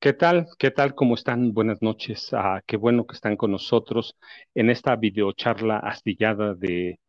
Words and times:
¿Qué 0.00 0.12
tal? 0.12 0.46
¿Qué 0.58 0.70
tal? 0.70 0.94
¿Cómo 0.94 1.14
están? 1.16 1.52
Buenas 1.52 1.82
noches. 1.82 2.28
Ah, 2.32 2.62
qué 2.66 2.76
bueno 2.76 3.04
que 3.06 3.14
están 3.14 3.36
con 3.36 3.50
nosotros 3.50 4.16
en 4.54 4.70
esta 4.70 4.94
videocharla 4.94 5.78
astillada 5.78 6.54
de, 6.54 7.00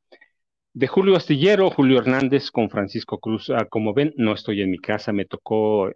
de 0.73 0.88
Julio 0.88 1.16
Astillero, 1.16 1.70
Julio 1.70 2.00
Hernández 2.00 2.52
con 2.52 2.70
Francisco 2.70 3.20
Cruz. 3.20 3.52
Ah, 3.52 3.66
como 3.70 3.94
ven, 3.94 4.14
no 4.18 4.34
estoy 4.34 4.62
en 4.62 4.72
mi 4.72 4.80
casa, 4.80 5.14
me 5.14 5.26
tocó 5.26 5.90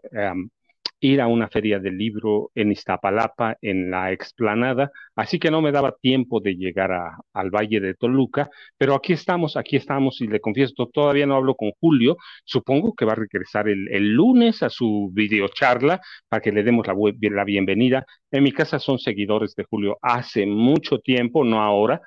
ir 1.04 1.20
a 1.22 1.28
una 1.28 1.50
feria 1.50 1.80
del 1.80 1.98
libro 1.98 2.52
en 2.56 2.72
Iztapalapa, 2.72 3.58
en 3.62 3.92
la 3.92 4.12
explanada, 4.12 4.92
así 5.16 5.38
que 5.38 5.52
no 5.52 5.62
me 5.62 5.72
daba 5.72 5.96
tiempo 6.02 6.40
de 6.40 6.56
llegar 6.56 6.92
al 7.34 7.50
Valle 7.52 7.82
de 7.82 7.94
Toluca, 7.94 8.50
pero 8.78 8.96
aquí 8.96 9.14
estamos, 9.14 9.58
aquí 9.58 9.76
estamos 9.76 10.22
y 10.22 10.28
le 10.28 10.40
confieso, 10.40 10.88
todavía 10.88 11.26
no 11.26 11.36
hablo 11.36 11.56
con 11.56 11.72
Julio, 11.80 12.16
supongo 12.46 12.94
que 12.96 13.06
va 13.06 13.12
a 13.14 13.16
regresar 13.16 13.68
el, 13.68 14.14
lunes 14.14 14.64
a 14.64 14.70
su 14.70 15.10
videocharla 15.14 16.00
para 16.30 16.42
que 16.42 16.52
le 16.52 16.64
demos 16.64 16.88
la, 16.88 16.96
la 17.32 17.44
bienvenida. 17.44 18.06
En 18.32 18.44
mi 18.44 18.52
casa 18.52 18.80
son 18.80 18.98
seguidores 18.98 19.56
de 19.56 19.66
Julio 19.66 19.98
hace 20.02 20.46
mucho 20.46 21.00
tiempo, 21.00 21.44
no 21.44 21.62
ahora, 21.62 22.02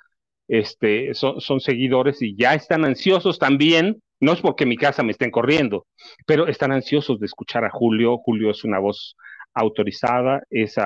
este, 0.49 1.13
son, 1.15 1.41
son 1.41 1.61
seguidores 1.61 2.23
y 2.23 2.35
ya 2.35 2.55
están 2.55 2.85
ansiosos 2.85 3.39
también 3.39 4.01
no 4.21 4.33
es 4.33 4.41
porque 4.41 4.67
mi 4.67 4.77
casa 4.77 5.03
me 5.03 5.13
estén 5.13 5.31
corriendo, 5.31 5.87
pero 6.27 6.47
están 6.47 6.73
ansiosos 6.73 7.21
de 7.21 7.27
escuchar 7.27 7.65
a 7.65 7.71
Julio. 7.71 8.19
Julio 8.19 8.51
es 8.51 8.65
una 8.65 8.79
voz 8.79 9.17
autorizada, 9.55 10.43
es 10.51 10.77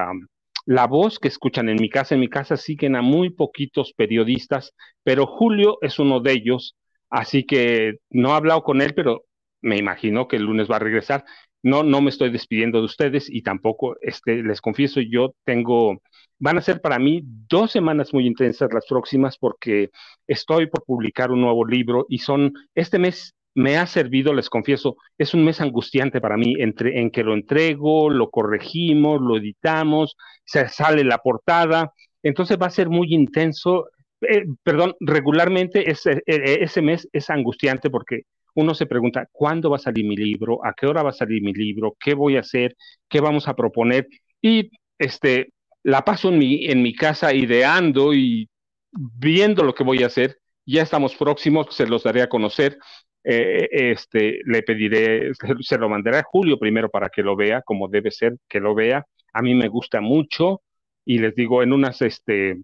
la 0.66 0.86
voz 0.86 1.18
que 1.18 1.28
escuchan 1.28 1.68
en 1.68 1.76
mi 1.80 1.88
casa. 1.88 2.14
En 2.14 2.20
mi 2.20 2.28
casa 2.28 2.56
siguen 2.56 2.96
a 2.96 3.02
muy 3.02 3.30
poquitos 3.30 3.92
periodistas, 3.92 4.74
pero 5.02 5.26
Julio 5.26 5.78
es 5.80 5.98
uno 5.98 6.20
de 6.20 6.32
ellos, 6.32 6.76
así 7.08 7.44
que 7.44 7.98
no 8.10 8.30
he 8.30 8.36
hablado 8.36 8.62
con 8.62 8.80
él, 8.82 8.94
pero 8.94 9.24
me 9.62 9.76
imagino 9.76 10.28
que 10.28 10.36
el 10.36 10.44
lunes 10.44 10.70
va 10.70 10.76
a 10.76 10.80
regresar. 10.80 11.24
No, 11.62 11.82
no 11.82 12.00
me 12.00 12.10
estoy 12.10 12.30
despidiendo 12.30 12.78
de 12.78 12.86
ustedes 12.86 13.28
y 13.28 13.42
tampoco, 13.42 13.96
este, 14.00 14.42
les 14.42 14.60
confieso, 14.60 15.00
yo 15.00 15.34
tengo 15.44 16.00
Van 16.40 16.56
a 16.56 16.62
ser 16.62 16.80
para 16.80 16.98
mí 16.98 17.20
dos 17.22 17.70
semanas 17.70 18.14
muy 18.14 18.26
intensas 18.26 18.72
las 18.72 18.86
próximas 18.86 19.36
porque 19.36 19.90
estoy 20.26 20.68
por 20.68 20.84
publicar 20.84 21.30
un 21.30 21.42
nuevo 21.42 21.66
libro 21.66 22.06
y 22.08 22.18
son, 22.18 22.54
este 22.74 22.98
mes 22.98 23.34
me 23.54 23.76
ha 23.76 23.86
servido, 23.86 24.32
les 24.32 24.48
confieso, 24.48 24.96
es 25.18 25.34
un 25.34 25.44
mes 25.44 25.60
angustiante 25.60 26.18
para 26.18 26.38
mí 26.38 26.54
entre, 26.58 26.98
en 26.98 27.10
que 27.10 27.24
lo 27.24 27.34
entrego, 27.34 28.08
lo 28.08 28.30
corregimos, 28.30 29.20
lo 29.20 29.36
editamos, 29.36 30.16
se 30.44 30.66
sale 30.70 31.04
la 31.04 31.18
portada, 31.18 31.92
entonces 32.22 32.56
va 32.60 32.66
a 32.66 32.70
ser 32.70 32.88
muy 32.88 33.12
intenso. 33.12 33.88
Eh, 34.22 34.44
perdón, 34.62 34.94
regularmente 35.00 35.90
ese, 35.90 36.22
e, 36.24 36.62
ese 36.62 36.80
mes 36.80 37.06
es 37.12 37.28
angustiante 37.28 37.90
porque 37.90 38.22
uno 38.54 38.74
se 38.74 38.86
pregunta, 38.86 39.28
¿cuándo 39.32 39.70
va 39.70 39.76
a 39.76 39.80
salir 39.80 40.04
mi 40.04 40.16
libro? 40.16 40.64
¿A 40.64 40.72
qué 40.74 40.86
hora 40.86 41.02
va 41.02 41.10
a 41.10 41.14
salir 41.14 41.42
mi 41.42 41.52
libro? 41.52 41.96
¿Qué 41.98 42.14
voy 42.14 42.36
a 42.36 42.40
hacer? 42.40 42.76
¿Qué 43.08 43.20
vamos 43.20 43.48
a 43.48 43.54
proponer? 43.54 44.08
Y 44.40 44.70
este, 44.98 45.52
la 45.82 46.04
paso 46.04 46.28
en 46.28 46.38
mi, 46.38 46.66
en 46.66 46.82
mi 46.82 46.94
casa 46.94 47.32
ideando 47.34 48.14
y 48.14 48.48
viendo 48.92 49.64
lo 49.64 49.74
que 49.74 49.84
voy 49.84 50.02
a 50.02 50.06
hacer. 50.06 50.38
Ya 50.66 50.82
estamos 50.82 51.16
próximos, 51.16 51.74
se 51.74 51.86
los 51.86 52.02
daré 52.02 52.22
a 52.22 52.28
conocer. 52.28 52.78
Eh, 53.22 53.68
este, 53.70 54.40
le 54.46 54.62
pediré, 54.62 55.32
se 55.60 55.78
lo 55.78 55.88
mandaré 55.88 56.18
a 56.18 56.22
Julio 56.22 56.58
primero 56.58 56.88
para 56.88 57.10
que 57.10 57.22
lo 57.22 57.36
vea, 57.36 57.62
como 57.62 57.88
debe 57.88 58.10
ser 58.10 58.36
que 58.48 58.60
lo 58.60 58.74
vea. 58.74 59.06
A 59.32 59.42
mí 59.42 59.54
me 59.54 59.68
gusta 59.68 60.00
mucho 60.00 60.62
y 61.04 61.18
les 61.18 61.34
digo, 61.34 61.62
en 61.62 61.72
unas 61.72 62.02
este, 62.02 62.60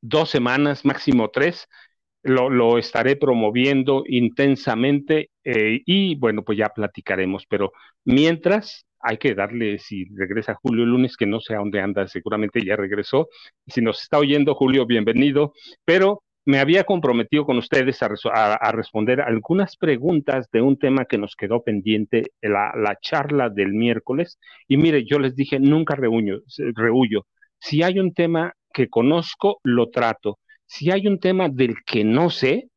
dos 0.00 0.30
semanas, 0.30 0.84
máximo 0.84 1.30
tres, 1.30 1.68
lo, 2.22 2.50
lo 2.50 2.78
estaré 2.78 3.16
promoviendo 3.16 4.04
intensamente 4.06 5.30
eh, 5.44 5.80
y 5.84 6.16
bueno, 6.16 6.42
pues 6.42 6.58
ya 6.58 6.68
platicaremos. 6.68 7.46
Pero 7.48 7.72
mientras, 8.04 8.86
hay 9.00 9.18
que 9.18 9.34
darle, 9.34 9.78
si 9.78 10.06
regresa 10.14 10.54
Julio 10.54 10.84
lunes, 10.84 11.16
que 11.16 11.26
no 11.26 11.40
sé 11.40 11.54
a 11.54 11.58
dónde 11.58 11.80
anda, 11.80 12.06
seguramente 12.08 12.64
ya 12.64 12.76
regresó. 12.76 13.28
Si 13.66 13.80
nos 13.80 14.02
está 14.02 14.18
oyendo, 14.18 14.54
Julio, 14.54 14.86
bienvenido. 14.86 15.52
Pero 15.84 16.22
me 16.44 16.60
había 16.60 16.84
comprometido 16.84 17.44
con 17.44 17.58
ustedes 17.58 18.00
a, 18.02 18.72
responder 18.72 19.20
algunas 19.20 19.76
preguntas 19.76 20.48
de 20.50 20.62
un 20.62 20.78
tema 20.78 21.04
que 21.04 21.18
nos 21.18 21.36
quedó 21.36 21.62
pendiente, 21.62 22.32
la, 22.40 22.72
la 22.74 22.96
charla 23.00 23.50
del 23.50 23.74
miércoles. 23.74 24.38
Y 24.66 24.78
mire, 24.78 25.04
yo 25.04 25.18
les 25.18 25.36
dije, 25.36 25.60
nunca 25.60 25.94
rehuyo, 25.94 26.40
rehuyo. 26.74 27.26
Si 27.60 27.82
hay 27.82 27.98
un 27.98 28.14
tema 28.14 28.54
que 28.72 28.88
conozco, 28.88 29.60
lo 29.62 29.90
trato. 29.90 30.38
Si 30.68 30.90
hay 30.92 31.08
un 31.08 31.18
tema 31.18 31.48
del 31.48 31.76
que 31.84 32.04
no 32.04 32.30
sé, 32.30 32.68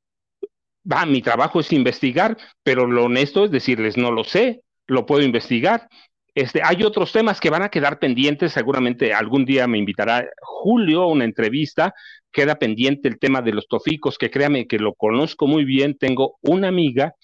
va, 0.90 1.06
mi 1.06 1.22
trabajo 1.22 1.60
es 1.60 1.72
investigar, 1.74 2.38
pero 2.64 2.88
lo 2.88 3.06
honesto 3.06 3.46
es 3.46 3.52
decirles, 3.52 3.98
no 3.98 4.12
lo 4.12 4.24
sé, 4.24 4.62
lo 4.88 5.06
puedo 5.06 5.24
investigar. 5.24 5.88
Este, 6.34 6.62
hay 6.64 6.84
otros 6.84 7.12
temas 7.12 7.42
que 7.42 7.50
van 7.50 7.62
a 7.64 7.70
quedar 7.70 8.00
pendientes, 8.00 8.54
seguramente 8.54 9.14
algún 9.14 9.44
día 9.44 9.68
me 9.68 9.78
invitará 9.78 10.26
Julio 10.42 11.04
a 11.04 11.08
una 11.08 11.26
entrevista, 11.26 11.94
queda 12.32 12.56
pendiente 12.56 13.10
el 13.10 13.20
tema 13.20 13.42
de 13.42 13.52
los 13.52 13.68
toficos, 13.68 14.18
que 14.18 14.32
créame 14.32 14.68
que 14.68 14.80
lo 14.80 14.94
conozco 14.94 15.46
muy 15.46 15.66
bien, 15.66 15.98
tengo 15.98 16.38
una 16.42 16.70
amiga 16.70 17.16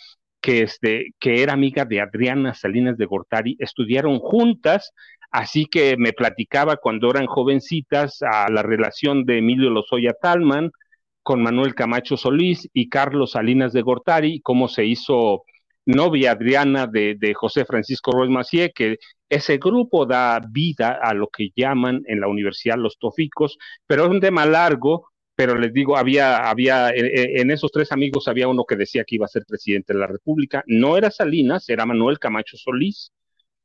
que, 0.42 0.64
este, 0.64 1.14
que 1.20 1.42
era 1.42 1.54
amiga 1.54 1.86
de 1.86 2.02
Adriana 2.02 2.54
Salinas 2.54 2.98
de 2.98 3.06
Gortari, 3.06 3.56
estudiaron 3.60 4.20
juntas, 4.20 4.92
así 5.32 5.66
que 5.66 5.98
me 5.98 6.14
platicaba 6.14 6.78
cuando 6.78 7.10
eran 7.10 7.28
jovencitas 7.28 8.22
a 8.22 8.50
la 8.52 8.64
relación 8.64 9.26
de 9.26 9.40
Emilio 9.40 9.70
Lozoya 9.70 10.14
Talman 10.14 10.72
con 11.24 11.44
Manuel 11.44 11.76
Camacho 11.76 12.16
Solís 12.16 12.70
y 12.74 12.90
Carlos 12.90 13.32
Salinas 13.32 13.74
de 13.74 13.82
Gortari, 13.82 14.40
cómo 14.42 14.68
se 14.68 14.86
hizo 14.86 15.44
novia 15.88 16.32
Adriana 16.32 16.88
de, 16.88 17.34
José 17.34 17.66
Francisco 17.66 18.12
Ruiz 18.12 18.30
Macié, 18.30 18.72
que 18.72 18.98
ese 19.30 19.58
grupo 19.58 20.06
da 20.06 20.40
vida 20.50 21.00
a 21.02 21.14
lo 21.14 21.28
que 21.28 21.50
llaman 21.56 22.02
en 22.08 22.20
la 22.22 22.28
universidad 22.28 22.78
los 22.78 22.98
toficos, 23.00 23.58
pero 23.88 24.06
es 24.06 24.10
un 24.10 24.20
tema 24.20 24.46
largo, 24.46 25.08
pero 25.36 25.58
les 25.58 25.74
digo, 25.74 25.98
había, 25.98 26.50
había, 26.50 26.92
en, 26.94 27.52
esos 27.52 27.72
tres 27.72 27.92
amigos 27.92 28.28
había 28.28 28.48
uno 28.48 28.66
que 28.66 28.76
decía 28.76 29.04
que 29.06 29.16
iba 29.16 29.26
a 29.26 29.30
ser 29.30 29.44
presidente 29.48 29.94
de 29.94 30.00
la 30.00 30.08
República, 30.08 30.64
no 30.68 30.98
era 30.98 31.12
Salinas, 31.12 31.70
era 31.70 31.86
Manuel 31.86 32.20
Camacho 32.20 32.58
Solís, 32.58 33.12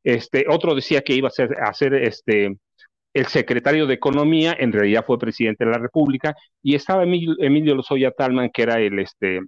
este, 0.05 0.47
otro 0.49 0.75
decía 0.75 1.03
que 1.03 1.15
iba 1.15 1.29
a 1.29 1.33
ser, 1.33 1.57
a 1.61 1.73
ser 1.75 1.95
este, 1.95 2.57
el 3.15 3.27
secretario 3.27 3.87
de 3.87 3.95
Economía, 3.95 4.57
en 4.59 4.73
realidad 4.73 5.05
fue 5.07 5.19
presidente 5.19 5.65
de 5.65 5.71
la 5.71 5.79
República, 5.79 6.35
y 6.63 6.75
estaba 6.75 7.05
Emilio, 7.05 7.75
Lozoya 7.75 8.11
Talman, 8.11 8.51
que 8.51 8.63
era 8.63 8.81
el, 8.81 8.99
este, 8.99 9.41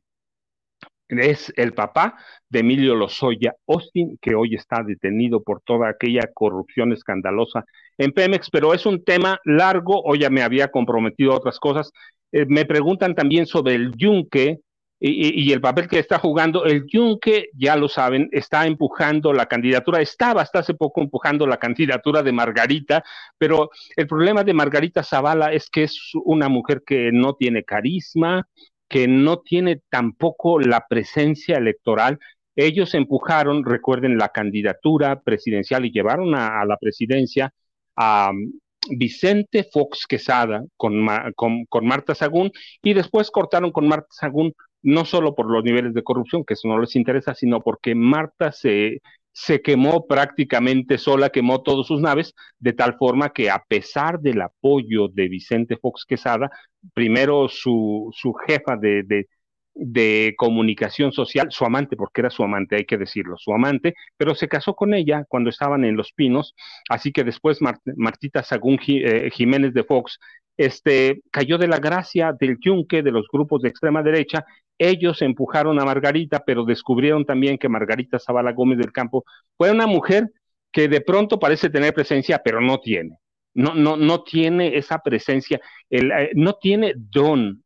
es 1.09 1.53
el 1.56 1.73
papá 1.73 2.17
de 2.49 2.61
Emilio 2.61 2.95
Lozoya 2.95 3.55
Austin, 3.67 4.19
que 4.21 4.35
hoy 4.35 4.55
está 4.55 4.83
detenido 4.83 5.43
por 5.43 5.61
toda 5.62 5.89
aquella 5.89 6.31
corrupción 6.33 6.93
escandalosa 6.93 7.65
en 7.99 8.12
Pemex, 8.12 8.51
pero 8.51 8.75
es 8.75 8.87
un 8.87 9.05
tema 9.05 9.39
largo, 9.45 10.03
hoy 10.03 10.21
ya 10.21 10.31
me 10.31 10.43
había 10.43 10.69
comprometido 10.69 11.33
a 11.33 11.37
otras 11.37 11.59
cosas. 11.59 11.93
Eh, 12.33 12.45
me 12.49 12.65
preguntan 12.65 13.15
también 13.15 13.47
sobre 13.47 13.75
el 13.75 13.93
yunque, 13.97 14.59
y, 15.06 15.53
el 15.53 15.61
papel 15.61 15.87
que 15.87 15.99
está 15.99 16.19
jugando. 16.19 16.65
El 16.65 16.87
Yunque, 16.87 17.51
ya 17.53 17.77
lo 17.77 17.89
saben, 17.89 18.29
está 18.33 18.67
empujando 18.67 19.35
la 19.35 19.47
candidatura, 19.47 20.01
estaba 20.01 20.41
hasta 20.41 20.61
hace 20.61 20.73
poco 20.73 21.03
empujando 21.03 21.47
la 21.47 21.59
candidatura 21.59 22.23
de 22.23 22.33
Margarita, 22.33 23.05
pero 23.37 23.71
el 23.97 24.06
problema 24.06 24.45
de 24.45 24.55
Margarita 24.55 25.03
Zavala 25.03 25.53
es 25.53 25.69
que 25.69 25.83
es 25.85 26.01
una 26.25 26.49
mujer 26.49 26.83
que 26.87 27.11
no 27.12 27.35
tiene 27.35 27.65
carisma, 27.65 28.49
que 28.89 29.06
no 29.06 29.41
tiene 29.41 29.83
tampoco 29.91 30.59
la 30.59 30.87
presencia 30.89 31.59
electoral. 31.59 32.19
Ellos 32.56 32.95
empujaron, 32.95 33.62
recuerden, 33.62 34.17
la 34.17 34.31
candidatura 34.31 35.21
presidencial 35.21 35.85
y 35.85 35.93
llevaron 35.93 36.35
a, 36.35 36.65
la 36.65 36.79
presidencia 36.79 37.53
a 37.97 38.31
um, 38.31 38.53
Vicente 38.91 39.65
Fox 39.71 40.06
Quesada 40.06 40.65
con, 40.77 41.06
con, 41.37 41.67
con 41.67 41.87
Marta 41.87 42.15
Sagún 42.15 42.53
y 42.83 42.95
después 42.95 43.31
cortaron 43.31 43.71
con 43.71 43.87
Marta 43.89 44.09
Sagún 44.11 44.55
no 44.84 45.04
solo 45.06 45.34
por 45.34 45.50
los 45.50 45.64
niveles 45.64 45.94
de 45.94 46.04
corrupción, 46.04 46.44
que 46.44 46.54
eso 46.54 46.69
no 46.69 46.78
les 46.78 46.94
interesa, 46.94 47.34
sino 47.34 47.60
porque 47.62 47.94
Marta 47.94 48.52
se, 48.52 49.00
se 49.32 49.62
quemó 49.62 50.06
prácticamente 50.06 50.98
sola, 50.98 51.31
quemó 51.31 51.62
todas 51.62 51.86
sus 51.86 52.00
naves, 52.00 52.34
de 52.58 52.75
tal 52.75 52.96
forma 52.98 53.31
que 53.31 53.50
a 53.50 53.64
pesar 53.66 54.20
del 54.20 54.42
apoyo 54.42 55.08
de 55.08 55.28
Vicente 55.28 55.78
Fox 55.78 56.04
Quesada, 56.06 56.50
primero 56.92 57.48
su, 57.48 58.10
su 58.12 58.34
jefa 58.34 58.76
de, 58.76 59.04
de, 59.04 59.26
de, 59.75 60.34
comunicación 60.36 61.12
social, 61.12 61.48
su 61.50 61.64
amante, 61.64 61.96
porque 61.96 62.20
era 62.20 62.28
su 62.31 62.44
amante, 62.44 62.76
hay 62.76 62.84
que 62.84 62.98
decirlo, 62.98 63.38
su 63.38 63.54
amante, 63.54 63.94
pero 64.19 64.34
se 64.34 64.48
casó 64.48 64.76
con 64.76 64.92
ella 64.92 65.25
cuando 65.28 65.48
estaban 65.48 65.86
en 65.86 65.96
Los 65.96 66.12
Pinos, 66.12 66.54
así 66.90 67.10
que 67.10 67.25
después 67.25 67.58
Martita 67.96 68.42
Sagún 68.42 68.78
eh, 68.86 69.31
Jiménez 69.32 69.72
de 69.72 69.84
Fox 69.84 70.19
este, 70.56 71.22
cayó 71.31 71.58
de 71.58 71.69
la 71.69 71.78
gracia 71.78 72.32
del 72.38 72.58
yunque 72.60 73.02
de 73.02 73.10
los 73.10 73.26
grupos 73.32 73.62
de 73.62 73.69
extrema 73.69 74.02
derecha. 74.02 74.44
Ellos 74.79 75.23
empujaron 75.23 75.81
a 75.81 75.85
Margarita, 75.85 76.43
pero 76.44 76.65
descubrieron 76.65 77.25
también 77.25 77.59
que 77.59 77.69
Margarita 77.69 78.19
Zavala 78.19 78.53
Gómez 78.53 78.79
del 78.79 78.93
Campo 78.93 79.25
fue 79.56 79.71
una 79.71 79.87
mujer 79.87 80.31
que 80.73 80.88
de 80.88 81.00
pronto 81.00 81.38
parece 81.38 81.71
tener 81.71 81.94
presencia, 81.94 82.41
pero 82.44 82.61
no 82.61 82.81
tiene. 82.81 83.19
No, 83.55 83.75
no, 83.75 83.97
no 83.97 84.25
tiene 84.25 84.76
esa 84.76 84.99
presencia, 84.99 85.61
el, 85.88 86.11
eh, 86.11 86.31
no 86.35 86.55
tiene 86.55 86.94
don, 86.97 87.62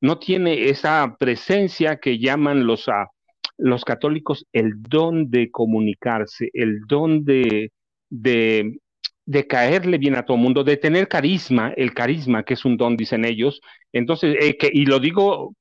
no 0.00 0.18
tiene 0.20 0.68
esa 0.68 1.16
presencia 1.18 1.96
que 1.96 2.18
llaman 2.18 2.64
los, 2.64 2.86
uh, 2.86 3.08
los 3.58 3.84
católicos 3.84 4.46
el 4.52 4.80
don 4.82 5.30
de 5.30 5.50
comunicarse, 5.50 6.48
el 6.52 6.82
don 6.86 7.24
de, 7.24 7.72
de 9.24 9.46
caerle 9.46 9.98
bien 9.98 10.16
a 10.16 10.24
todo 10.24 10.36
el 10.36 10.42
mundo, 10.42 10.64
de 10.64 10.76
tener 10.76 11.08
carisma, 11.08 11.72
el 11.76 11.94
carisma, 11.94 12.44
que 12.44 12.54
es 12.54 12.64
un 12.64 12.76
don, 12.76 12.96
dicen 12.96 13.24
ellos. 13.24 13.60
Entonces, 13.92 14.36
eh, 14.40 14.56
y 14.72 14.86
lo 14.86 14.98
digo 14.98 15.54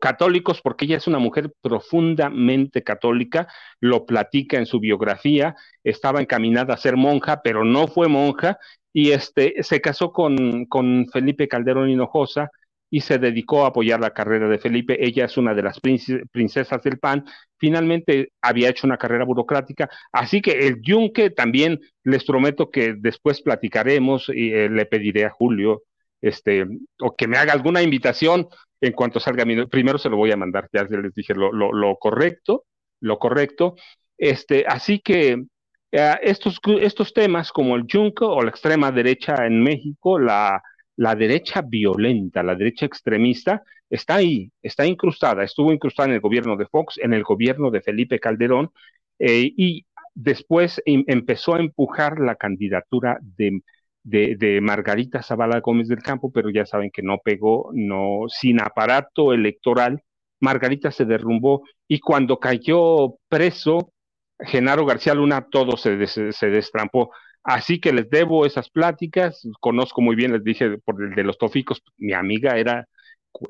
católicos 0.00 0.60
porque 0.62 0.84
ella 0.84 0.96
es 0.96 1.06
una 1.06 1.18
mujer 1.18 1.52
profundamente 1.60 2.82
católica, 2.82 3.48
lo 3.80 4.06
platica 4.06 4.58
en 4.58 4.66
su 4.66 4.80
biografía, 4.80 5.56
estaba 5.84 6.20
encaminada 6.20 6.74
a 6.74 6.78
ser 6.78 6.96
monja, 6.96 7.42
pero 7.42 7.64
no 7.64 7.88
fue 7.88 8.08
monja, 8.08 8.58
y 8.92 9.12
este, 9.12 9.62
se 9.62 9.80
casó 9.80 10.12
con, 10.12 10.66
con 10.66 11.06
Felipe 11.12 11.48
Calderón 11.48 11.90
Hinojosa, 11.90 12.50
y 12.90 13.00
se 13.00 13.18
dedicó 13.18 13.64
a 13.64 13.68
apoyar 13.68 14.00
la 14.00 14.12
carrera 14.12 14.48
de 14.48 14.58
Felipe. 14.58 15.04
Ella 15.04 15.24
es 15.24 15.36
una 15.36 15.54
de 15.54 15.62
las 15.62 15.80
princesas 15.80 16.82
del 16.82 16.98
PAN. 16.98 17.24
Finalmente 17.58 18.32
había 18.40 18.68
hecho 18.68 18.86
una 18.86 18.96
carrera 18.96 19.24
burocrática. 19.24 19.90
Así 20.12 20.40
que 20.40 20.66
el 20.66 20.80
Yunque 20.82 21.30
también 21.30 21.80
les 22.04 22.24
prometo 22.24 22.70
que 22.70 22.94
después 22.96 23.42
platicaremos 23.42 24.28
y 24.28 24.52
eh, 24.52 24.68
le 24.68 24.86
pediré 24.86 25.24
a 25.24 25.30
Julio 25.30 25.82
este, 26.20 26.66
o 27.00 27.14
que 27.14 27.28
me 27.28 27.38
haga 27.38 27.52
alguna 27.52 27.82
invitación 27.82 28.48
en 28.80 28.92
cuanto 28.92 29.20
salga 29.20 29.44
mi. 29.44 29.66
Primero 29.66 29.98
se 29.98 30.08
lo 30.08 30.16
voy 30.16 30.32
a 30.32 30.36
mandar, 30.36 30.68
ya 30.72 30.84
les 30.84 31.14
dije 31.14 31.34
lo, 31.34 31.96
correcto, 31.96 32.64
lo 33.00 33.18
correcto. 33.18 33.76
Este, 34.18 34.64
así 34.66 35.00
que 35.00 35.44
eh, 35.92 36.14
estos, 36.22 36.60
estos 36.80 37.12
temas 37.12 37.52
como 37.52 37.76
el 37.76 37.86
Yunque 37.86 38.24
o 38.24 38.42
la 38.42 38.50
extrema 38.50 38.90
derecha 38.92 39.46
en 39.46 39.62
México, 39.62 40.18
la 40.18 40.62
la 40.96 41.14
derecha 41.14 41.62
violenta, 41.62 42.42
la 42.42 42.54
derecha 42.54 42.86
extremista, 42.86 43.62
está 43.88 44.16
ahí, 44.16 44.50
está 44.62 44.86
incrustada, 44.86 45.44
estuvo 45.44 45.72
incrustada 45.72 46.08
en 46.08 46.14
el 46.14 46.20
gobierno 46.20 46.56
de 46.56 46.66
Fox, 46.66 46.98
en 46.98 47.12
el 47.12 47.22
gobierno 47.22 47.70
de 47.70 47.82
Felipe 47.82 48.18
Calderón, 48.18 48.70
eh, 49.18 49.52
y 49.56 49.86
después 50.14 50.82
em, 50.86 51.04
empezó 51.06 51.54
a 51.54 51.60
empujar 51.60 52.18
la 52.18 52.36
candidatura 52.36 53.18
de, 53.20 53.60
de, 54.06 54.60
Margarita 54.62 55.22
Zavala 55.22 55.60
Gómez 55.60 55.88
del 55.88 56.02
Campo, 56.02 56.30
pero 56.30 56.50
ya 56.50 56.64
saben 56.64 56.90
que 56.90 57.02
no 57.02 57.18
pegó, 57.18 57.70
no, 57.74 58.26
sin 58.28 58.60
aparato 58.60 59.32
electoral, 59.32 60.02
Margarita 60.40 60.90
se 60.90 61.04
derrumbó 61.04 61.62
y 61.88 61.98
cuando 62.00 62.38
cayó 62.38 63.16
preso, 63.28 63.92
Genaro 64.38 64.84
García 64.86 65.14
Luna, 65.14 65.46
todo 65.50 65.76
se, 65.76 66.06
se 66.06 66.50
destrampó. 66.50 67.10
Así 67.42 67.80
que 67.80 67.92
les 67.92 68.10
debo 68.10 68.44
esas 68.44 68.70
pláticas, 68.70 69.46
conozco 69.60 70.00
muy 70.00 70.14
bien, 70.16 70.32
les 70.32 70.44
dije 70.44 70.78
por 70.78 71.02
el 71.02 71.14
de 71.14 71.24
los 71.24 71.38
toficos, 71.38 71.82
mi 71.96 72.12
amiga 72.12 72.58
era 72.58 72.86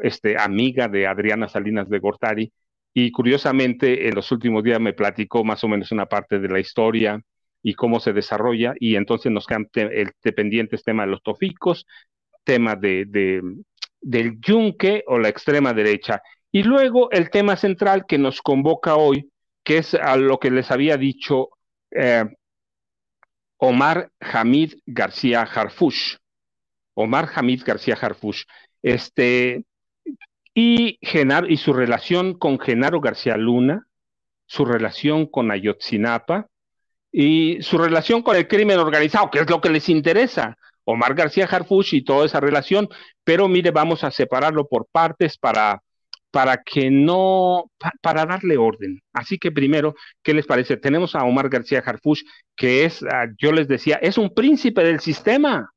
este, 0.00 0.38
amiga 0.38 0.88
de 0.88 1.06
Adriana 1.06 1.48
Salinas 1.48 1.88
de 1.88 1.98
Gortari, 1.98 2.52
y 2.94 3.10
curiosamente 3.12 4.08
en 4.08 4.14
los 4.14 4.30
últimos 4.32 4.62
días 4.62 4.80
me 4.80 4.94
platicó 4.94 5.44
más 5.44 5.62
o 5.64 5.68
menos 5.68 5.92
una 5.92 6.06
parte 6.06 6.38
de 6.38 6.48
la 6.48 6.60
historia 6.60 7.20
y 7.66 7.74
cómo 7.74 7.98
se 7.98 8.12
desarrolla, 8.12 8.74
y 8.78 8.94
entonces 8.94 9.32
nos 9.32 9.44
quedan 9.44 9.68
el 9.74 10.12
dependientes 10.22 10.84
tema 10.84 11.04
de 11.04 11.10
los 11.10 11.20
toficos, 11.24 11.84
tema 12.44 12.76
de, 12.76 13.42
del 14.00 14.40
yunque 14.40 15.02
o 15.08 15.18
la 15.18 15.30
extrema 15.30 15.72
derecha, 15.72 16.22
y 16.52 16.62
luego 16.62 17.10
el 17.10 17.28
tema 17.28 17.56
central 17.56 18.04
que 18.06 18.18
nos 18.18 18.40
convoca 18.40 18.94
hoy, 18.94 19.32
que 19.64 19.78
es 19.78 19.94
a 19.94 20.16
lo 20.16 20.38
que 20.38 20.52
les 20.52 20.70
había 20.70 20.96
dicho 20.96 21.48
eh, 21.90 22.24
Omar 23.56 24.12
Hamid 24.20 24.74
García 24.86 25.40
Harfush. 25.42 26.18
Omar 26.94 27.28
Hamid 27.34 27.64
García 27.64 27.98
Harfush. 28.00 28.44
Este, 28.80 29.64
y, 30.54 31.00
y 31.00 31.56
su 31.56 31.72
relación 31.72 32.38
con 32.38 32.60
Genaro 32.60 33.00
García 33.00 33.36
Luna, 33.36 33.88
su 34.46 34.64
relación 34.64 35.26
con 35.26 35.50
Ayotzinapa 35.50 36.46
y 37.18 37.62
su 37.62 37.78
relación 37.78 38.20
con 38.20 38.36
el 38.36 38.46
crimen 38.46 38.78
organizado, 38.78 39.30
que 39.30 39.38
es 39.38 39.48
lo 39.48 39.62
que 39.62 39.70
les 39.70 39.88
interesa. 39.88 40.58
Omar 40.84 41.14
García 41.14 41.48
Harfush 41.50 41.94
y 41.94 42.04
toda 42.04 42.26
esa 42.26 42.40
relación, 42.40 42.90
pero 43.24 43.48
mire, 43.48 43.70
vamos 43.70 44.04
a 44.04 44.10
separarlo 44.10 44.68
por 44.68 44.86
partes 44.92 45.38
para 45.38 45.80
para 46.30 46.62
que 46.62 46.90
no, 46.90 47.70
para 48.02 48.26
darle 48.26 48.58
orden. 48.58 49.00
Así 49.14 49.38
que 49.38 49.50
primero, 49.50 49.94
¿qué 50.22 50.34
les 50.34 50.44
parece? 50.44 50.76
Tenemos 50.76 51.14
a 51.14 51.24
Omar 51.24 51.48
García 51.48 51.82
Harfush, 51.84 52.20
que 52.54 52.84
es, 52.84 53.02
ah, 53.04 53.28
yo 53.38 53.50
les 53.52 53.66
decía, 53.66 53.96
es 54.02 54.18
un 54.18 54.34
príncipe 54.34 54.84
del 54.84 55.00
sistema, 55.00 55.70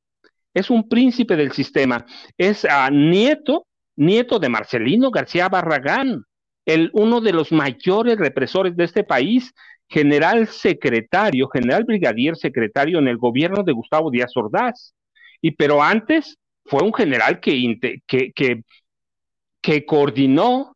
es 0.54 0.70
un 0.70 0.90
príncipe 0.90 1.38
del 1.38 1.54
sistema, 1.54 2.06
es 2.38 2.66
uh, 2.66 2.92
nieto, 2.92 3.68
nieto 3.96 4.40
de 4.40 4.50
Marcelino 4.50 5.12
García 5.12 5.48
Barragán, 5.48 6.26
el, 6.66 6.90
uno 6.92 7.22
de 7.22 7.32
los 7.32 7.54
mayores 7.54 8.18
represores 8.18 8.76
de 8.76 8.84
este 8.84 9.06
país, 9.06 9.54
general 9.90 10.48
secretario, 10.48 11.50
general 11.50 11.84
brigadier 11.84 12.36
secretario 12.36 13.00
en 13.00 13.08
el 13.08 13.18
gobierno 13.18 13.64
de 13.64 13.74
Gustavo 13.74 14.12
Díaz 14.12 14.32
Ordaz. 14.36 14.94
Y 15.42 15.52
pero 15.52 15.82
antes 15.82 16.38
fue 16.66 16.84
un 16.84 16.94
general 16.94 17.40
que, 17.40 17.78
que, 18.08 18.64
que 19.62 19.86
coordinó 19.86 20.76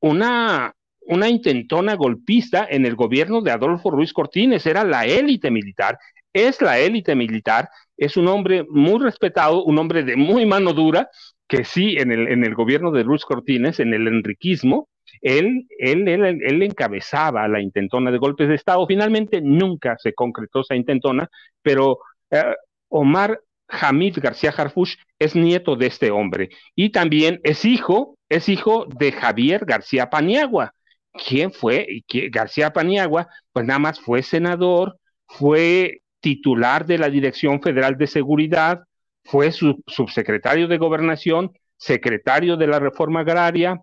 una, 0.00 0.72
una 1.00 1.28
intentona 1.28 1.94
golpista 1.94 2.66
en 2.70 2.86
el 2.86 2.94
gobierno 2.94 3.40
de 3.40 3.50
Adolfo 3.50 3.90
Ruiz 3.90 4.12
Cortines, 4.12 4.64
era 4.66 4.84
la 4.84 5.06
élite 5.06 5.50
militar, 5.50 5.98
es 6.32 6.62
la 6.62 6.78
élite 6.78 7.14
militar, 7.14 7.68
es 7.96 8.16
un 8.16 8.28
hombre 8.28 8.64
muy 8.68 9.00
respetado, 9.00 9.64
un 9.64 9.78
hombre 9.78 10.02
de 10.04 10.16
muy 10.16 10.46
mano 10.46 10.72
dura, 10.72 11.08
que 11.48 11.64
sí, 11.64 11.96
en 11.98 12.12
el, 12.12 12.28
en 12.28 12.44
el 12.44 12.54
gobierno 12.54 12.90
de 12.92 13.02
Ruiz 13.02 13.24
Cortines, 13.24 13.80
en 13.80 13.92
el 13.92 14.08
enriquismo, 14.08 14.88
él, 15.22 15.68
él, 15.78 16.08
él, 16.08 16.62
encabezaba 16.62 17.46
la 17.48 17.60
intentona 17.60 18.10
de 18.10 18.18
golpes 18.18 18.48
de 18.48 18.56
Estado. 18.56 18.86
Finalmente 18.86 19.40
nunca 19.40 19.96
se 19.98 20.12
concretó 20.12 20.60
esa 20.60 20.74
intentona, 20.74 21.30
pero 21.62 22.00
eh, 22.30 22.54
Omar 22.88 23.40
Hamid 23.68 24.18
García 24.18 24.52
Harfush 24.56 24.96
es 25.18 25.34
nieto 25.34 25.76
de 25.76 25.86
este 25.86 26.10
hombre 26.10 26.50
y 26.74 26.90
también 26.90 27.40
es 27.44 27.64
hijo, 27.64 28.18
es 28.28 28.48
hijo 28.48 28.86
de 28.86 29.12
Javier 29.12 29.64
García 29.64 30.10
Paniagua. 30.10 30.74
¿Quién 31.12 31.52
fue? 31.52 31.86
García 32.30 32.72
Paniagua, 32.72 33.28
pues 33.52 33.66
nada 33.66 33.78
más 33.78 34.00
fue 34.00 34.22
senador, 34.22 34.98
fue 35.26 36.00
titular 36.20 36.86
de 36.86 36.98
la 36.98 37.10
Dirección 37.10 37.60
Federal 37.62 37.96
de 37.96 38.06
Seguridad, 38.06 38.80
fue 39.24 39.52
subsecretario 39.52 40.68
de 40.68 40.78
Gobernación, 40.78 41.52
secretario 41.76 42.56
de 42.56 42.66
la 42.66 42.78
Reforma 42.78 43.20
Agraria, 43.20 43.80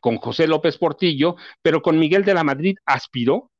con 0.00 0.16
José 0.16 0.46
López 0.46 0.78
Portillo, 0.78 1.36
pero 1.62 1.82
con 1.82 1.98
Miguel 1.98 2.24
de 2.24 2.34
la 2.34 2.44
Madrid 2.44 2.76
aspiró, 2.84 3.50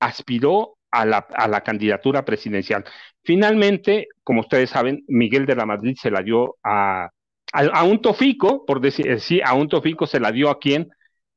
aspiró 0.00 0.76
a 0.90 1.04
la, 1.06 1.26
a 1.34 1.48
la 1.48 1.62
candidatura 1.62 2.24
presidencial. 2.24 2.84
Finalmente, 3.24 4.08
como 4.24 4.40
ustedes 4.40 4.70
saben, 4.70 5.04
Miguel 5.08 5.46
de 5.46 5.56
la 5.56 5.66
Madrid 5.66 5.96
se 6.00 6.10
la 6.10 6.22
dio 6.22 6.56
a, 6.62 7.08
a, 7.52 7.84
un 7.84 8.00
tofico, 8.00 8.64
por 8.66 8.80
decir 8.80 9.10
así, 9.10 9.40
a 9.44 9.54
un 9.54 9.68
tofico 9.68 10.06
se 10.06 10.20
la 10.20 10.32
dio 10.32 10.50
a 10.50 10.58
quien, 10.58 10.88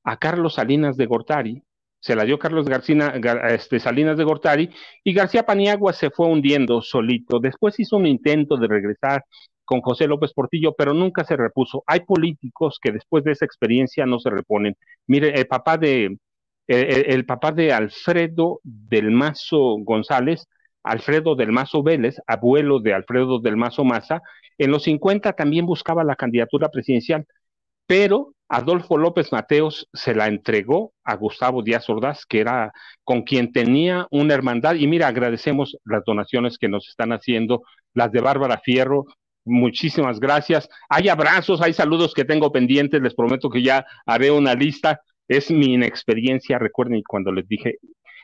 a 0.04 0.18
Carlos 0.18 0.56
Salinas 0.56 0.98
de 0.98 1.06
Gortari, 1.06 1.62
se 2.00 2.16
la 2.16 2.24
dio 2.24 2.38
Carlos 2.38 2.68
García, 2.68 3.14
este, 3.50 3.80
Salinas 3.80 4.18
de 4.18 4.24
Gortari, 4.24 4.70
y 5.04 5.14
García 5.14 5.46
Paniagua 5.46 5.94
se 5.94 6.12
fue 6.12 6.28
hundiendo 6.28 6.82
solito. 6.82 7.40
Después 7.40 7.80
hizo 7.80 7.98
un 7.98 8.06
intento 8.06 8.58
de 8.58 8.68
regresar 8.68 9.26
con 9.66 9.82
José 9.82 10.08
López 10.08 10.34
Portillo, 10.34 10.74
pero 10.78 10.94
nunca 10.94 11.26
se 11.26 11.36
repuso. 11.36 11.84
Hay 11.88 12.02
políticos 12.02 12.80
que 12.82 12.92
después 12.92 13.24
de 13.24 13.32
esa 13.34 13.46
experiencia 13.46 14.06
no 14.06 14.20
se 14.20 14.30
reponen. 14.30 14.78
Mire, 15.08 15.38
el 15.40 15.48
papá 15.48 15.78
de, 15.78 16.18
el, 16.68 17.26
papá 17.26 17.52
de 17.52 17.74
Alfredo 17.74 18.60
del 18.64 19.12
Mazo 19.12 19.78
González, 19.80 20.48
Alfredo 20.84 21.36
del 21.36 21.52
Mazo 21.52 21.84
Vélez, 21.84 22.18
abuelo 22.28 22.80
de 22.80 22.94
Alfredo 22.94 23.40
del 23.40 23.58
Mazo 23.58 23.84
Maza, 23.84 24.22
en 24.58 24.72
los 24.72 24.84
50 24.84 25.34
también 25.34 25.66
buscaba 25.66 26.04
la 26.04 26.16
candidatura 26.16 26.70
presidencial, 26.70 27.26
pero 27.88 28.34
Adolfo 28.48 28.98
López 28.98 29.32
Mateos 29.32 29.90
se 29.94 30.14
la 30.14 30.28
entregó 30.28 30.94
a 31.04 31.16
Gustavo 31.16 31.64
Díaz 31.64 31.90
Ordaz, 31.90 32.26
que 32.26 32.40
era 32.40 32.72
con 33.04 33.24
quien 33.24 33.52
tenía 33.52 34.08
una 34.12 34.36
hermandad. 34.36 34.76
Y 34.76 34.88
mira, 34.88 35.08
agradecemos 35.08 35.78
las 35.84 36.04
donaciones 36.06 36.58
que 36.60 36.70
nos 36.70 36.88
están 36.88 37.12
haciendo, 37.12 37.64
las 37.94 38.12
de 38.12 38.22
Bárbara 38.22 38.62
Fierro, 38.64 39.06
muchísimas 39.46 40.20
gracias. 40.20 40.68
Hay 40.90 41.08
abrazos, 41.10 41.62
hay 41.62 41.74
saludos 41.74 42.14
que 42.14 42.26
tengo 42.26 42.52
pendientes, 42.52 43.02
les 43.02 43.14
prometo 43.14 43.50
que 43.50 43.62
ya 43.62 43.86
haré 44.06 44.32
una 44.32 44.54
lista. 44.56 45.02
Es 45.28 45.50
mi 45.52 45.74
inexperiencia, 45.74 46.60
recuerden 46.60 47.02
cuando 47.08 47.32
les 47.32 47.48
dije, 47.48 47.78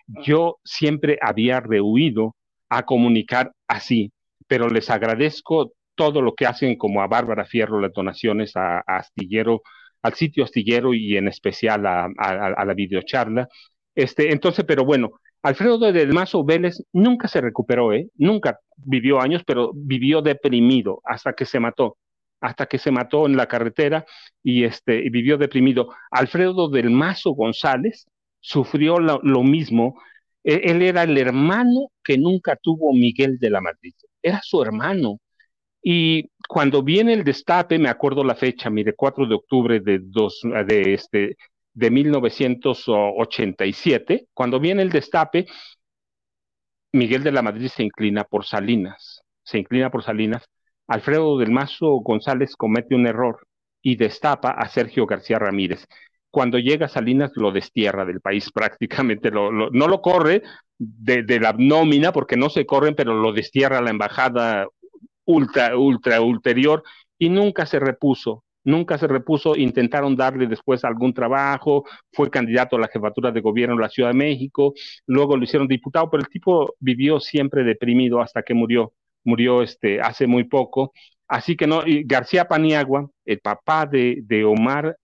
yo 0.07 0.57
siempre 0.63 1.17
había 1.21 1.59
rehuido 1.59 2.35
a 2.69 2.83
comunicar 2.83 3.53
así, 3.67 4.11
pero 4.47 4.69
les 4.69 4.89
agradezco 4.89 5.73
todo 5.95 6.21
lo 6.21 6.33
que 6.35 6.45
hacen 6.45 6.77
como 6.77 7.01
a 7.01 7.07
Bárbara 7.07 7.45
Fierro, 7.45 7.79
las 7.79 7.93
donaciones 7.93 8.55
a, 8.55 8.79
Astillero, 8.79 9.61
al 10.01 10.13
sitio 10.15 10.43
Astillero 10.43 10.93
y 10.93 11.17
en 11.17 11.27
especial 11.27 11.85
a, 11.85 12.09
a, 12.17 12.65
la 12.65 12.73
videocharla. 12.73 13.47
Este, 13.95 14.31
entonces, 14.31 14.65
pero 14.65 14.85
bueno, 14.85 15.11
Alfredo 15.43 15.79
del 15.79 16.13
Mazo 16.13 16.43
Vélez 16.43 16.83
nunca 16.93 17.27
se 17.27 17.41
recuperó, 17.41 17.93
¿eh? 17.93 18.09
Nunca 18.15 18.59
vivió 18.77 19.19
años, 19.19 19.43
pero 19.45 19.71
vivió 19.73 20.21
deprimido 20.21 21.01
hasta 21.03 21.33
que 21.33 21.45
se 21.45 21.59
mató, 21.59 21.97
hasta 22.41 22.67
que 22.67 22.77
se 22.77 22.91
mató 22.91 23.25
en 23.25 23.35
la 23.37 23.47
carretera 23.47 24.05
y, 24.43 24.63
este, 24.63 25.09
vivió 25.09 25.37
deprimido. 25.37 25.89
Alfredo 26.11 26.69
del 26.69 26.91
Mazo 26.91 27.31
González 27.31 28.05
sufrió 28.39 28.99
lo, 28.99 29.43
mismo. 29.43 29.99
E, 30.43 30.61
él 30.71 30.83
era 30.83 31.03
el 31.03 31.17
hermano 31.17 31.91
que 32.03 32.17
nunca 32.17 32.55
tuvo 32.61 32.93
Miguel 32.93 33.39
de 33.39 33.49
la 33.49 33.61
Madrid. 33.61 33.93
Era 34.21 34.41
su 34.43 34.61
hermano. 34.61 35.19
Y 35.83 36.29
cuando 36.47 36.83
viene 36.83 37.13
el 37.13 37.23
destape, 37.23 37.79
me 37.79 37.89
acuerdo 37.89 38.23
la 38.23 38.35
fecha, 38.35 38.69
mire, 38.69 38.93
4 38.95 39.25
de 39.25 39.35
octubre 39.35 39.79
de, 39.79 39.99
dos, 40.03 40.41
de, 40.67 40.93
este, 40.93 41.35
de 41.73 41.91
1987, 41.91 44.27
cuando 44.33 44.59
viene 44.59 44.81
el 44.81 44.89
destape, 44.89 45.45
Miguel 46.93 47.23
de 47.23 47.31
la 47.31 47.41
Madrid 47.41 47.69
se 47.69 47.83
inclina 47.83 48.25
por 48.25 48.45
Salinas, 48.45 49.23
se 49.43 49.59
inclina 49.59 49.89
por 49.89 50.03
Salinas, 50.03 50.43
Alfredo 50.87 51.37
del 51.37 51.51
Mazo 51.51 52.01
González 52.01 52.55
comete 52.57 52.95
un 52.95 53.07
error 53.07 53.47
y 53.81 53.95
destapa 53.95 54.51
a 54.51 54.67
Sergio 54.67 55.05
García 55.05 55.39
Ramírez. 55.39 55.85
Cuando 56.29 56.59
llega 56.59 56.89
Salinas 56.89 57.31
lo 57.35 57.51
destierra 57.51 58.05
del 58.05 58.21
país 58.21 58.51
prácticamente, 58.53 59.31
no 59.31 59.69
lo 59.69 60.01
corre 60.01 60.43
de, 60.77 61.39
la 61.39 61.53
nómina 61.57 62.11
porque 62.11 62.35
no 62.35 62.49
se 62.49 62.65
corren, 62.65 62.95
pero 62.95 63.13
lo 63.13 63.31
destierra 63.31 63.81
la 63.81 63.91
embajada 63.91 64.67
ultra, 65.25 65.77
ultra 65.77 66.19
ulterior 66.21 66.83
y 67.17 67.29
nunca 67.29 67.65
se 67.65 67.79
repuso 67.79 68.43
nunca 68.63 68.97
se 68.97 69.07
repuso, 69.07 69.55
intentaron 69.55 70.15
darle 70.15 70.47
después 70.47 70.83
algún 70.83 71.13
trabajo, 71.13 71.85
fue 72.13 72.29
candidato 72.29 72.75
a 72.75 72.79
la 72.79 72.87
jefatura 72.87 73.31
de 73.31 73.41
gobierno 73.41 73.75
de 73.75 73.81
la 73.81 73.89
Ciudad 73.89 74.09
de 74.09 74.17
México, 74.17 74.73
luego 75.07 75.37
lo 75.37 75.43
hicieron 75.43 75.67
diputado, 75.67 76.09
pero 76.09 76.23
el 76.23 76.29
tipo 76.29 76.75
vivió 76.79 77.19
siempre 77.19 77.63
deprimido 77.63 78.21
hasta 78.21 78.43
que 78.43 78.53
murió, 78.53 78.93
murió 79.23 79.61
este, 79.61 80.01
hace 80.01 80.27
muy 80.27 80.45
poco. 80.45 80.93
Así 81.27 81.55
que 81.55 81.67
no, 81.67 81.83
García 82.05 82.45
Paniagua, 82.47 83.09
el 83.25 83.39
papá 83.39 83.85
de, 83.85 84.19
de 84.23 84.43
Omar 84.43 84.97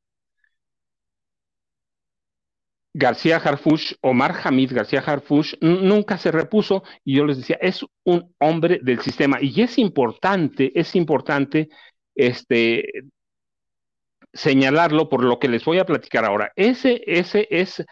García 2.99 3.37
Harfush, 3.37 3.93
Omar 4.01 4.33
Hamid 4.43 4.73
García 4.73 5.01
Harfush, 5.05 5.53
nunca 5.61 6.17
se 6.17 6.31
repuso 6.31 6.83
y 7.05 7.15
yo 7.17 7.25
les 7.25 7.37
decía, 7.37 7.57
es 7.61 7.85
un 8.03 8.33
hombre 8.39 8.79
del 8.81 9.01
sistema 9.01 9.37
y 9.39 9.61
es 9.61 9.77
importante, 9.77 10.71
es 10.73 10.95
importante 10.95 11.69
este, 12.15 12.85
señalarlo 14.37 15.09
por 15.09 15.23
lo 15.23 15.39
que 15.39 15.49
les 15.49 15.65
voy 15.65 15.79
a 15.79 15.85
platicar 15.85 16.23
ahora. 16.23 16.51
Ese, 16.55 17.01
ese 17.05 17.47
es 17.49 17.83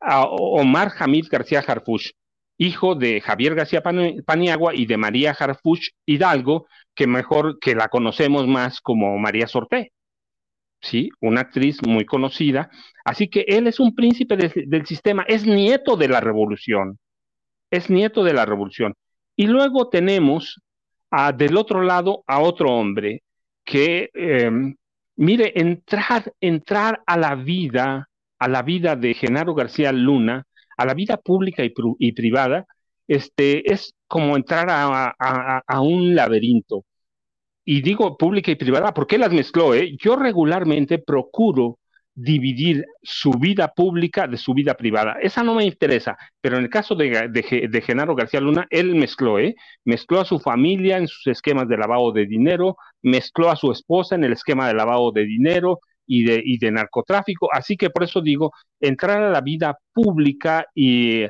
Omar 0.00 0.92
Hamid 0.98 1.26
García 1.30 1.60
Harfush, 1.66 2.10
hijo 2.58 2.94
de 2.94 3.20
Javier 3.20 3.54
García 3.54 3.82
Paniagua 3.82 4.74
y 4.74 4.86
de 4.86 4.96
María 4.96 5.34
Harfush 5.38 5.90
Hidalgo, 6.04 6.66
que 6.94 7.06
mejor 7.06 7.58
que 7.60 7.74
la 7.74 7.88
conocemos 7.88 8.46
más 8.46 8.80
como 8.80 9.16
María 9.18 9.46
Sorté. 9.46 9.92
Sí, 10.80 11.10
una 11.20 11.42
actriz 11.42 11.78
muy 11.86 12.04
conocida. 12.04 12.68
Así 13.04 13.28
que 13.28 13.44
él 13.46 13.68
es 13.68 13.78
un 13.78 13.94
príncipe 13.94 14.36
del 14.36 14.86
sistema, 14.86 15.24
es 15.28 15.46
nieto 15.46 15.96
de 15.96 16.08
la 16.08 16.20
revolución. 16.20 16.98
Es 17.70 17.88
nieto 17.88 18.24
de 18.24 18.34
la 18.34 18.44
revolución. 18.44 18.94
Y 19.36 19.46
luego 19.46 19.88
tenemos 19.88 20.60
del 21.36 21.56
otro 21.56 21.82
lado 21.82 22.24
a 22.26 22.40
otro 22.40 22.70
hombre 22.72 23.22
que 23.64 24.10
em, 24.14 24.74
Mire, 25.22 25.52
entrar, 25.54 26.32
entrar 26.40 27.00
a 27.06 27.16
la 27.16 27.36
vida, 27.36 28.08
a 28.40 28.48
la 28.48 28.62
vida 28.62 28.96
de 28.96 29.14
Genaro 29.14 29.54
García 29.54 29.92
Luna, 29.92 30.48
a 30.76 30.84
la 30.84 30.94
vida 30.94 31.16
pública 31.16 31.62
y, 31.64 32.12
privada, 32.12 32.66
este, 33.06 33.72
es 33.72 33.94
como 34.08 34.36
entrar 34.36 34.66
a, 34.68 35.80
un 35.80 36.16
laberinto. 36.16 36.84
Y 37.64 37.82
digo 37.82 38.16
pública 38.16 38.50
y 38.50 38.56
privada, 38.56 38.92
¿por 38.92 39.06
qué 39.06 39.16
las 39.16 39.30
mezcló? 39.30 39.74
Eh? 39.74 39.96
Yo 39.96 40.16
regularmente 40.16 40.98
procuro 40.98 41.78
dividir 42.14 42.84
su 43.02 43.30
vida 43.32 43.68
pública 43.68 44.26
de 44.26 44.36
su 44.36 44.54
vida 44.54 44.74
privada. 44.74 45.16
Esa 45.22 45.42
no 45.42 45.54
me 45.54 45.64
interesa, 45.64 46.16
pero 46.40 46.56
en 46.56 46.64
el 46.64 46.70
caso 46.70 46.94
de, 46.94 47.82
Genaro 47.84 48.14
García 48.14 48.40
Luna, 48.40 48.66
él 48.70 48.94
mezcló, 48.94 49.38
¿eh? 49.38 49.54
Mezcló 49.84 50.20
a 50.20 50.24
su 50.24 50.38
familia 50.38 50.98
en 50.98 51.08
sus 51.08 51.26
esquemas 51.28 51.68
de 51.68 51.78
lavado 51.78 52.12
de 52.12 52.26
dinero, 52.26 52.76
mezcló 53.02 53.50
a 53.50 53.56
su 53.56 53.72
esposa 53.72 54.14
en 54.14 54.24
el 54.24 54.32
esquema 54.32 54.68
de 54.68 54.74
lavado 54.74 55.10
de 55.12 55.24
dinero 55.24 55.80
y 56.06 56.58
de, 56.58 56.70
narcotráfico. 56.70 57.48
Así 57.52 57.76
que 57.76 57.88
por 57.88 58.04
eso 58.04 58.20
digo, 58.20 58.52
entrar 58.80 59.22
a 59.22 59.30
la 59.30 59.40
vida 59.40 59.78
pública 59.94 60.66
y, 60.74 61.24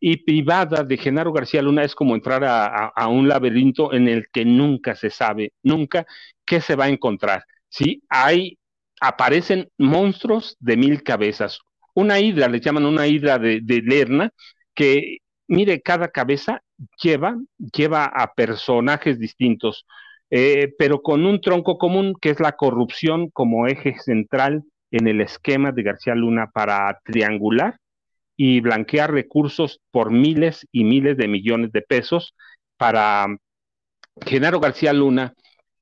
y 0.00 0.16
privada 0.18 0.84
de 0.84 0.98
Genaro 0.98 1.32
García 1.32 1.62
Luna 1.62 1.84
es 1.84 1.94
como 1.94 2.14
entrar 2.14 2.44
a, 2.44 2.88
a 2.88 3.08
un 3.08 3.28
laberinto 3.28 3.94
en 3.94 4.08
el 4.08 4.26
que 4.30 4.44
nunca 4.44 4.94
se 4.94 5.08
sabe, 5.08 5.52
nunca 5.62 6.06
qué 6.44 6.60
se 6.60 6.76
va 6.76 6.86
a 6.86 6.88
encontrar. 6.90 7.44
Sí, 7.70 8.02
hay 8.08 8.58
aparecen 9.00 9.68
monstruos 9.78 10.56
de 10.60 10.76
mil 10.76 11.02
cabezas. 11.02 11.60
Una 11.94 12.20
hidra, 12.20 12.48
le 12.48 12.60
llaman 12.60 12.86
una 12.86 13.06
hidra 13.06 13.38
de, 13.38 13.82
Lerna, 13.84 14.30
que, 14.74 15.18
mire, 15.48 15.80
cada 15.80 16.08
cabeza 16.08 16.62
lleva, 17.02 17.36
lleva 17.58 18.04
a 18.04 18.32
personajes 18.34 19.18
distintos, 19.18 19.86
eh, 20.30 20.72
pero 20.78 21.02
con 21.02 21.26
un 21.26 21.40
tronco 21.40 21.78
común 21.78 22.14
que 22.20 22.30
es 22.30 22.40
la 22.40 22.52
corrupción 22.52 23.30
como 23.30 23.66
eje 23.66 23.96
central 23.98 24.62
en 24.90 25.08
el 25.08 25.20
esquema 25.20 25.72
de 25.72 25.82
García 25.82 26.14
Luna 26.14 26.50
para 26.52 27.00
triangular 27.04 27.78
y 28.36 28.60
blanquear 28.60 29.12
recursos 29.12 29.80
por 29.90 30.12
miles 30.12 30.66
y 30.70 30.84
miles 30.84 31.16
de 31.16 31.28
millones 31.28 31.72
de 31.72 31.82
pesos 31.82 32.34
para 32.76 33.26
Genaro 34.24 34.60
García 34.60 34.92
Luna. 34.92 35.34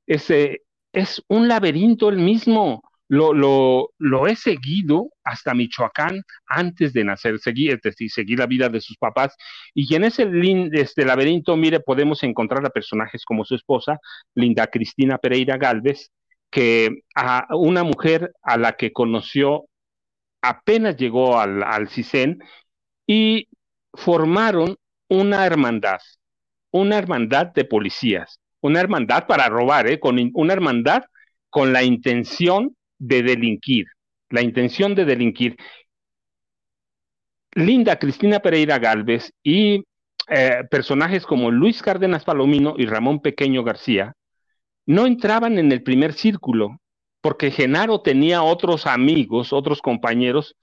Ese 0.06 0.62
es 0.92 1.22
un 1.28 1.48
laberinto 1.48 2.08
el 2.08 2.16
mismo 2.16 2.82
lo, 3.08 3.32
lo, 3.32 3.90
lo, 3.98 4.26
he 4.26 4.36
seguido 4.36 5.10
hasta 5.24 5.54
Michoacán 5.54 6.22
antes 6.46 6.92
de 6.92 7.04
nacer, 7.04 7.38
seguí, 7.38 7.68
es 7.68 7.80
seguí 8.12 8.36
la 8.36 8.46
vida 8.46 8.68
de 8.68 8.80
sus 8.80 8.96
papás, 8.96 9.36
y 9.74 9.94
en 9.94 10.04
ese 10.04 10.28
este 10.72 11.04
laberinto, 11.04 11.56
mire, 11.56 11.80
podemos 11.80 12.22
encontrar 12.22 12.64
a 12.66 12.70
personajes 12.70 13.24
como 13.24 13.44
su 13.44 13.54
esposa, 13.54 13.98
Linda 14.34 14.66
Cristina 14.66 15.18
Pereira 15.18 15.56
Galvez, 15.56 16.10
que 16.50 17.02
a 17.14 17.46
una 17.56 17.84
mujer 17.84 18.32
a 18.42 18.56
la 18.56 18.72
que 18.76 18.92
conoció 18.92 19.66
apenas 20.42 20.96
llegó 20.96 21.38
al, 21.38 21.62
al 21.62 21.88
y 23.06 23.48
formaron 23.92 24.76
una 25.08 25.46
hermandad, 25.46 26.00
una 26.70 26.98
hermandad 26.98 27.46
de 27.48 27.64
policías, 27.64 28.40
una 28.60 28.80
hermandad 28.80 29.26
para 29.26 29.48
robar, 29.48 29.86
¿eh? 29.88 30.00
con 30.00 30.18
una 30.34 30.52
hermandad 30.52 31.04
con 31.50 31.72
la 31.72 31.82
intención 31.82 32.76
de 32.98 33.22
delinquir, 33.22 33.86
la 34.30 34.42
intención 34.42 34.94
de 34.94 35.04
delinquir. 35.04 35.56
Linda 37.54 37.98
Cristina 37.98 38.40
Pereira 38.40 38.78
Galvez 38.78 39.32
y 39.42 39.84
eh, 40.28 40.64
personajes 40.70 41.24
como 41.24 41.50
Luis 41.50 41.82
Cárdenas 41.82 42.24
Palomino 42.24 42.74
y 42.76 42.86
Ramón 42.86 43.20
Pequeño 43.20 43.62
García 43.64 44.12
no 44.86 45.06
entraban 45.06 45.58
en 45.58 45.72
el 45.72 45.82
primer 45.82 46.12
círculo, 46.12 46.78
porque 47.20 47.50
Genaro 47.50 48.02
tenía 48.02 48.42
otros 48.42 48.86
amigos, 48.86 49.52
otros 49.52 49.82
compañeros 49.82 50.54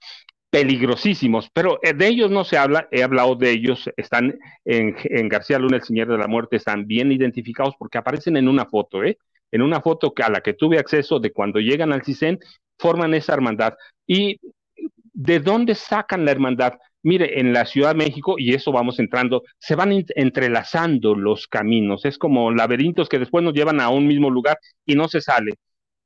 peligrosísimos, 0.50 1.50
pero 1.52 1.80
eh, 1.82 1.94
de 1.94 2.06
ellos 2.06 2.30
no 2.30 2.44
se 2.44 2.56
habla, 2.56 2.88
he 2.92 3.02
hablado 3.02 3.34
de 3.34 3.50
ellos, 3.50 3.90
están 3.96 4.38
en, 4.64 4.94
García 5.28 5.58
Luna, 5.58 5.78
el 5.78 5.82
Señor 5.82 6.08
de 6.08 6.16
la 6.16 6.28
Muerte, 6.28 6.56
están 6.56 6.86
bien 6.86 7.10
identificados 7.10 7.74
porque 7.78 7.98
aparecen 7.98 8.36
en 8.36 8.48
una 8.48 8.64
foto, 8.64 9.02
¿eh? 9.02 9.18
En 9.54 9.62
una 9.62 9.80
foto 9.80 10.12
a 10.20 10.30
la 10.30 10.40
que 10.40 10.54
tuve 10.54 10.80
acceso 10.80 11.20
de 11.20 11.30
cuando 11.30 11.60
llegan 11.60 11.92
al 11.92 12.02
CISEN, 12.02 12.40
forman 12.76 13.14
esa 13.14 13.34
hermandad. 13.34 13.74
¿Y 14.04 14.40
de 15.12 15.38
dónde 15.38 15.76
sacan 15.76 16.24
la 16.24 16.32
hermandad? 16.32 16.72
Mire, 17.04 17.38
en 17.38 17.52
la 17.52 17.64
Ciudad 17.64 17.90
de 17.90 18.04
México, 18.04 18.34
y 18.36 18.52
eso 18.52 18.72
vamos 18.72 18.98
entrando, 18.98 19.44
se 19.58 19.76
van 19.76 19.92
entrelazando 20.16 21.14
los 21.14 21.46
caminos, 21.46 22.04
es 22.04 22.18
como 22.18 22.50
laberintos 22.50 23.08
que 23.08 23.20
después 23.20 23.44
nos 23.44 23.54
llevan 23.54 23.80
a 23.80 23.90
un 23.90 24.08
mismo 24.08 24.28
lugar 24.28 24.58
y 24.84 24.96
no 24.96 25.06
se 25.06 25.20
sale. 25.20 25.52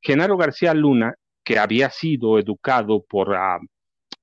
Genaro 0.02 0.36
García 0.36 0.74
Luna, 0.74 1.14
que 1.42 1.58
había 1.58 1.88
sido 1.88 2.38
educado 2.38 3.02
por... 3.08 3.30
Uh, 3.30 3.66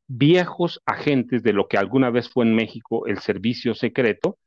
viejos 0.07 0.81
agentes 0.85 1.41
de 1.41 1.51
lo 1.51 1.67
que 1.67 1.77
alguna 1.79 2.11
vez 2.11 2.29
fue 2.29 2.45
en 2.45 2.53
México 2.53 3.07
el 3.07 3.19
servicio 3.19 3.73
secreto, 3.73 4.37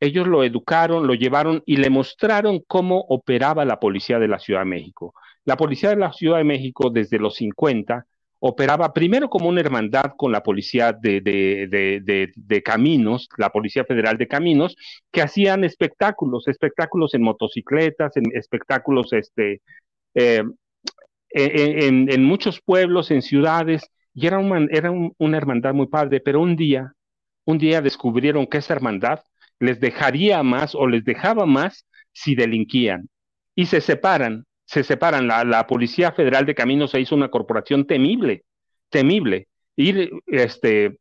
ellos 0.00 0.26
lo 0.26 0.44
educaron, 0.44 1.06
lo 1.06 1.14
llevaron 1.14 1.62
y 1.66 1.76
le 1.76 1.90
mostraron 1.90 2.60
cómo 2.66 3.00
operaba 3.08 3.64
la 3.64 3.80
policía 3.80 4.18
de 4.18 4.28
la 4.28 4.38
Ciudad 4.38 4.60
de 4.60 4.66
México. 4.66 5.14
La 5.44 5.56
policía 5.56 5.90
de 5.90 5.96
la 5.96 6.12
Ciudad 6.12 6.38
de 6.38 6.44
México 6.44 6.90
desde 6.90 7.18
los 7.18 7.36
50 7.36 8.06
operaba 8.46 8.92
primero 8.92 9.30
como 9.30 9.48
una 9.48 9.60
hermandad 9.60 10.12
con 10.18 10.30
la 10.30 10.42
policía 10.42 10.92
de, 10.92 11.22
de, 11.22 12.62
caminos, 12.62 13.26
la 13.38 13.48
Policía 13.48 13.86
Federal 13.86 14.18
de 14.18 14.28
Caminos, 14.28 14.76
que 15.10 15.22
hacían 15.22 15.64
espectáculos, 15.64 16.46
espectáculos 16.46 17.14
en 17.14 17.22
motocicletas, 17.22 18.14
en 18.18 18.24
espectáculos 18.34 19.14
este, 19.14 19.62
eh, 20.14 20.42
en, 21.30 22.24
muchos 22.24 22.60
pueblos, 22.60 23.10
en 23.10 23.22
ciudades, 23.22 23.90
y 24.12 24.26
era, 24.26 24.40
era 24.70 24.90
una 24.90 25.36
hermandad 25.38 25.72
muy 25.72 25.86
padre, 25.86 26.20
pero 26.20 26.42
un 26.42 26.54
día, 26.54 26.92
un 27.46 27.56
día 27.56 27.80
descubrieron 27.80 28.46
que 28.46 28.58
esa 28.58 28.74
hermandad 28.74 29.20
les 29.60 29.80
dejaría 29.80 30.42
más 30.42 30.74
o 30.74 30.86
les 30.86 31.04
dejaba 31.04 31.46
más 31.46 31.86
si 32.12 32.34
delinquían. 32.34 33.08
Y 33.54 33.66
se 33.66 33.80
separan, 33.80 34.44
se 34.64 34.84
separan. 34.84 35.26
La, 35.26 35.66
Policía 35.66 36.12
Federal 36.12 36.46
de 36.46 36.54
Caminos 36.54 36.90
se 36.90 37.00
hizo 37.00 37.14
una 37.14 37.30
corporación 37.30 37.86
temible, 37.86 38.44
temible. 38.88 39.48
Ir 39.76 40.10
este, 40.26 40.98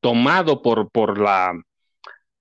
tomado 0.00 0.62
por, 0.62 0.90
por 0.90 1.18
la, 1.18 1.52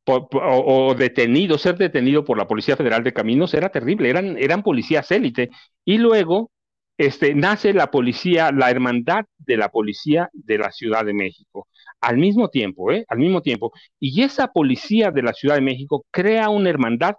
o, 0.06 0.96
detenido, 0.98 1.58
ser 1.58 1.78
detenido 1.78 2.24
por 2.24 2.38
la 2.38 2.48
Policía 2.48 2.78
Federal 2.78 3.04
de 3.04 3.14
Caminos 3.14 3.54
era 3.54 3.70
terrible, 3.70 4.10
eran, 4.10 4.38
eran 4.38 4.64
policías 4.64 5.10
élite. 5.12 5.50
Y 5.84 5.98
luego 5.98 6.52
este, 6.98 7.36
nace 7.36 7.74
la 7.74 7.92
policía, 7.92 8.52
la 8.52 8.70
hermandad 8.72 9.26
de 9.38 9.58
la 9.58 9.70
policía 9.70 10.30
de 10.34 10.58
la 10.58 10.72
Ciudad 10.72 11.06
de 11.06 11.14
México. 11.14 11.68
Al 12.02 12.18
mismo 12.18 12.50
tiempo, 12.50 12.92
¿eh? 12.92 13.06
Al 13.10 13.20
mismo 13.20 13.42
tiempo. 13.42 13.72
Y 14.00 14.24
esa 14.24 14.48
policía 14.48 15.12
de 15.12 15.24
la 15.24 15.34
Ciudad 15.34 15.56
de 15.56 15.62
México 15.62 16.06
crea 16.12 16.50
una 16.50 16.70
hermandad 16.70 17.16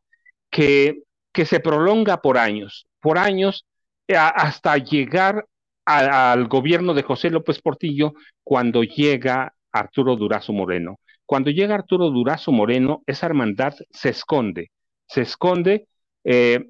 que, 0.51 1.03
que 1.33 1.45
se 1.47 1.61
prolonga 1.61 2.23
por 2.23 2.39
años, 2.39 2.87
por 3.01 3.19
años, 3.19 3.67
eh, 4.09 4.17
hasta 4.17 4.77
llegar 4.79 5.47
al 5.85 6.49
gobierno 6.49 6.95
de 6.95 7.03
José 7.03 7.31
López 7.31 7.61
Portillo 7.61 8.13
cuando 8.43 8.83
llega 8.83 9.55
Arturo 9.73 10.17
Durazo 10.17 10.53
Moreno. 10.53 10.99
Cuando 11.27 11.51
llega 11.51 11.75
Arturo 11.75 12.11
Durazo 12.11 12.53
Moreno, 12.53 13.03
esa 13.07 13.27
hermandad 13.27 13.75
se 13.91 14.09
esconde, 14.11 14.71
se 15.07 15.23
esconde 15.23 15.87
eh, 16.25 16.67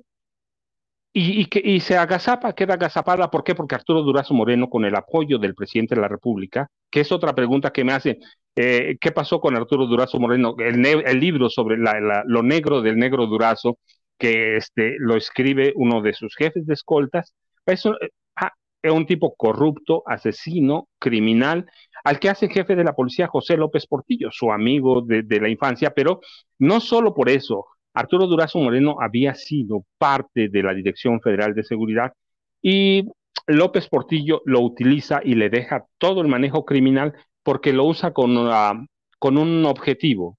y, 1.19 1.47
que, 1.47 1.63
y 1.65 1.81
se 1.81 1.97
agazapa, 1.97 2.55
queda 2.55 2.75
agazapada. 2.75 3.31
¿Por 3.31 3.43
qué? 3.43 3.55
Porque 3.55 3.75
Arturo 3.75 4.03
Durazo 4.03 4.35
Moreno, 4.35 4.69
con 4.69 4.85
el 4.85 4.95
apoyo 4.95 5.39
del 5.39 5.55
presidente 5.55 5.95
de 5.95 6.03
la 6.03 6.09
República, 6.09 6.69
que 6.91 7.01
es 7.01 7.11
otra 7.11 7.35
pregunta 7.35 7.73
que 7.73 7.85
me 7.85 7.95
hace, 7.95 8.19
eh, 8.55 8.99
¿qué 9.01 9.13
pasó 9.13 9.41
con 9.41 9.57
Arturo 9.57 9.87
Durazo 9.87 10.19
Moreno? 10.21 10.55
El, 10.59 10.85
el 10.85 11.19
libro 11.19 11.49
sobre 11.49 11.79
lo 11.79 12.43
negro 12.43 12.83
del 12.83 12.99
negro 12.99 13.27
Durazo, 13.27 13.79
que 14.19 14.57
este, 14.57 14.97
lo 14.99 15.17
escribe 15.17 15.73
uno 15.77 16.03
de 16.03 16.13
sus 16.13 16.37
jefes 16.37 16.67
de 16.67 16.75
escoltas, 16.75 17.33
es 17.65 17.87
un, 17.87 17.97
ah, 18.37 18.53
un 18.83 19.07
tipo 19.07 19.35
corrupto, 19.37 20.03
asesino, 20.05 20.89
criminal, 20.99 21.65
al 22.05 22.19
que 22.19 22.29
hace 22.29 22.51
jefe 22.51 22.77
de 22.77 22.85
la 22.85 22.95
policía 22.95 23.27
José 23.27 23.57
López 23.57 23.87
Portillo, 23.87 24.29
su 24.31 24.53
amigo 24.53 25.01
de, 25.01 25.23
de 25.23 25.41
la 25.41 25.49
infancia, 25.49 25.95
pero 25.95 26.21
no 26.59 26.81
solo 26.81 27.15
por 27.15 27.31
eso, 27.31 27.65
Arturo 27.97 28.27
Durazo 28.27 28.59
Moreno 28.59 28.97
había 29.01 29.35
sido 29.35 29.85
parte 29.99 30.49
de 30.51 30.63
la 30.63 30.75
Dirección 30.75 31.21
Federal 31.23 31.55
de 31.55 31.65
Seguridad 31.65 32.13
y 32.61 33.05
López 33.47 33.89
Portillo 33.89 34.43
lo 34.45 34.61
utiliza 34.61 35.21
y 35.25 35.35
le 35.35 35.49
deja 35.49 35.87
todo 35.99 36.21
el 36.21 36.29
manejo 36.29 36.67
criminal 36.67 37.15
porque 37.43 37.73
lo 37.73 37.85
usa 37.85 38.13
con, 38.13 38.37
con 39.19 39.39
un 39.39 39.65
objetivo, 39.65 40.37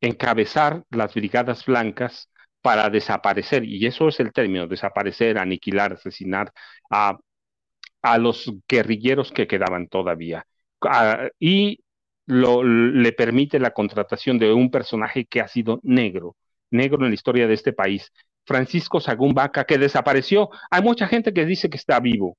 encabezar 0.00 0.84
las 0.90 1.14
brigadas 1.14 1.66
blancas 1.66 2.30
para 2.62 2.88
desaparecer, 2.90 3.64
y 3.64 3.86
eso 3.86 4.08
es 4.08 4.18
el 4.20 4.32
término, 4.32 4.66
desaparecer, 4.66 5.38
aniquilar, 5.38 5.92
asesinar 5.92 6.52
a, 6.90 7.18
a 8.02 8.18
los 8.18 8.50
guerrilleros 8.68 9.30
que 9.32 9.46
quedaban 9.46 9.88
todavía. 9.88 10.46
Ah, 10.80 11.28
y 11.38 11.80
lo, 12.26 12.64
le 12.64 13.12
permite 13.12 13.58
la 13.58 13.72
contratación 13.72 14.38
de 14.38 14.52
un 14.52 14.70
personaje 14.70 15.26
que 15.26 15.40
ha 15.40 15.48
sido 15.48 15.80
negro, 15.82 16.36
negro 16.70 17.04
en 17.04 17.10
la 17.10 17.14
historia 17.14 17.46
de 17.46 17.54
este 17.54 17.72
país, 17.72 18.12
Francisco 18.44 19.00
Sagún 19.00 19.34
Vaca, 19.34 19.64
que 19.64 19.78
desapareció. 19.78 20.50
Hay 20.70 20.82
mucha 20.82 21.06
gente 21.08 21.32
que 21.32 21.44
dice 21.44 21.68
que 21.68 21.76
está 21.76 22.00
vivo, 22.00 22.36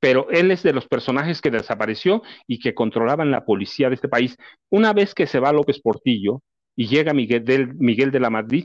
pero 0.00 0.28
él 0.30 0.50
es 0.50 0.62
de 0.62 0.72
los 0.72 0.88
personajes 0.88 1.40
que 1.40 1.50
desapareció 1.50 2.22
y 2.46 2.58
que 2.58 2.74
controlaban 2.74 3.30
la 3.30 3.44
policía 3.44 3.88
de 3.88 3.94
este 3.96 4.08
país. 4.08 4.36
Una 4.70 4.92
vez 4.92 5.14
que 5.14 5.26
se 5.26 5.40
va 5.40 5.52
López 5.52 5.80
Portillo 5.80 6.42
y 6.74 6.88
llega 6.88 7.12
Miguel, 7.12 7.44
del, 7.44 7.74
Miguel 7.74 8.10
de 8.10 8.20
la 8.20 8.30
Madrid, 8.30 8.64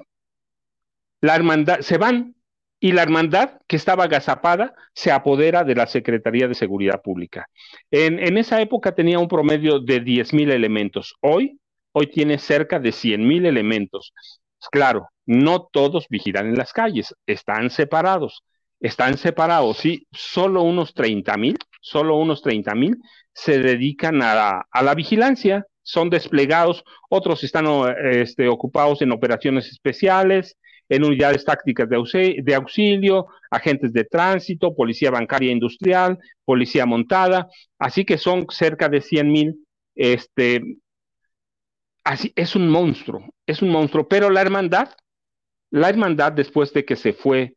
la 1.21 1.35
hermandad, 1.35 1.79
se 1.81 1.97
van 1.97 2.35
y 2.79 2.91
la 2.91 3.03
hermandad 3.03 3.59
que 3.67 3.75
estaba 3.77 4.03
agazapada 4.03 4.75
se 4.93 5.11
apodera 5.11 5.63
de 5.63 5.75
la 5.75 5.87
Secretaría 5.87 6.47
de 6.47 6.55
Seguridad 6.55 7.01
Pública. 7.01 7.47
En, 7.89 8.37
esa 8.37 8.61
época 8.61 8.93
tenía 8.93 9.19
un 9.19 9.27
promedio 9.27 9.79
de 9.79 10.03
10.000 10.03 10.51
elementos. 10.51 11.15
Hoy, 11.21 11.59
hoy 11.93 12.07
tiene 12.07 12.37
cerca 12.37 12.79
de 12.79 12.89
100.000 12.89 13.47
elementos. 13.47 14.13
Claro, 14.69 15.09
no 15.25 15.67
todos 15.71 16.07
vigilan 16.09 16.47
en 16.47 16.55
las 16.55 16.73
calles, 16.73 17.15
están 17.25 17.69
separados, 17.69 18.43
están 18.79 19.17
separados, 19.17 19.77
sí, 19.77 20.07
solo 20.11 20.63
unos 20.63 20.93
30 20.93 21.37
mil, 21.37 21.57
solo 21.81 22.17
unos 22.17 22.41
30 22.41 22.75
mil 22.75 22.97
se 23.33 23.59
dedican 23.59 24.21
a, 24.21 24.65
la 24.81 24.95
vigilancia, 24.95 25.65
son 25.83 26.09
desplegados, 26.09 26.83
otros 27.09 27.43
están 27.43 27.65
este, 28.11 28.47
ocupados 28.47 29.01
en 29.01 29.11
operaciones 29.11 29.67
especiales, 29.67 30.57
en 30.87 31.03
unidades 31.03 31.43
tácticas 31.43 31.89
de, 31.89 32.41
de 32.41 32.55
auxilio, 32.55 33.27
agentes 33.51 33.91
de 33.91 34.05
tránsito, 34.05 34.73
policía 34.73 35.11
bancaria 35.11 35.51
industrial, 35.51 36.17
policía 36.45 36.85
montada, 36.85 37.49
así 37.77 38.05
que 38.05 38.17
son 38.17 38.45
cerca 38.49 38.87
de 38.87 39.01
100 39.01 39.31
mil 39.31 39.65
este, 39.95 40.61
así 42.05 42.31
es 42.35 42.55
un 42.55 42.69
monstruo, 42.69 43.33
es 43.45 43.61
un 43.61 43.69
monstruo, 43.69 44.07
pero 44.07 44.29
la 44.29 44.41
hermandad, 44.41 44.89
la 45.71 45.89
hermandad 45.89 46.31
después 46.31 46.71
de 46.71 46.85
que 46.85 46.95
se 46.95 47.11
fue 47.11 47.55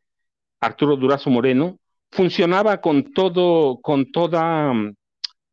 Arturo 0.59 0.97
Durazo 0.97 1.29
Moreno, 1.29 1.79
funcionaba 2.11 2.81
con 2.81 3.13
todo, 3.13 3.79
con 3.81 4.11
toda, 4.11 4.73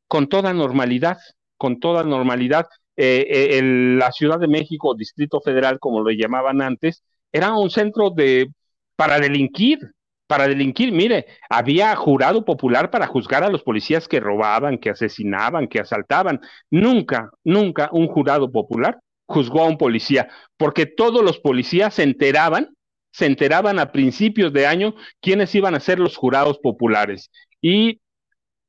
con 0.09 0.27
toda 0.29 0.53
normalidad, 0.53 1.19
con 1.57 1.79
toda 1.79 2.03
normalidad. 2.03 2.67
Eh, 2.97 3.27
eh, 3.29 3.63
la 3.63 4.11
Ciudad 4.11 4.41
de 4.41 4.49
México, 4.49 4.95
Distrito 4.95 5.41
Federal, 5.43 5.79
como 5.79 6.01
lo 6.01 6.11
llamaban 6.11 6.63
antes, 6.63 7.05
era 7.31 7.55
un 7.55 7.71
centro 7.71 8.11
de 8.11 8.49
para 8.97 9.21
delinquir, 9.21 9.79
para 10.27 10.49
delinquir. 10.49 10.93
Mire, 10.93 11.27
había 11.49 11.95
jurado 11.97 12.45
popular 12.45 12.91
para 12.91 13.07
juzgar 13.07 13.45
a 13.45 13.51
los 13.51 13.63
policías 13.63 14.09
que 14.09 14.21
robaban, 14.21 14.79
que 14.79 14.91
asesinaban, 14.91 15.69
que 15.69 15.81
asaltaban. 15.81 16.41
Nunca, 16.71 17.31
nunca 17.45 17.89
un 17.93 18.09
jurado 18.09 18.51
popular 18.51 18.99
juzgó 19.27 19.63
a 19.63 19.69
un 19.69 19.79
policía, 19.79 20.29
porque 20.57 20.87
todos 20.87 21.23
los 21.23 21.39
policías 21.39 21.95
se 21.95 22.05
enteraban, 22.05 22.77
se 23.13 23.27
enteraban 23.27 23.79
a 23.79 23.91
principios 23.91 24.53
de 24.53 24.67
año 24.67 24.95
quiénes 25.21 25.55
iban 25.55 25.75
a 25.75 25.81
ser 25.81 25.99
los 25.99 26.17
jurados 26.17 26.59
populares. 26.59 27.31
Y 27.61 28.01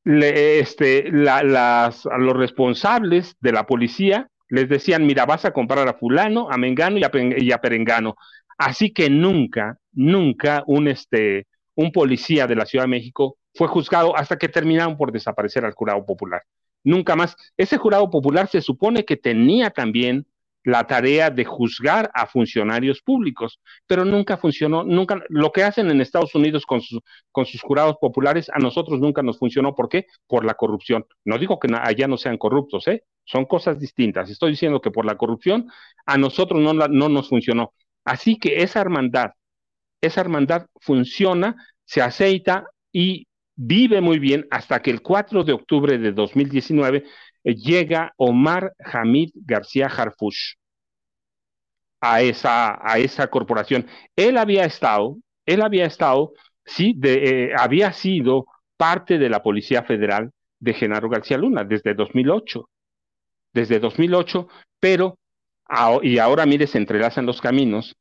este, 0.04 1.12
las, 1.12 2.06
los 2.18 2.36
responsables 2.36 3.36
de 3.40 3.52
la 3.52 3.66
policía 3.66 4.30
les 4.50 4.70
decían, 4.70 5.06
mira, 5.06 5.26
vas 5.26 5.46
a 5.46 5.52
comprar 5.52 5.88
a 5.88 5.94
fulano, 5.94 6.48
a 6.50 6.58
Mengano 6.58 6.98
y 6.98 7.52
a 7.52 7.58
Perengano. 7.60 8.16
Así 8.58 8.92
que 8.92 9.10
nunca, 9.10 9.78
nunca 9.98 10.64
un, 10.68 10.88
este, 10.88 11.48
un 11.76 11.92
policía 11.92 12.48
de 12.48 12.56
la 12.56 12.66
Ciudad 12.66 12.86
de 12.86 12.90
México 12.90 13.38
fue 13.56 13.68
juzgado 13.68 14.16
hasta 14.16 14.38
que 14.38 14.48
terminaron 14.48 14.96
por 14.96 15.12
desaparecer 15.12 15.66
al 15.66 15.74
jurado 15.74 16.06
popular. 16.06 16.44
Nunca 16.84 17.16
más. 17.16 17.36
Ese 17.58 17.78
jurado 17.78 18.10
popular 18.10 18.48
se 18.48 18.62
supone 18.62 19.04
que 19.04 19.18
tenía 19.18 19.72
también 19.72 20.28
la 20.64 20.86
tarea 20.86 21.30
de 21.32 21.46
juzgar 21.46 22.12
a 22.14 22.28
funcionarios 22.28 23.02
públicos, 23.02 23.60
pero 23.88 24.04
nunca 24.06 24.38
funcionó, 24.38 24.84
nunca, 24.84 25.24
lo 25.30 25.52
que 25.52 25.64
hacen 25.64 25.90
en 25.90 26.02
Estados 26.02 26.36
Unidos 26.36 26.66
con 26.66 26.82
sus, 26.82 27.00
con 27.32 27.46
sus 27.46 27.62
jurados 27.62 27.96
populares, 28.00 28.52
a 28.54 28.60
nosotros 28.60 29.00
nunca 29.00 29.24
nos 29.24 29.40
funcionó. 29.40 29.74
¿Por 29.74 29.90
qué? 29.90 30.06
Por 30.28 30.46
la 30.46 30.54
corrupción. 30.54 31.06
No 31.26 31.40
digo 31.40 31.58
que 31.58 31.74
allá 31.74 32.08
no 32.08 32.18
sean 32.18 32.38
corruptos, 32.38 32.88
¿eh? 32.88 33.04
Son 33.24 33.46
cosas 33.46 33.80
distintas. 33.80 34.30
Estoy 34.30 34.52
diciendo 34.52 34.80
que 34.82 34.92
por 34.92 35.06
la 35.06 35.16
corrupción 35.16 35.70
a 36.06 36.18
nosotros 36.18 36.62
no, 36.62 36.74
no 36.74 37.10
nos 37.10 37.30
funcionó. 37.30 37.74
Así 38.04 38.38
que 38.38 38.62
esa 38.62 38.80
hermandad, 38.80 39.32
esa 40.08 40.22
hermandad 40.22 40.68
funciona, 40.82 41.56
se 41.86 42.02
aceita 42.02 42.66
y 42.92 43.28
vive 43.56 44.02
muy 44.02 44.20
bien 44.20 44.48
hasta 44.52 44.82
que 44.82 44.92
el 44.92 45.02
4 45.02 45.44
de 45.44 45.54
octubre 45.54 45.98
de 45.98 46.12
2019 46.12 47.04
eh, 47.44 47.56
llega 47.56 48.14
Omar 48.18 48.74
Hamid 48.80 49.32
García 49.36 49.88
Harfush 49.88 50.54
a 52.02 52.22
esa, 52.22 52.80
a 52.82 53.00
esa 53.00 53.28
corporación. 53.28 53.88
Él 54.16 54.38
había 54.38 54.66
estado, 54.66 55.18
él 55.46 55.62
había 55.62 55.86
estado, 55.86 56.34
sí, 56.66 57.00
eh, 57.04 57.52
había 57.58 57.92
sido 57.94 58.46
parte 58.78 59.18
de 59.18 59.30
la 59.30 59.42
Policía 59.42 59.84
Federal 59.84 60.32
de 60.60 60.74
Genaro 60.74 61.10
García 61.10 61.38
Luna 61.38 61.64
desde 61.64 61.94
2008, 61.94 62.70
desde 63.54 63.80
2008, 63.80 64.48
pero, 64.80 65.18
y 66.04 66.20
ahora 66.20 66.46
mire, 66.46 66.68
se 66.68 66.78
entrelazan 66.78 67.26
los 67.26 67.42
caminos, 67.42 67.96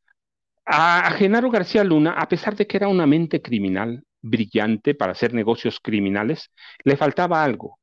a, 0.67 1.11
Genaro 1.13 1.51
García 1.51 1.85
Luna, 1.85 2.13
a 2.13 2.29
pesar 2.29 2.57
de 2.57 2.67
que 2.67 2.77
era 2.77 2.89
una 2.89 3.07
mente 3.07 3.41
criminal, 3.41 4.03
brillante 4.21 4.95
para 4.95 5.13
hacer 5.13 5.33
negocios 5.35 5.79
criminales, 5.81 6.51
le 6.85 6.97
faltaba 6.97 7.45
algo, 7.45 7.79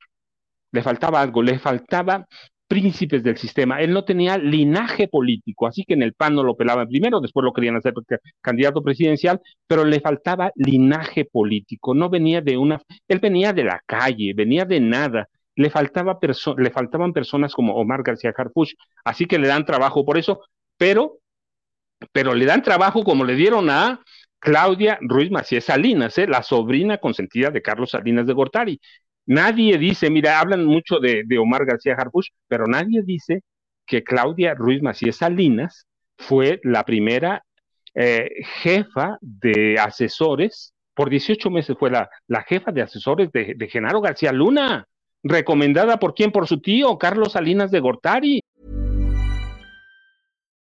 le 0.71 0.83
faltaba 0.83 1.21
algo, 1.21 1.41
le 1.41 1.59
faltaba 1.59 2.27
príncipes 2.67 3.23
del 3.23 3.37
sistema. 3.37 3.81
Él 3.81 3.91
no 3.91 4.03
tenía 4.03 4.37
linaje 4.37 5.07
político, 5.07 5.67
así 5.67 5.83
que 5.83 5.93
en 5.93 6.01
el 6.01 6.13
PAN 6.13 6.35
no 6.35 6.43
lo 6.43 6.55
pelaban 6.55 6.87
primero, 6.87 7.19
después 7.21 7.43
lo 7.43 7.53
querían 7.53 7.75
hacer 7.75 7.93
candidato 8.41 8.81
presidencial, 8.81 9.39
pero 9.67 9.85
le 9.85 9.99
faltaba 9.99 10.51
linaje 10.55 11.25
político. 11.25 11.93
No 11.93 12.09
venía 12.09 12.41
de 12.41 12.57
una, 12.57 12.81
él 13.07 13.19
venía 13.19 13.53
de 13.53 13.63
la 13.63 13.81
calle, 13.85 14.33
venía 14.33 14.65
de 14.65 14.79
nada. 14.79 15.29
Le, 15.55 15.69
faltaba 15.69 16.17
le 16.57 16.71
faltaban 16.71 17.13
personas 17.13 17.53
como 17.53 17.75
Omar 17.75 18.01
García 18.01 18.33
Harfuch, 18.35 18.73
así 19.05 19.27
que 19.27 19.37
le 19.37 19.47
dan 19.47 19.65
trabajo 19.65 20.03
por 20.03 20.17
eso, 20.17 20.41
pero, 20.77 21.19
pero 22.11 22.33
le 22.33 22.45
dan 22.45 22.63
trabajo 22.63 23.03
como 23.03 23.23
le 23.23 23.35
dieron 23.35 23.69
a 23.69 24.01
Claudia 24.39 24.97
Ruiz 25.01 25.31
Macías 25.31 25.65
Salinas, 25.65 26.17
¿eh? 26.17 26.27
la 26.27 26.43
sobrina 26.43 26.97
consentida 26.97 27.49
de 27.49 27.61
Carlos 27.61 27.91
Salinas 27.91 28.27
de 28.27 28.33
Gortari. 28.33 28.81
Nadie 29.25 29.77
dice, 29.77 30.09
mira, 30.09 30.39
hablan 30.39 30.65
mucho 30.65 30.99
de, 30.99 31.25
Omar 31.37 31.65
García 31.65 31.95
Harfuch, 31.97 32.27
pero 32.47 32.65
nadie 32.67 33.01
dice 33.03 33.41
que 33.85 34.03
Claudia 34.03 34.53
Ruiz 34.53 34.81
Macías 34.81 35.17
Salinas 35.17 35.87
fue 36.17 36.59
la 36.63 36.83
primera 36.83 37.43
eh, 37.95 38.29
jefa 38.61 39.17
de 39.21 39.77
asesores, 39.79 40.73
por 40.93 41.09
18 41.09 41.49
meses 41.49 41.77
fue 41.79 41.89
la, 41.89 42.09
jefa 42.47 42.71
de 42.71 42.81
asesores 42.81 43.31
de, 43.31 43.53
de 43.55 43.67
Genaro 43.69 44.01
García 44.01 44.33
Luna, 44.33 44.85
recomendada 45.23 45.97
por 45.99 46.13
quién, 46.13 46.31
por 46.31 46.47
su 46.47 46.59
tío, 46.59 46.97
Carlos 46.97 47.31
Salinas 47.31 47.71
de 47.71 47.79
Gortari. 47.79 48.41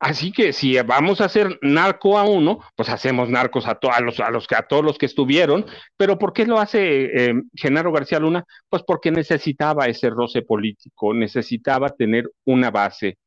Así 0.00 0.32
que 0.32 0.54
si 0.54 0.80
vamos 0.80 1.20
a 1.20 1.26
hacer 1.26 1.58
narco 1.60 2.18
a 2.18 2.24
uno, 2.24 2.60
pues 2.74 2.88
hacemos 2.88 3.28
narcos 3.28 3.66
a, 3.66 3.78
los, 4.00 4.18
a, 4.18 4.30
los, 4.30 4.46
a 4.50 4.62
todos 4.62 4.82
los 4.82 4.96
que 4.96 5.04
estuvieron. 5.04 5.66
Pero 5.98 6.18
¿por 6.18 6.32
qué 6.32 6.46
lo 6.46 6.58
hace 6.58 7.28
eh, 7.30 7.34
Genaro 7.54 7.92
García 7.92 8.18
Luna? 8.18 8.44
Pues 8.70 8.82
porque 8.82 9.10
necesitaba 9.10 9.86
ese 9.86 10.08
roce 10.08 10.40
político, 10.40 11.12
necesitaba 11.12 11.90
tener 11.90 12.30
una 12.46 12.70
base. 12.70 13.18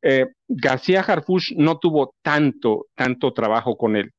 Eh, 0.00 0.26
García 0.48 1.00
Harfush 1.02 1.52
no 1.56 1.78
tuvo 1.78 2.14
tanto, 2.22 2.86
tanto 2.94 3.34
trabajo 3.34 3.76
con 3.76 3.94
él, 3.94 4.10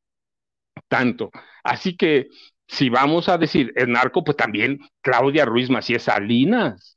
tanto. 0.88 1.32
Así 1.64 1.98
que 1.98 2.28
si 2.68 2.90
vamos 2.90 3.30
a 3.30 3.38
decir 3.40 3.74
el 3.76 3.92
narco, 3.92 4.24
pues 4.24 4.38
también 4.38 4.80
Claudia 5.02 5.46
Ruiz 5.46 5.70
Macías 5.72 6.04
Salinas 6.04 6.95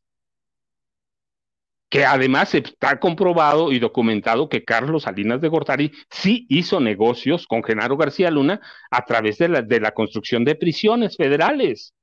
que 1.88 2.04
además 2.04 2.54
está 2.54 3.00
comprobado 3.00 3.72
y 3.72 3.78
documentado 3.78 4.48
que 4.48 4.64
Carlos 4.64 5.04
Salinas 5.04 5.40
de 5.40 5.48
Gortari 5.48 5.92
sí 6.10 6.46
hizo 6.50 6.80
negocios 6.80 7.46
con 7.46 7.62
Genaro 7.62 7.96
García 7.96 8.30
Luna 8.30 8.60
a 8.90 9.04
través 9.04 9.38
de 9.38 9.48
la, 9.48 9.62
de 9.62 9.80
la 9.80 9.92
construcción 9.92 10.44
de 10.44 10.54
prisiones 10.54 11.16
federales 11.16 11.94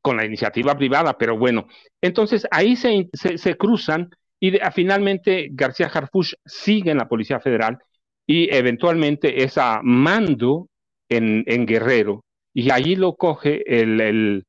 con 0.00 0.16
la 0.16 0.24
iniciativa 0.24 0.76
privada, 0.76 1.18
pero 1.18 1.36
bueno, 1.36 1.66
entonces 2.00 2.46
ahí 2.52 2.76
se, 2.76 3.08
se, 3.12 3.56
cruzan 3.56 4.08
y 4.38 4.52
finalmente 4.72 5.48
García 5.50 5.90
Harfush 5.92 6.34
sigue 6.44 6.92
en 6.92 6.98
la 6.98 7.08
Policía 7.08 7.40
Federal 7.40 7.78
y 8.24 8.54
eventualmente 8.54 9.42
es 9.42 9.58
a 9.58 9.80
mando 9.82 10.68
en, 11.08 11.42
en 11.48 11.66
Guerrero 11.66 12.24
y 12.54 12.70
allí 12.70 12.94
lo 12.94 13.16
coge 13.16 13.64
el, 13.66 14.00
el, 14.00 14.44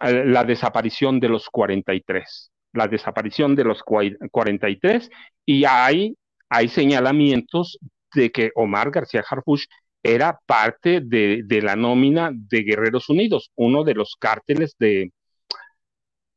la 0.00 0.44
desaparición 0.44 1.20
de 1.20 1.30
los 1.30 1.48
43 1.48 2.50
la 2.78 2.88
desaparición 2.88 3.54
de 3.54 3.64
los 3.64 3.82
43 3.82 5.10
y 5.44 5.64
hay, 5.64 6.16
hay 6.48 6.68
señalamientos 6.68 7.78
de 8.14 8.30
que 8.30 8.50
Omar 8.54 8.90
García 8.90 9.24
Harfuch 9.28 9.66
era 10.02 10.38
parte 10.46 11.00
de, 11.02 11.44
la 11.62 11.76
nómina 11.76 12.30
de 12.32 12.62
Guerreros 12.62 13.08
Unidos, 13.10 13.50
uno 13.56 13.84
de 13.84 13.94
los 13.94 14.16
cárteles 14.18 14.76
de, 14.78 15.12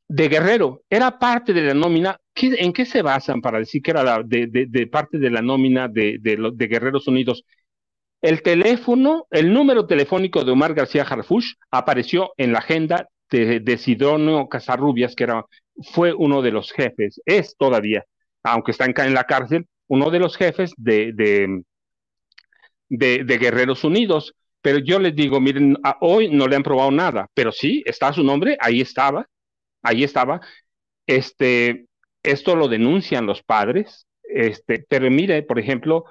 de 0.08 0.28
Guerrero. 0.28 0.82
Era 0.90 1.18
parte 1.18 1.54
de 1.54 1.62
la 1.62 1.74
nómina. 1.74 2.20
¿En 2.36 2.74
qué 2.74 2.86
se 2.86 3.02
basan 3.02 3.42
para 3.42 3.60
decir 3.60 3.82
que 3.82 3.92
era 3.92 4.22
de, 4.24 4.90
parte 4.92 5.20
de 5.20 5.30
la 5.30 5.42
nómina 5.42 5.88
de, 5.88 6.18
de, 6.20 6.68
Guerreros 6.68 7.08
Unidos? 7.08 7.46
El 8.22 8.42
teléfono, 8.42 9.26
el 9.32 9.54
número 9.54 9.88
telefónico 9.88 10.44
de 10.44 10.52
Omar 10.52 10.74
García 10.74 11.04
Harfuch 11.04 11.56
apareció 11.72 12.34
en 12.38 12.52
la 12.52 12.60
agenda 12.60 13.08
de, 13.30 13.78
Sidonio 13.78 14.48
Casarrubias, 14.50 15.16
que 15.16 15.24
era 15.24 15.46
fue 15.94 16.14
uno 16.14 16.42
de 16.42 16.52
los 16.52 16.72
jefes, 16.72 17.22
es 17.26 17.56
todavía, 17.58 18.06
aunque 18.44 18.72
está 18.72 18.86
en 18.86 19.14
la 19.14 19.24
cárcel, 19.26 19.68
uno 19.88 20.10
de 20.10 20.20
los 20.20 20.38
jefes 20.38 20.72
de, 20.78 21.12
de, 21.14 21.64
de, 23.26 23.38
Guerreros 23.38 23.84
Unidos. 23.84 24.34
Pero 24.62 24.78
yo 24.80 25.00
les 25.00 25.16
digo, 25.16 25.42
miren, 25.42 25.78
hoy 26.00 26.30
no 26.30 26.48
le 26.48 26.56
han 26.56 26.64
probado 26.64 26.92
nada, 26.92 27.28
pero 27.34 27.52
sí, 27.52 27.84
está 27.86 28.14
su 28.14 28.24
nombre, 28.24 28.58
ahí 28.62 28.80
estaba, 28.80 29.28
ahí 29.82 30.04
estaba. 30.04 30.40
Este, 31.08 31.88
esto 32.24 32.56
lo 32.56 32.68
denuncian 32.70 33.26
los 33.26 33.44
padres, 33.44 34.08
este, 34.24 34.86
pero 34.88 35.10
mire, 35.10 35.44
por 35.44 35.60
ejemplo, 35.60 36.06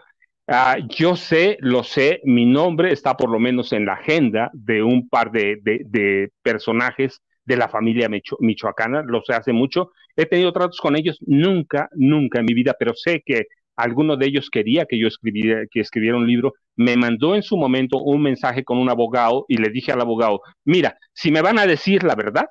ah, 0.49 0.77
yo 0.89 1.17
sé, 1.17 1.57
lo 1.61 1.85
sé, 1.85 2.21
mi 2.25 2.45
nombre 2.45 2.93
está 2.93 3.17
por 3.17 3.31
lo 3.31 3.39
menos 3.39 3.73
en 3.73 3.87
la 3.87 3.95
agenda 3.95 4.51
de 4.53 4.83
un 4.83 5.09
par 5.09 5.31
de, 5.31 5.59
de 5.63 6.31
personajes 6.43 7.23
de 7.45 7.57
la 7.57 7.69
familia 7.69 8.09
michoacana, 8.09 9.03
lo 9.03 9.23
sé 9.23 9.35
hace 9.35 9.53
mucho. 9.53 9.93
He 10.17 10.27
tenido 10.27 10.53
tratos 10.53 10.81
con 10.81 10.97
ellos 10.97 11.19
nunca, 11.27 11.89
nunca 11.95 12.41
en 12.41 12.47
mi 12.47 12.55
vida, 12.55 12.77
pero 12.79 12.95
sé 12.95 13.23
que 13.25 13.47
alguno 13.77 14.17
de 14.17 14.27
ellos 14.27 14.51
quería 14.51 14.85
que 14.87 14.99
yo 14.99 15.09
escribiera, 15.09 15.63
que 15.71 15.81
escribiera 15.81 16.17
un 16.17 16.27
libro. 16.27 16.55
Me 16.77 16.97
mandó 16.97 17.35
en 17.35 17.43
su 17.43 17.57
momento 17.57 17.99
un 17.99 18.23
mensaje 18.23 18.65
con 18.65 18.79
un 18.79 18.91
abogado 18.91 19.47
y 19.49 19.57
le 19.57 19.71
dije 19.71 19.93
al 19.93 20.01
abogado, 20.01 20.43
mira, 20.65 20.99
si 21.13 21.31
me 21.31 21.43
van 21.43 21.59
a 21.59 21.67
decir 21.67 22.05
la 22.05 22.15
verdad, 22.15 22.47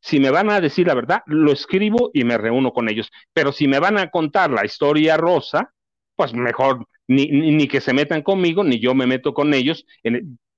si 0.00 0.18
me 0.18 0.30
van 0.30 0.50
a 0.50 0.60
decir 0.60 0.86
la 0.86 0.94
verdad, 0.94 1.22
lo 1.26 1.52
escribo 1.52 2.10
y 2.12 2.24
me 2.24 2.36
reúno 2.36 2.72
con 2.72 2.88
ellos. 2.88 3.10
Pero 3.32 3.52
si 3.52 3.68
me 3.68 3.78
van 3.78 3.98
a 3.98 4.10
contar 4.10 4.50
la 4.50 4.64
historia 4.64 5.16
rosa, 5.16 5.72
pues 6.16 6.34
mejor 6.34 6.86
ni, 7.06 7.26
ni, 7.26 7.68
que 7.68 7.80
se 7.80 7.92
metan 7.92 8.22
conmigo, 8.22 8.64
ni 8.64 8.80
yo 8.80 8.94
me 8.94 9.06
meto 9.06 9.32
con 9.32 9.54
ellos. 9.54 9.86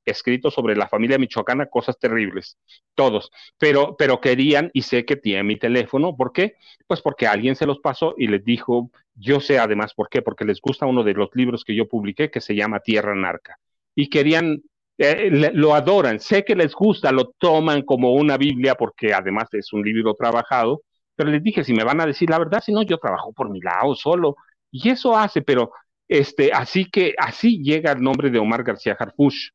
Escrito 0.04 0.50
sobre 0.50 0.76
la 0.76 0.88
familia 0.88 1.18
michoacana, 1.18 1.66
cosas 1.66 1.98
terribles, 1.98 2.58
todos, 2.94 3.30
pero, 3.58 3.96
pero 3.96 4.20
querían 4.20 4.70
y 4.74 4.82
sé 4.82 5.04
que 5.04 5.16
tiene 5.16 5.42
mi 5.44 5.56
teléfono, 5.56 6.16
¿por 6.16 6.32
qué? 6.32 6.56
Pues 6.86 7.00
porque 7.00 7.26
alguien 7.26 7.56
se 7.56 7.66
los 7.66 7.78
pasó 7.78 8.14
y 8.18 8.26
les 8.28 8.44
dijo, 8.44 8.90
yo 9.14 9.40
sé 9.40 9.58
además 9.58 9.94
por 9.94 10.08
qué, 10.08 10.22
porque 10.22 10.44
les 10.44 10.60
gusta 10.60 10.86
uno 10.86 11.02
de 11.02 11.14
los 11.14 11.30
libros 11.34 11.64
que 11.64 11.74
yo 11.74 11.88
publiqué 11.88 12.30
que 12.30 12.40
se 12.40 12.54
llama 12.54 12.80
Tierra 12.80 13.14
Narca 13.14 13.58
y 13.94 14.08
querían 14.08 14.62
eh, 14.98 15.50
lo 15.54 15.74
adoran, 15.74 16.20
sé 16.20 16.44
que 16.44 16.54
les 16.54 16.72
gusta, 16.72 17.10
lo 17.10 17.30
toman 17.38 17.82
como 17.82 18.12
una 18.12 18.36
Biblia 18.36 18.76
porque 18.76 19.12
además 19.12 19.48
es 19.52 19.72
un 19.72 19.82
libro 19.82 20.14
trabajado, 20.14 20.82
pero 21.16 21.30
les 21.30 21.42
dije, 21.42 21.64
si 21.64 21.72
me 21.72 21.84
van 21.84 22.00
a 22.00 22.06
decir 22.06 22.30
la 22.30 22.38
verdad, 22.38 22.62
si 22.64 22.72
no, 22.72 22.82
yo 22.82 22.98
trabajo 22.98 23.32
por 23.32 23.50
mi 23.50 23.60
lado 23.60 23.94
solo, 23.96 24.36
y 24.70 24.90
eso 24.90 25.16
hace, 25.16 25.42
pero 25.42 25.72
este, 26.08 26.52
así 26.52 26.90
que 26.90 27.14
así 27.18 27.62
llega 27.62 27.92
el 27.92 28.02
nombre 28.02 28.30
de 28.30 28.38
Omar 28.38 28.62
García 28.62 28.96
Harfush 28.98 29.48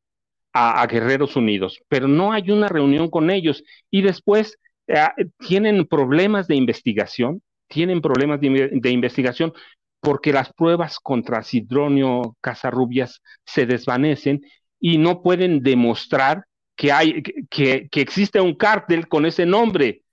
a, 0.53 0.85
Guerreros 0.88 1.35
Unidos, 1.35 1.79
pero 1.88 2.07
no 2.07 2.31
hay 2.31 2.51
una 2.51 2.67
reunión 2.67 3.09
con 3.09 3.29
ellos 3.29 3.63
y 3.91 4.01
después 4.01 4.57
eh, 4.88 5.07
tienen 5.38 5.85
problemas 5.85 6.47
de 6.47 6.55
investigación, 6.55 7.41
tienen 7.67 8.01
problemas 8.01 8.41
de, 8.41 8.69
de 8.73 8.89
investigación 8.89 9.53
porque 10.01 10.33
las 10.33 10.51
pruebas 10.53 10.99
contra 10.99 11.43
Sidronio 11.43 12.35
Casarrubias 12.41 13.21
se 13.45 13.65
desvanecen 13.65 14.41
y 14.79 14.97
no 14.97 15.21
pueden 15.21 15.62
demostrar 15.62 16.45
que, 16.75 16.91
hay, 16.91 17.21
que, 17.49 17.89
que 17.89 18.01
existe 18.01 18.39
un 18.39 18.55
cártel 18.55 19.07
con 19.07 19.25
ese 19.25 19.45
nombre. 19.45 20.03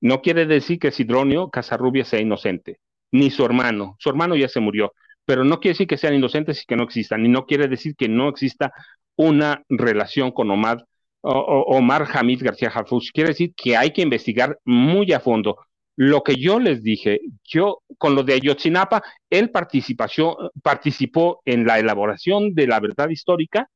No 0.00 0.22
quiere 0.22 0.46
decir 0.46 0.78
que 0.78 0.92
Sidronio 0.92 1.50
Casarrubias 1.50 2.08
sea 2.08 2.20
inocente, 2.20 2.78
ni 3.10 3.30
su 3.30 3.44
hermano. 3.44 3.96
Su 3.98 4.08
hermano 4.08 4.36
ya 4.36 4.48
se 4.48 4.60
murió, 4.60 4.92
pero 5.24 5.44
no 5.44 5.58
quiere 5.58 5.74
decir 5.74 5.86
que 5.88 5.96
sean 5.96 6.14
inocentes 6.14 6.62
y 6.62 6.66
que 6.66 6.76
no 6.76 6.84
existan, 6.84 7.26
y 7.26 7.28
no 7.28 7.46
quiere 7.46 7.66
decir 7.66 7.96
que 7.96 8.08
no 8.08 8.28
exista 8.28 8.72
una 9.16 9.62
relación 9.68 10.30
con 10.30 10.50
Omar, 10.50 10.84
Omar 11.22 12.06
Hamid 12.12 12.42
García 12.42 12.70
Harfuch. 12.74 13.10
Quiere 13.12 13.30
decir 13.30 13.52
que 13.54 13.76
hay 13.76 13.92
que 13.92 14.02
investigar 14.02 14.58
muy 14.64 15.12
a 15.12 15.20
fondo. 15.20 15.58
Lo 15.96 16.22
que 16.22 16.36
yo 16.36 16.58
les 16.58 16.82
dije, 16.82 17.20
yo 17.44 17.82
con 17.98 18.14
lo 18.14 18.22
de 18.22 18.34
Ayotzinapa, 18.34 19.02
él 19.30 19.50
participó 19.50 21.40
en 21.44 21.66
la 21.66 21.78
elaboración 21.78 22.54
de 22.54 22.66
la 22.66 22.80
verdad 22.80 23.10
histórica 23.10 23.68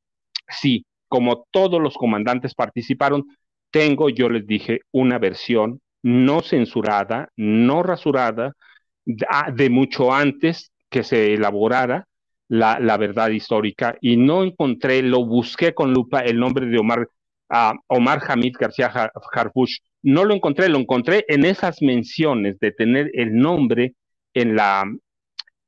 sí, 0.49 0.87
como 1.09 1.47
todos 1.51 1.81
los 1.81 1.95
comandantes 1.95 2.55
participaron, 2.55 3.25
tengo, 3.71 4.09
yo 4.09 4.29
les 4.29 4.47
dije, 4.47 4.81
una 4.93 5.19
versión 5.19 5.81
no 6.03 6.41
censurada, 6.41 7.29
no 7.37 7.83
rasurada, 7.83 8.53
ah, 9.29 9.51
de 9.53 9.71
mucho 9.71 10.13
antes 10.13 10.73
que 10.89 11.03
se 11.03 11.35
elaborara 11.35 12.07
la, 12.49 12.79
la, 12.79 12.97
verdad 12.97 13.31
histórica 13.31 13.97
y 14.01 14.17
no 14.17 14.45
encontré, 14.45 15.03
lo 15.03 15.25
busqué 15.25 15.75
con 15.75 15.93
lupa 15.93 16.21
el 16.21 16.39
nombre 16.39 16.67
de 16.67 16.79
Omar, 16.79 17.09
uh, 17.51 17.79
Omar 17.89 18.21
Hamid 18.29 18.55
García 18.59 18.93
Harfush, 19.33 19.79
no 20.03 20.25
lo 20.25 20.35
encontré, 20.35 20.69
lo 20.69 20.79
encontré 20.79 21.25
en 21.29 21.45
esas 21.45 21.83
menciones 21.83 22.59
de 22.61 22.73
tener 22.73 23.11
el 23.15 23.35
nombre 23.35 23.95
en 24.35 24.55
la, 24.55 24.85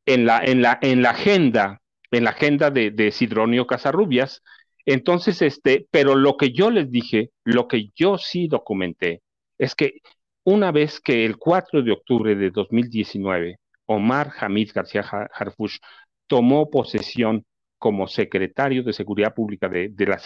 en 0.07 0.27
la, 0.27 0.41
en 0.45 0.63
la, 0.63 0.79
en 0.81 1.03
la 1.03 1.11
agenda, 1.11 1.81
en 2.11 2.25
la 2.25 2.31
agenda 2.31 2.71
de, 2.71 2.91
de 2.91 3.11
Sidronio 3.11 3.67
Casarrubias, 3.67 4.43
entonces, 4.91 5.43
este, 5.43 5.87
pero 5.91 6.15
lo 6.15 6.39
que 6.39 6.51
yo 6.51 6.71
les 6.71 6.91
dije, 6.91 7.31
lo 7.45 7.69
que 7.69 7.91
yo 7.95 8.17
sí 8.17 8.49
documenté, 8.49 9.21
es 9.59 9.75
que 9.75 10.01
una 10.45 10.73
vez 10.73 10.99
que 10.99 11.27
el 11.27 11.37
4 11.37 11.83
de 11.83 11.93
octubre 11.93 12.35
de 12.35 12.51
2019, 12.51 13.59
Omar 13.85 14.33
Hamid 14.41 14.71
García 14.75 15.03
Harfush 15.03 15.77
tomó 16.29 16.71
posesión 16.71 17.45
como 17.79 18.07
secretario 18.09 18.83
de 18.83 18.93
Seguridad 18.93 19.35
Pública 19.35 19.69
de, 19.69 19.93
la, 20.07 20.19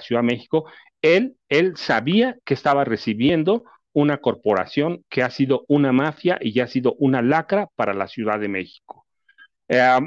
Ciudad 0.00 0.20
de 0.20 0.26
México, 0.26 0.70
él, 1.02 1.36
sabía 1.76 2.36
que 2.44 2.54
estaba 2.54 2.84
recibiendo 2.84 3.64
una 3.92 4.18
corporación 4.18 5.04
que 5.08 5.22
ha 5.22 5.30
sido 5.30 5.64
una 5.68 5.92
mafia 5.92 6.38
y 6.40 6.52
ya 6.52 6.64
ha 6.64 6.68
sido 6.68 6.94
una 6.98 7.22
lacra 7.22 7.68
para 7.76 7.94
la 7.94 8.08
Ciudad 8.08 8.38
de 8.38 8.48
México. 8.48 9.06
Eh, 9.68 9.98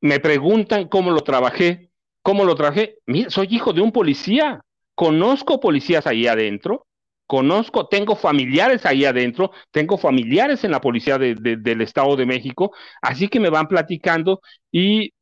me 0.00 0.20
preguntan 0.20 0.88
cómo 0.88 1.10
lo 1.10 1.20
trabajé. 1.20 1.90
¿Cómo 2.26 2.44
lo 2.44 2.56
traje? 2.56 2.98
Mira, 3.06 3.30
soy 3.30 3.46
hijo 3.52 3.72
de 3.72 3.80
un 3.80 3.92
policía, 3.92 4.60
conozco 4.96 5.60
policías 5.60 6.08
ahí 6.08 6.26
adentro, 6.26 6.88
conozco, 7.26 7.88
tengo 7.88 8.16
familiares 8.16 8.86
ahí 8.86 9.04
adentro, 9.04 9.50
tengo 9.70 9.98
familiares 9.98 10.64
en 10.64 10.70
la 10.70 10.80
policía 10.80 11.18
del 11.18 11.80
Estado 11.80 12.16
de 12.16 12.26
México, 12.26 12.72
así 13.02 13.28
que 13.28 13.40
me 13.40 13.50
van 13.50 13.68
platicando 13.68 14.40
y 14.70 15.12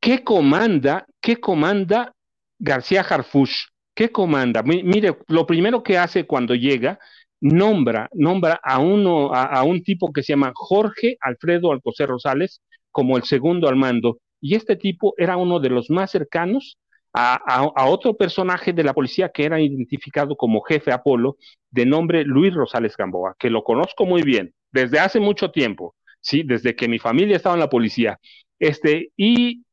¿qué 0.00 0.22
comanda, 0.22 1.06
qué 1.20 1.36
comanda 1.36 2.14
García 2.58 3.02
Harfush? 3.02 3.66
¿Qué 3.94 4.10
comanda? 4.10 4.62
mire, 4.62 5.16
lo 5.28 5.46
primero 5.46 5.82
que 5.82 5.96
hace 5.96 6.26
cuando 6.26 6.54
llega, 6.54 6.98
nombra, 7.40 8.08
nombra 8.12 8.60
a 8.62 8.78
uno, 8.78 9.32
a, 9.32 9.62
un 9.62 9.82
tipo 9.82 10.12
que 10.12 10.22
se 10.22 10.32
llama 10.34 10.52
Jorge 10.54 11.16
Alfredo 11.20 11.72
Alcocer 11.72 12.08
Rosales 12.08 12.60
como 12.92 13.16
el 13.16 13.24
segundo 13.24 13.68
al 13.68 13.76
mando 13.76 14.18
y 14.40 14.54
este 14.54 14.76
tipo 14.76 15.14
era 15.16 15.36
uno 15.36 15.60
de 15.60 15.70
los 15.70 15.90
más 15.90 16.10
cercanos 16.10 16.78
a, 17.18 17.86
otro 17.88 18.14
personaje 18.14 18.72
de 18.72 18.84
la 18.84 18.92
policía 18.92 19.30
que 19.30 19.44
era 19.44 19.60
identificado 19.60 20.36
como 20.36 20.60
jefe 20.60 20.92
Apolo, 20.92 21.38
de 21.70 21.86
nombre 21.86 22.24
Luis 22.24 22.52
Rosales 22.52 22.96
Gamboa, 22.96 23.36
que 23.38 23.48
lo 23.48 23.64
conozco 23.64 24.04
muy 24.04 24.22
bien 24.22 24.52
desde 24.70 24.98
hace 24.98 25.18
mucho 25.18 25.50
tiempo, 25.50 25.94
sí, 26.20 26.42
desde 26.42 26.76
que 26.76 26.88
mi 26.88 26.98
familia 26.98 27.36
estaba 27.36 27.54
en 27.54 27.60
la 27.60 27.70
policía. 27.70 28.18
Este, 28.58 29.12
y 29.16 29.64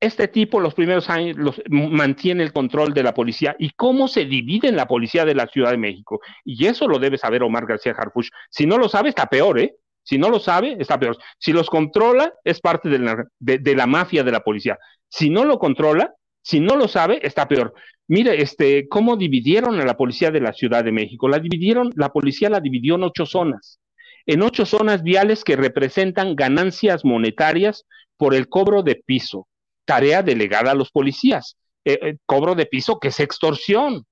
este 0.00 0.28
tipo 0.28 0.60
los 0.60 0.72
primeros 0.72 1.10
años 1.10 1.36
los, 1.36 1.60
mantiene 1.68 2.42
el 2.42 2.54
control 2.54 2.94
de 2.94 3.02
la 3.02 3.12
policía 3.12 3.54
y 3.58 3.70
cómo 3.70 4.08
se 4.08 4.24
divide 4.24 4.68
en 4.68 4.76
la 4.76 4.88
policía 4.88 5.26
de 5.26 5.34
la 5.34 5.46
Ciudad 5.48 5.72
de 5.72 5.76
México. 5.76 6.20
Y 6.44 6.66
eso 6.66 6.88
lo 6.88 6.98
debe 6.98 7.18
saber 7.18 7.42
Omar 7.42 7.66
García 7.66 7.92
Harfuch. 7.92 8.30
Si 8.48 8.64
no 8.64 8.78
lo 8.78 8.88
sabe, 8.88 9.10
está 9.10 9.26
peor, 9.26 9.60
¿eh? 9.60 9.76
Si 10.02 10.18
no 10.18 10.28
lo 10.30 10.40
sabe, 10.40 10.76
está 10.78 10.98
peor. 10.98 11.18
Si 11.38 11.52
los 11.52 11.68
controla, 11.68 12.32
es 12.44 12.60
parte 12.60 12.88
de 12.88 12.98
la, 13.74 13.86
mafia 13.86 14.24
de 14.24 14.32
la 14.32 14.40
policía. 14.40 14.78
Si 15.08 15.30
no 15.30 15.44
lo 15.44 15.58
controla, 15.58 16.14
si 16.42 16.60
no 16.60 16.76
lo 16.76 16.88
sabe, 16.88 17.20
está 17.22 17.46
peor. 17.46 17.74
Mire, 18.08 18.42
este, 18.42 18.88
cómo 18.88 19.16
dividieron 19.16 19.78
a 19.80 19.84
la 19.84 19.96
policía 19.96 20.30
de 20.30 20.40
la 20.40 20.52
Ciudad 20.52 20.82
de 20.82 20.92
México. 20.92 21.28
La 21.28 21.38
dividieron, 21.38 21.90
la 21.96 22.08
policía 22.08 22.50
la 22.50 22.60
dividió 22.60 22.96
en 22.96 23.04
ocho 23.04 23.26
zonas. 23.26 23.78
En 24.26 24.42
ocho 24.42 24.66
zonas 24.66 25.02
viales 25.02 25.44
que 25.44 25.56
representan 25.56 26.34
ganancias 26.34 27.04
monetarias 27.04 27.86
por 28.16 28.34
el 28.34 28.48
cobro 28.48 28.82
de 28.82 28.96
piso, 28.96 29.48
tarea 29.84 30.22
delegada 30.22 30.72
a 30.72 30.74
los 30.74 30.90
policías. 30.90 31.56
Eh, 31.84 31.98
eh, 32.02 32.16
cobro 32.26 32.54
de 32.54 32.66
piso 32.66 32.98
que 32.98 33.08
es 33.08 33.20
extorsión. 33.20 34.04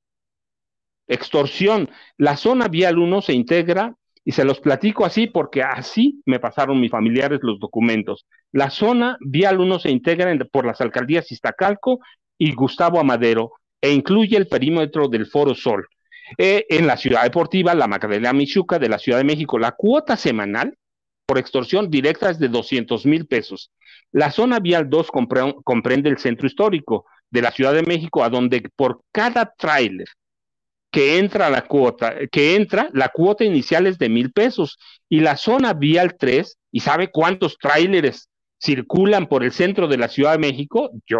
Extorsión. 1.07 1.90
La 2.16 2.37
zona 2.37 2.68
vial 2.68 2.98
1 2.98 3.22
se 3.22 3.33
integra 3.33 3.94
y 4.28 4.32
se 4.32 4.44
los 4.44 4.60
platico 4.60 5.06
así 5.06 5.26
porque 5.26 5.62
así 5.62 6.20
me 6.26 6.38
pasaron 6.38 6.78
mis 6.78 6.90
familiares 6.90 7.38
los 7.40 7.58
documentos. 7.58 8.26
La 8.52 8.68
zona 8.68 9.16
vial 9.20 9.58
1 9.58 9.78
se 9.78 9.90
integra 9.90 10.36
por 10.52 10.66
las 10.66 10.82
alcaldías 10.82 11.32
Iztacalco 11.32 12.00
y 12.36 12.52
Gustavo 12.52 13.00
Amadero 13.00 13.52
e 13.80 13.90
incluye 13.90 14.36
el 14.36 14.46
perímetro 14.46 15.08
del 15.08 15.24
Foro 15.24 15.54
Sol. 15.54 15.86
Eh, 16.36 16.66
en 16.68 16.86
la 16.86 16.98
ciudad 16.98 17.22
deportiva, 17.22 17.74
la 17.74 17.86
Magdalena 17.86 18.34
Michuca 18.34 18.78
de 18.78 18.90
la 18.90 18.98
Ciudad 18.98 19.16
de 19.16 19.24
México, 19.24 19.58
la 19.58 19.72
cuota 19.72 20.14
semanal 20.14 20.76
por 21.24 21.38
extorsión 21.38 21.88
directa 21.88 22.28
es 22.28 22.38
de 22.38 22.48
200 22.48 23.06
mil 23.06 23.26
pesos. 23.26 23.70
La 24.12 24.30
zona 24.30 24.60
vial 24.60 24.90
2 24.90 25.10
comprende 25.64 26.10
el 26.10 26.18
centro 26.18 26.46
histórico 26.46 27.06
de 27.30 27.40
la 27.40 27.50
Ciudad 27.50 27.72
de 27.72 27.82
México, 27.82 28.22
a 28.22 28.28
donde 28.28 28.60
por 28.76 29.00
cada 29.10 29.54
tráiler 29.56 30.06
que 30.90 31.18
entra 31.18 31.51
la 31.51 31.62
cuota, 31.66 32.14
que 32.31 32.57
entra, 32.57 32.88
la 32.92 33.09
cuota 33.09 33.44
inicial 33.44 33.87
es 33.87 33.98
de 33.98 34.09
mil 34.09 34.33
pesos 34.33 34.79
y 35.09 35.20
la 35.20 35.37
zona 35.37 35.74
vial 35.74 36.16
3, 36.18 36.59
¿y 36.72 36.81
sabe 36.81 37.11
cuántos 37.11 37.59
tráileres 37.59 38.29
circulan 38.61 39.27
por 39.27 39.44
el 39.44 39.53
centro 39.53 39.87
de 39.88 39.98
la 39.98 40.09
Ciudad 40.09 40.33
de 40.33 40.38
México? 40.38 40.90
Yo 41.07 41.18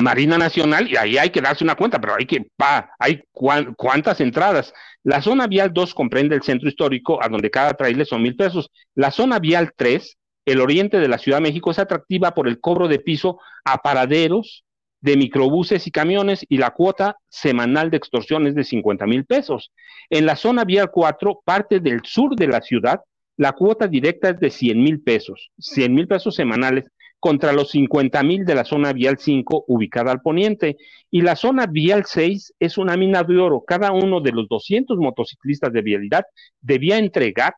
Marina 0.00 0.38
Nacional, 0.38 0.88
y 0.88 0.96
ahí 0.96 1.18
hay 1.18 1.30
que 1.30 1.40
darse 1.40 1.64
una 1.64 1.74
cuenta, 1.74 2.00
pero 2.00 2.14
hay 2.14 2.24
que, 2.24 2.46
pa, 2.56 2.92
hay 3.00 3.22
cuántas 3.32 4.20
entradas. 4.20 4.72
La 5.02 5.20
zona 5.20 5.48
vial 5.48 5.72
2 5.72 5.92
comprende 5.92 6.36
el 6.36 6.42
centro 6.42 6.68
histórico, 6.68 7.22
a 7.22 7.28
donde 7.28 7.50
cada 7.50 7.74
trailer 7.74 8.06
son 8.06 8.22
mil 8.22 8.36
pesos. 8.36 8.70
La 8.94 9.10
zona 9.10 9.40
vial 9.40 9.72
3 9.76 10.16
el 10.50 10.60
oriente 10.60 10.98
de 10.98 11.08
la 11.08 11.18
Ciudad 11.18 11.38
de 11.38 11.42
México 11.42 11.70
es 11.70 11.78
atractiva 11.78 12.34
por 12.34 12.48
el 12.48 12.60
cobro 12.60 12.88
de 12.88 12.98
piso 12.98 13.38
a 13.64 13.78
paraderos 13.78 14.64
de 15.00 15.16
microbuses 15.16 15.86
y 15.86 15.90
camiones 15.90 16.44
y 16.48 16.58
la 16.58 16.70
cuota 16.70 17.16
semanal 17.28 17.90
de 17.90 17.98
extorsión 17.98 18.46
es 18.46 18.54
de 18.54 18.64
50 18.64 19.06
mil 19.06 19.24
pesos. 19.24 19.72
En 20.10 20.26
la 20.26 20.36
zona 20.36 20.64
vial 20.64 20.90
4, 20.90 21.42
parte 21.44 21.80
del 21.80 22.00
sur 22.04 22.34
de 22.34 22.48
la 22.48 22.60
ciudad, 22.60 23.00
la 23.36 23.52
cuota 23.52 23.86
directa 23.86 24.30
es 24.30 24.40
de 24.40 24.50
100 24.50 24.82
mil 24.82 25.00
pesos, 25.00 25.50
100 25.58 25.94
mil 25.94 26.08
pesos 26.08 26.34
semanales, 26.34 26.90
contra 27.20 27.52
los 27.52 27.70
50 27.70 28.22
mil 28.22 28.44
de 28.44 28.54
la 28.54 28.64
zona 28.64 28.92
vial 28.92 29.18
5 29.18 29.64
ubicada 29.68 30.12
al 30.12 30.20
poniente. 30.20 30.76
Y 31.10 31.22
la 31.22 31.36
zona 31.36 31.66
vial 31.66 32.04
6 32.06 32.54
es 32.58 32.78
una 32.78 32.96
mina 32.96 33.22
de 33.24 33.38
oro. 33.38 33.64
Cada 33.66 33.92
uno 33.92 34.20
de 34.20 34.32
los 34.32 34.48
200 34.48 34.98
motociclistas 34.98 35.72
de 35.72 35.82
vialidad 35.82 36.24
debía 36.60 36.98
entregar 36.98 37.54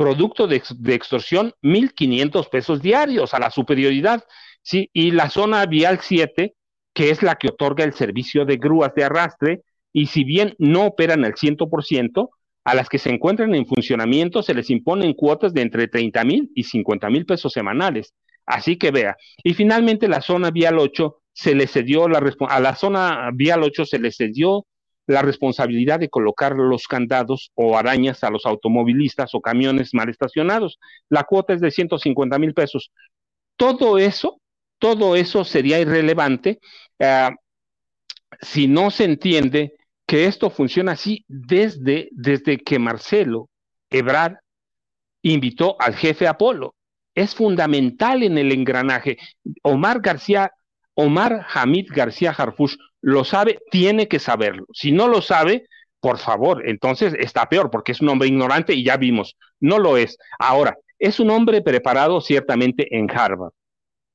producto 0.00 0.46
de, 0.46 0.62
de 0.78 0.94
extorsión 0.94 1.52
1.500 1.62 2.48
pesos 2.48 2.80
diarios 2.80 3.34
a 3.34 3.38
la 3.38 3.50
superioridad. 3.50 4.24
¿sí? 4.62 4.88
Y 4.94 5.10
la 5.10 5.28
zona 5.28 5.66
vial 5.66 5.98
7, 6.00 6.54
que 6.94 7.10
es 7.10 7.22
la 7.22 7.34
que 7.34 7.48
otorga 7.48 7.84
el 7.84 7.92
servicio 7.92 8.46
de 8.46 8.56
grúas 8.56 8.94
de 8.94 9.04
arrastre, 9.04 9.60
y 9.92 10.06
si 10.06 10.24
bien 10.24 10.54
no 10.58 10.86
operan 10.86 11.26
al 11.26 11.34
100%, 11.34 12.30
a 12.64 12.74
las 12.74 12.88
que 12.88 12.96
se 12.96 13.10
encuentran 13.10 13.54
en 13.54 13.66
funcionamiento 13.66 14.42
se 14.42 14.54
les 14.54 14.70
imponen 14.70 15.12
cuotas 15.12 15.52
de 15.52 15.60
entre 15.60 15.86
30 15.86 16.24
mil 16.24 16.50
y 16.54 16.64
50 16.64 17.10
mil 17.10 17.26
pesos 17.26 17.52
semanales. 17.52 18.14
Así 18.46 18.78
que 18.78 18.90
vea. 18.90 19.16
Y 19.44 19.52
finalmente 19.52 20.08
la 20.08 20.22
zona 20.22 20.50
vial 20.50 20.78
8 20.78 21.14
se 21.34 21.54
le 21.54 21.66
cedió 21.66 22.08
la 22.08 22.22
a 22.48 22.60
la 22.60 22.74
zona 22.74 23.30
vial 23.34 23.62
8 23.64 23.84
se 23.84 23.98
le 23.98 24.12
cedió 24.12 24.64
la 25.06 25.22
responsabilidad 25.22 25.98
de 25.98 26.08
colocar 26.08 26.54
los 26.54 26.86
candados 26.86 27.50
o 27.54 27.76
arañas 27.76 28.22
a 28.22 28.30
los 28.30 28.46
automovilistas 28.46 29.34
o 29.34 29.40
camiones 29.40 29.94
mal 29.94 30.08
estacionados. 30.08 30.78
La 31.08 31.24
cuota 31.24 31.52
es 31.52 31.60
de 31.60 31.70
150 31.70 32.38
mil 32.38 32.54
pesos. 32.54 32.92
Todo 33.56 33.98
eso, 33.98 34.40
todo 34.78 35.16
eso 35.16 35.44
sería 35.44 35.80
irrelevante 35.80 36.60
eh, 36.98 37.30
si 38.40 38.68
no 38.68 38.90
se 38.90 39.04
entiende 39.04 39.74
que 40.06 40.26
esto 40.26 40.50
funciona 40.50 40.92
así 40.92 41.24
desde, 41.28 42.08
desde 42.12 42.58
que 42.58 42.78
Marcelo 42.78 43.48
Ebrard 43.90 44.38
invitó 45.22 45.76
al 45.80 45.94
jefe 45.94 46.26
Apolo. 46.26 46.74
Es 47.14 47.34
fundamental 47.34 48.22
en 48.22 48.38
el 48.38 48.52
engranaje. 48.52 49.18
Omar 49.62 50.00
García, 50.00 50.52
Omar 50.94 51.46
Hamid 51.52 51.88
García 51.92 52.30
Harfush 52.30 52.76
lo 53.02 53.24
sabe, 53.24 53.60
tiene 53.70 54.08
que 54.08 54.18
saberlo. 54.18 54.66
Si 54.72 54.92
no 54.92 55.08
lo 55.08 55.22
sabe, 55.22 55.66
por 56.00 56.18
favor, 56.18 56.68
entonces 56.68 57.14
está 57.18 57.48
peor 57.48 57.70
porque 57.70 57.92
es 57.92 58.00
un 58.00 58.08
hombre 58.08 58.28
ignorante 58.28 58.74
y 58.74 58.84
ya 58.84 58.96
vimos, 58.96 59.36
no 59.60 59.78
lo 59.78 59.96
es. 59.96 60.16
Ahora, 60.38 60.76
es 60.98 61.20
un 61.20 61.30
hombre 61.30 61.62
preparado 61.62 62.20
ciertamente 62.20 62.96
en 62.96 63.10
Harvard. 63.10 63.52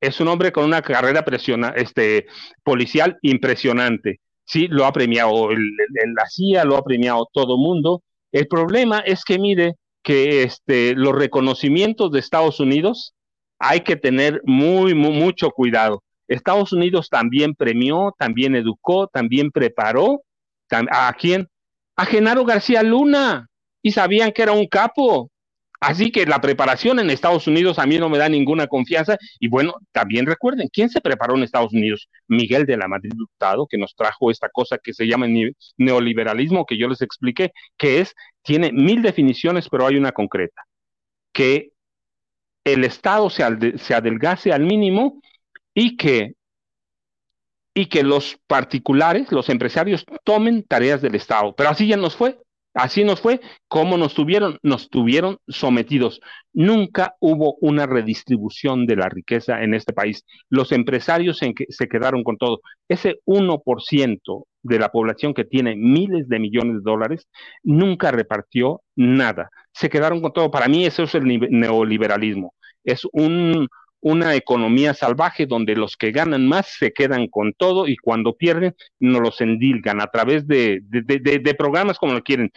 Es 0.01 0.19
un 0.19 0.27
hombre 0.27 0.51
con 0.51 0.65
una 0.65 0.81
carrera 0.81 1.25
presiona, 1.25 1.69
este, 1.75 2.27
policial 2.63 3.17
impresionante. 3.21 4.19
Sí, 4.45 4.67
lo 4.67 4.85
ha 4.85 4.93
premiado 4.93 5.51
el, 5.51 5.59
la 6.15 6.27
CIA, 6.27 6.63
lo 6.65 6.77
ha 6.77 6.83
premiado 6.83 7.27
todo 7.33 7.57
mundo. 7.57 8.03
El 8.31 8.47
problema 8.47 8.99
es 8.99 9.23
que 9.23 9.39
mire 9.39 9.75
que 10.03 10.43
este, 10.43 10.93
los 10.93 11.15
reconocimientos 11.15 12.11
de 12.11 12.19
Estados 12.19 12.59
Unidos 12.59 13.15
hay 13.57 13.81
que 13.81 13.95
tener 13.95 14.41
muy, 14.43 14.93
muy 14.93 15.11
mucho 15.11 15.49
cuidado. 15.49 16.03
Estados 16.27 16.73
Unidos 16.73 17.09
también 17.09 17.53
premió, 17.55 18.15
también 18.17 18.55
educó, 18.55 19.07
también 19.07 19.51
preparó. 19.51 20.23
¿A 20.69 21.13
quién? 21.13 21.47
A 21.95 22.05
Genaro 22.05 22.45
García 22.45 22.83
Luna. 22.83 23.47
Y 23.81 23.91
sabían 23.91 24.31
que 24.31 24.41
era 24.41 24.51
un 24.51 24.67
capo. 24.67 25.29
Así 25.79 26.11
que 26.11 26.25
la 26.25 26.41
preparación 26.41 26.99
en 26.99 27.11
Estados 27.11 27.45
Unidos 27.47 27.77
a 27.77 27.85
mí 27.85 27.99
no 27.99 28.09
me 28.09 28.17
da 28.17 28.27
ninguna 28.27 28.65
confianza. 28.65 29.17
Y 29.39 29.49
bueno, 29.49 29.75
también 29.91 30.25
recuerden, 30.25 30.67
¿quién 30.71 30.89
se 30.89 31.01
preparó 31.01 31.35
en 31.35 31.43
Estados 31.43 31.73
Unidos? 31.73 32.09
Miguel 32.27 32.65
de 32.65 32.77
la 32.77 32.87
Madrid 32.87 33.11
Hurtado, 33.13 33.67
que 33.67 33.77
nos 33.77 33.93
trajo 33.95 34.31
esta 34.31 34.49
cosa 34.49 34.79
que 34.79 34.93
se 34.93 35.05
llama 35.05 35.27
neoliberalismo, 35.77 36.65
que 36.65 36.77
yo 36.77 36.87
les 36.87 37.01
expliqué, 37.03 37.51
que 37.77 37.99
es, 37.99 38.15
tiene 38.41 38.71
mil 38.71 39.01
definiciones, 39.01 39.69
pero 39.69 39.85
hay 39.85 39.97
una 39.97 40.11
concreta, 40.11 40.63
que 41.31 41.71
el 42.63 42.83
Estado 42.83 43.29
se, 43.29 43.77
se 43.77 43.93
adelgase 43.93 44.51
al 44.51 44.61
mínimo 44.61 45.21
y 45.75 45.97
que, 45.97 46.33
y 47.75 47.85
que 47.87 48.03
los 48.03 48.39
particulares, 48.47 49.31
los 49.31 49.49
empresarios, 49.49 50.05
tomen 50.23 50.63
tareas 50.63 51.01
del 51.03 51.13
Estado. 51.13 51.53
Pero 51.55 51.69
así 51.69 51.87
ya 51.87 51.97
nos 51.97 52.15
fue. 52.15 52.39
Así 52.75 53.05
nos 53.05 53.21
fue, 53.21 53.39
como 53.69 53.97
nos 53.97 54.13
tuvieron, 54.13 54.59
nos 54.61 54.89
tuvieron 54.89 55.37
sometidos. 55.47 56.19
Nunca 56.51 57.15
hubo 57.21 57.55
una 57.61 57.85
redistribución 57.85 58.85
de 58.85 58.97
la 58.97 59.07
riqueza 59.07 59.63
en 59.63 59.73
este 59.73 59.93
país. 59.93 60.25
Los 60.49 60.73
empresarios 60.73 61.39
se 61.39 61.87
quedaron 61.87 62.25
con 62.25 62.35
todo. 62.35 62.59
Ese 62.89 63.21
1% 63.25 64.45
de 64.61 64.79
la 64.79 64.89
población 64.89 65.33
que 65.33 65.45
tiene 65.45 65.77
miles 65.77 66.27
de 66.27 66.39
millones 66.39 66.83
de 66.83 66.91
dólares 66.91 67.29
nunca 67.63 68.11
repartió 68.11 68.81
nada. 68.97 69.51
Se 69.71 69.89
quedaron 69.89 70.21
con 70.21 70.33
todo. 70.33 70.51
Para 70.51 70.67
mí 70.67 70.85
eso 70.85 71.03
es 71.03 71.15
el 71.15 71.23
neoliberalismo. 71.23 72.55
Es 72.83 73.07
un, 73.13 73.69
una 74.05 74.35
economía 74.35 74.93
salvaje 74.93 75.47
donde 75.47 75.75
los 75.75 75.97
que 75.97 76.11
ganan 76.11 76.47
más 76.47 76.67
se 76.77 76.93
quedan 76.93 77.27
con 77.27 77.53
todo 77.53 77.87
y 77.87 77.97
cuando 77.97 78.37
pierden 78.37 78.75
no 78.99 79.19
los 79.19 79.41
endilgan 79.41 79.99
a 79.99 80.11
través 80.11 80.45
de, 80.45 80.81
de, 80.83 81.55
programas 81.55 81.97
como 81.97 82.13
lo 82.13 82.21
quieren, 82.21 82.51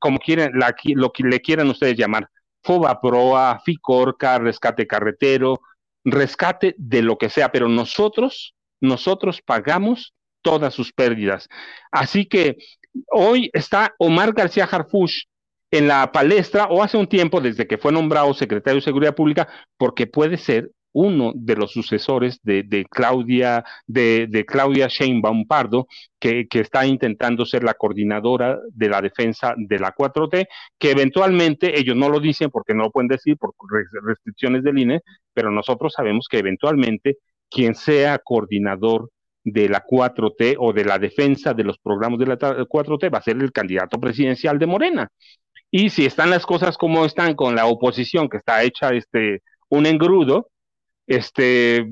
como 0.00 0.18
quieren, 0.18 0.52
lo 0.94 1.12
que 1.12 1.24
le 1.24 1.40
quieran 1.42 1.68
ustedes 1.68 1.98
llamar, 1.98 2.30
FOBA 2.62 3.02
Proa, 3.02 3.60
FICORCA, 3.62 4.38
Rescate 4.38 4.86
Carretero, 4.86 5.60
rescate 6.06 6.74
de 6.78 7.02
lo 7.02 7.18
que 7.18 7.28
sea, 7.28 7.52
pero 7.52 7.68
nosotros, 7.68 8.54
nosotros 8.80 9.42
pagamos 9.42 10.14
todas 10.40 10.72
sus 10.72 10.90
pérdidas. 10.94 11.50
Así 11.92 12.24
que 12.24 12.56
hoy 13.10 13.50
está 13.52 13.94
Omar 13.98 14.32
García 14.32 14.64
Harfush 14.64 15.24
en 15.70 15.86
la 15.86 16.10
palestra 16.12 16.64
o 16.70 16.82
hace 16.82 16.96
un 16.96 17.08
tiempo 17.08 17.42
desde 17.42 17.66
que 17.66 17.76
fue 17.76 17.92
nombrado 17.92 18.32
secretario 18.32 18.76
de 18.76 18.84
Seguridad 18.86 19.14
Pública 19.14 19.48
porque 19.76 20.06
puede 20.06 20.38
ser 20.38 20.70
uno 20.94 21.32
de 21.34 21.56
los 21.56 21.72
sucesores 21.72 22.40
de, 22.42 22.86
Claudia, 22.88 23.64
de, 23.86 24.44
Claudia 24.46 24.86
Sheinbaum 24.88 25.44
que, 26.18 26.46
está 26.50 26.86
intentando 26.86 27.44
ser 27.44 27.64
la 27.64 27.74
coordinadora 27.74 28.58
de 28.72 28.88
la 28.88 29.02
defensa 29.02 29.54
de 29.56 29.78
la 29.78 29.94
4T, 29.94 30.46
que 30.78 30.90
eventualmente, 30.92 31.78
ellos 31.78 31.96
no 31.96 32.08
lo 32.08 32.20
dicen 32.20 32.50
porque 32.50 32.74
no 32.74 32.84
lo 32.84 32.90
pueden 32.90 33.08
decir 33.08 33.36
por 33.36 33.52
restricciones 34.06 34.62
del 34.62 34.78
INE, 34.78 35.00
pero 35.32 35.50
nosotros 35.50 35.92
sabemos 35.92 36.28
que 36.30 36.38
eventualmente 36.38 37.18
quien 37.50 37.74
sea 37.74 38.18
coordinador 38.18 39.10
de 39.42 39.68
la 39.68 39.84
4T 39.84 40.56
o 40.58 40.72
de 40.72 40.84
la 40.84 40.98
defensa 40.98 41.52
de 41.52 41.64
los 41.64 41.78
programas 41.78 42.18
de 42.20 42.26
la 42.26 42.38
4T 42.38 43.12
va 43.12 43.18
a 43.18 43.22
ser 43.22 43.36
el 43.36 43.52
candidato 43.52 43.98
presidencial 43.98 44.58
de 44.58 44.66
Morena. 44.66 45.08
Y 45.70 45.90
si 45.90 46.06
están 46.06 46.30
las 46.30 46.46
cosas 46.46 46.78
como 46.78 47.04
están 47.04 47.34
con 47.34 47.56
la 47.56 47.66
oposición 47.66 48.28
que 48.28 48.36
está 48.36 48.62
hecha 48.62 48.90
este 48.90 49.42
un 49.68 49.86
engrudo, 49.86 50.50
este, 51.06 51.86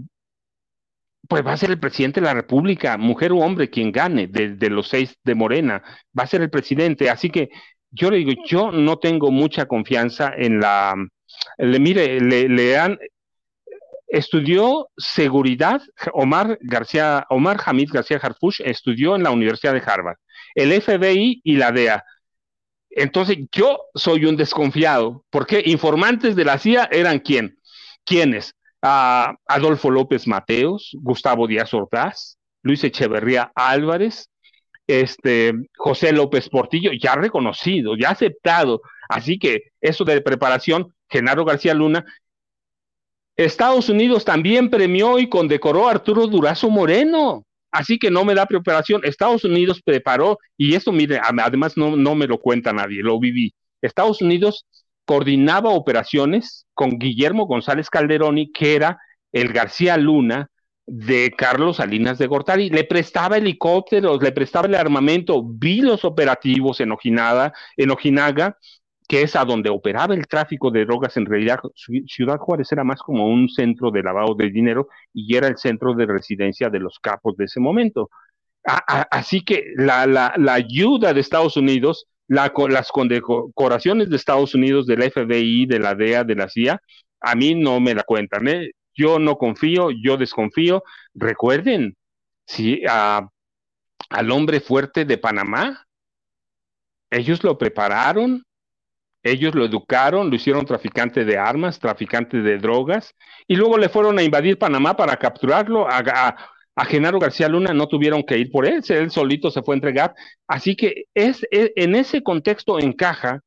pues 1.29 1.47
va 1.47 1.53
a 1.53 1.57
ser 1.57 1.71
el 1.71 1.79
presidente 1.81 2.21
de 2.21 2.27
la 2.27 2.35
República, 2.35 2.99
mujer 2.99 3.33
o 3.33 3.39
hombre, 3.39 3.71
quien 3.71 3.93
gane 3.93 4.27
de, 4.27 4.71
los 4.71 4.89
seis 4.89 5.17
de 5.25 5.35
Morena, 5.35 5.83
va 6.19 6.25
a 6.25 6.27
ser 6.27 6.43
el 6.43 6.51
presidente. 6.51 7.11
Así 7.11 7.31
que 7.31 7.51
yo 7.91 8.11
le 8.11 8.19
digo, 8.19 8.33
yo 8.47 8.71
no 8.73 8.99
tengo 8.99 9.31
mucha 9.31 9.67
confianza 9.67 10.33
en 10.37 10.61
la, 10.61 10.95
le, 11.59 11.79
mire, 11.79 12.21
le, 12.21 12.79
han, 12.79 12.99
estudió 14.09 14.89
seguridad, 14.97 15.81
Omar 16.13 16.59
García, 16.61 17.27
Omar 17.31 17.59
Hamid 17.65 17.91
García 17.93 18.21
Harfush 18.23 18.61
estudió 18.65 19.17
en 19.17 19.23
la 19.23 19.31
Universidad 19.31 19.73
de 19.73 19.83
Harvard, 19.85 20.17
el 20.55 20.73
FBI 20.81 21.41
y 21.45 21.57
la 21.57 21.73
DEA. 21.73 22.05
Entonces 22.91 23.39
yo 23.51 23.79
soy 23.95 24.27
un 24.27 24.37
desconfiado, 24.37 25.25
porque 25.31 25.63
informantes 25.65 26.37
de 26.37 26.45
la 26.45 26.59
CIA 26.59 26.89
eran 26.93 27.21
quién? 27.21 27.59
¿Quiénes? 28.05 28.55
A 28.83 29.35
Adolfo 29.47 29.91
López 29.91 30.27
Mateos, 30.27 30.97
Gustavo 31.01 31.47
Díaz 31.47 31.73
Ordaz, 31.73 32.39
Luis 32.63 32.83
Echeverría 32.85 33.53
Álvarez, 33.55 34.29
este, 34.87 35.53
José 35.77 36.13
López 36.13 36.49
Portillo, 36.49 36.91
ya 36.93 37.15
reconocido, 37.15 37.97
ya 37.97 38.11
aceptado. 38.11 38.83
Así 39.09 39.39
que 39.39 39.63
eso 39.81 40.05
de 40.05 40.21
preparación, 40.21 40.95
Genaro 41.09 41.45
García 41.45 41.75
Luna. 41.75 42.05
Estados 43.37 43.89
Unidos 43.89 44.25
también 44.25 44.69
premió 44.69 45.19
y 45.19 45.29
condecoró 45.29 45.89
a 45.89 45.93
Arturo 45.93 46.27
Durazo 46.27 46.69
Moreno. 46.69 47.45
Así 47.71 47.99
que 47.99 48.11
no 48.11 48.25
me 48.25 48.35
da 48.35 48.47
preparación. 48.47 49.03
Estados 49.05 49.45
Unidos 49.45 49.81
preparó, 49.83 50.39
y 50.59 50.75
esto, 50.75 50.93
mire, 50.93 51.21
además 51.23 51.77
no, 51.77 51.97
no 51.97 52.15
me 52.15 52.27
lo 52.27 52.39
cuenta 52.39 52.73
nadie, 52.73 53.03
lo 53.03 53.19
viví. 53.19 53.55
Estados 53.81 54.21
Unidos 54.21 54.67
coordinaba 55.05 55.71
operaciones 55.71 56.67
con 56.75 56.99
Guillermo 56.99 57.47
González 57.47 57.91
Calderoni, 57.91 58.53
que 58.53 58.75
era 58.75 58.99
el 59.33 59.53
García 59.53 59.97
Luna 59.97 60.49
de 60.87 61.33
Carlos 61.37 61.77
Salinas 61.77 62.19
de 62.19 62.27
Gortari. 62.27 62.71
Le 62.71 62.85
prestaba 62.85 63.39
helicópteros, 63.39 64.23
le 64.23 64.33
prestaba 64.33 64.67
el 64.67 64.75
armamento, 64.75 65.43
vi 65.45 65.81
los 65.81 66.05
operativos 66.05 66.81
en 66.81 66.93
Ojinaga, 66.93 67.53
en 67.77 67.91
Ojinaga, 67.91 68.59
que 69.09 69.23
es 69.23 69.37
a 69.37 69.45
donde 69.45 69.71
operaba 69.71 70.15
el 70.15 70.27
tráfico 70.27 70.71
de 70.71 70.85
drogas. 70.85 71.17
En 71.17 71.27
realidad, 71.27 71.59
Ciudad 72.07 72.39
Juárez 72.39 72.71
era 72.73 72.85
más 72.85 73.01
como 73.01 73.29
un 73.29 73.49
centro 73.49 73.91
de 73.91 74.03
lavado 74.03 74.35
de 74.35 74.51
dinero 74.51 74.89
y 75.13 75.37
era 75.37 75.49
el 75.49 75.57
centro 75.57 75.95
de 75.95 76.07
residencia 76.07 76.71
de 76.71 76.81
los 76.81 76.99
capos 76.99 77.37
de 77.37 77.45
ese 77.45 77.61
momento. 77.61 78.11
así 78.65 79.43
que 79.45 79.65
la 79.77 80.33
ayuda 80.53 81.13
de 81.13 81.21
Estados 81.21 81.57
Unidos 81.57 82.07
las 82.33 82.91
condecoraciones 82.91 84.09
de 84.11 84.17
Estados 84.17 84.55
Unidos, 84.55 84.87
del 84.87 85.03
FBI, 85.03 85.67
de 85.67 85.79
la 85.79 85.95
DEA, 85.95 86.25
de 86.25 86.35
la 86.35 86.49
CIA, 86.49 86.81
a 87.21 87.35
mí 87.35 87.55
no 87.55 87.81
me 87.81 87.95
la 87.95 88.03
cuentan. 88.03 88.49
¿eh? 88.49 88.71
yo 88.95 89.19
no 89.19 89.37
confío, 89.37 89.91
yo 89.91 90.17
desconfío. 90.17 90.83
Recuerden, 91.15 91.97
si 92.47 92.83
al 92.87 94.31
hombre 94.31 94.61
fuerte 94.61 95.05
de 95.05 95.19
Panamá, 95.19 95.87
ellos 97.11 97.43
lo 97.45 97.59
prepararon, 97.59 98.45
ellos 99.23 99.55
lo 99.55 99.65
educaron, 99.65 100.31
lo 100.31 100.37
hicieron 100.37 100.67
traficante 100.67 101.25
de 101.25 101.39
armas, 101.39 101.79
traficante 101.79 102.41
de 102.43 102.59
drogas, 102.59 103.15
y 103.47 103.55
luego 103.55 103.79
le 103.79 103.89
fueron 103.89 104.19
a 104.19 104.23
invadir 104.23 104.59
Panamá 104.59 104.97
para 104.97 105.17
capturarlo. 105.17 105.87
A, 105.89 106.37
Genaro 106.87 107.19
García 107.19 107.49
Luna 107.49 107.75
no 107.75 107.87
tuvieron 107.87 108.23
que 108.23 108.39
ir 108.39 108.51
por 108.51 108.67
él, 108.67 108.83
él 108.89 109.11
solito 109.11 109.51
se 109.51 109.63
fue 109.63 109.75
a 109.75 109.77
entregar. 109.77 110.15
Así 110.47 110.75
que 110.77 111.05
es, 111.15 111.47
en 111.51 111.95
ese 111.95 112.23
contexto 112.23 112.79
encaja 112.79 113.41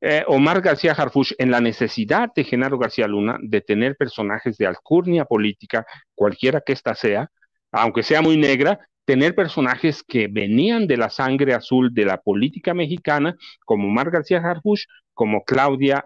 eh, 0.00 0.22
Omar 0.26 0.60
García 0.60 0.92
Harfuch 0.92 1.32
en 1.38 1.50
la 1.50 1.60
necesidad 1.60 2.28
de 2.34 2.44
Genaro 2.44 2.78
García 2.78 3.06
Luna 3.08 3.38
de 3.40 3.60
tener 3.62 3.96
personajes 3.96 4.58
de 4.58 4.66
alcurnia 4.66 5.24
política, 5.24 5.86
cualquiera 6.14 6.60
que 6.60 6.74
ésta 6.74 6.94
sea, 6.94 7.30
aunque 7.72 8.02
sea 8.02 8.20
muy 8.20 8.36
negra, 8.36 8.80
tener 9.04 9.34
personajes 9.34 10.02
que 10.02 10.28
venían 10.28 10.86
de 10.86 10.96
la 10.96 11.10
sangre 11.10 11.54
azul 11.54 11.92
de 11.94 12.04
la 12.04 12.18
política 12.18 12.74
mexicana, 12.74 13.34
como 13.64 13.88
Omar 13.88 14.10
García 14.10 14.38
Harfuch, 14.38 14.86
como 15.14 15.44
Claudia 15.44 16.04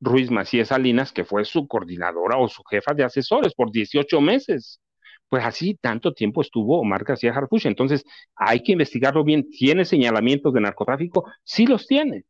Ruiz 0.00 0.30
Macías 0.30 0.68
Salinas, 0.68 1.12
que 1.12 1.24
fue 1.24 1.44
su 1.44 1.66
coordinadora 1.66 2.38
o 2.38 2.48
su 2.48 2.62
jefa 2.64 2.94
de 2.94 3.04
asesores 3.04 3.54
por 3.54 3.70
18 3.70 4.20
meses. 4.20 4.80
Pues 5.28 5.44
así 5.44 5.74
tanto 5.80 6.12
tiempo 6.12 6.42
estuvo 6.42 6.80
Omar 6.80 7.04
García 7.04 7.32
Harfuch. 7.32 7.66
Entonces 7.66 8.04
hay 8.36 8.62
que 8.62 8.72
investigarlo 8.72 9.24
bien. 9.24 9.48
¿Tiene 9.50 9.84
señalamientos 9.84 10.52
de 10.52 10.60
narcotráfico? 10.60 11.24
Sí 11.42 11.66
los 11.66 11.86
tiene. 11.86 12.24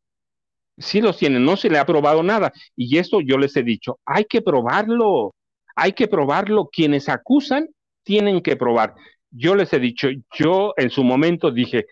Sí 0.77 1.01
los 1.01 1.17
tiene. 1.17 1.39
No 1.39 1.55
se 1.57 1.69
le 1.69 1.77
ha 1.77 1.85
probado 1.85 2.23
nada. 2.23 2.51
Y 2.75 2.97
esto 2.97 3.21
yo 3.21 3.37
les 3.37 3.55
he 3.55 3.63
dicho, 3.63 3.99
hay 4.05 4.25
que 4.25 4.41
probarlo. 4.41 5.35
Hay 5.75 5.93
que 5.93 6.07
probarlo. 6.07 6.69
Quienes 6.71 7.09
acusan 7.09 7.67
tienen 8.03 8.41
que 8.41 8.55
probar. 8.55 8.93
Yo 9.31 9.55
les 9.55 9.73
he 9.73 9.79
dicho, 9.79 10.07
yo 10.37 10.73
en 10.77 10.89
su 10.89 11.03
momento 11.03 11.51
dije, 11.51 11.85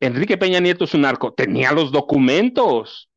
Enrique 0.00 0.38
Peña 0.38 0.60
Nieto 0.60 0.84
es 0.84 0.94
un 0.94 1.02
narco, 1.02 1.34
tenía 1.34 1.72
los 1.72 1.92
documentos. 1.92 3.08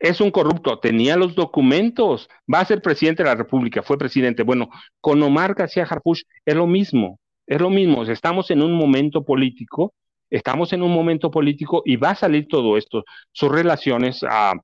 Es 0.00 0.22
un 0.22 0.30
corrupto, 0.30 0.78
tenía 0.78 1.16
los 1.16 1.34
documentos. 1.34 2.28
Va 2.52 2.60
a 2.60 2.64
ser 2.64 2.80
presidente 2.80 3.22
de 3.22 3.28
la 3.28 3.34
República, 3.34 3.82
fue 3.82 3.98
presidente. 3.98 4.42
Bueno, 4.42 4.70
con 5.00 5.22
Omar 5.22 5.54
García 5.54 5.84
Harfuch 5.84 6.22
es 6.46 6.54
lo 6.54 6.66
mismo, 6.66 7.20
es 7.46 7.60
lo 7.60 7.68
mismo. 7.68 8.02
Estamos 8.04 8.50
en 8.50 8.62
un 8.62 8.72
momento 8.72 9.22
político, 9.24 9.92
estamos 10.30 10.72
en 10.72 10.82
un 10.82 10.92
momento 10.92 11.30
político 11.30 11.82
y 11.84 11.96
va 11.96 12.10
a 12.10 12.14
salir 12.14 12.48
todo 12.48 12.78
esto. 12.78 13.04
Sus 13.32 13.52
relaciones 13.52 14.24
ah, 14.26 14.54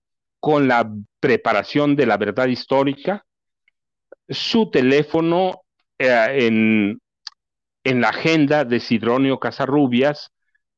con 0.40 0.68
la 0.68 0.90
preparación 1.20 1.96
de 1.96 2.06
la 2.06 2.16
verdad 2.16 2.46
histórica, 2.46 3.26
su 4.28 4.70
teléfono 4.70 5.60
eh, 5.98 6.46
en, 6.46 6.98
en 7.84 8.00
la 8.00 8.08
agenda 8.08 8.64
de 8.64 8.80
Sidronio 8.80 9.38
Casarrubias, 9.38 10.30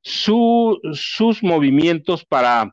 sus 0.03 1.43
movimientos 1.43 2.25
para 2.25 2.73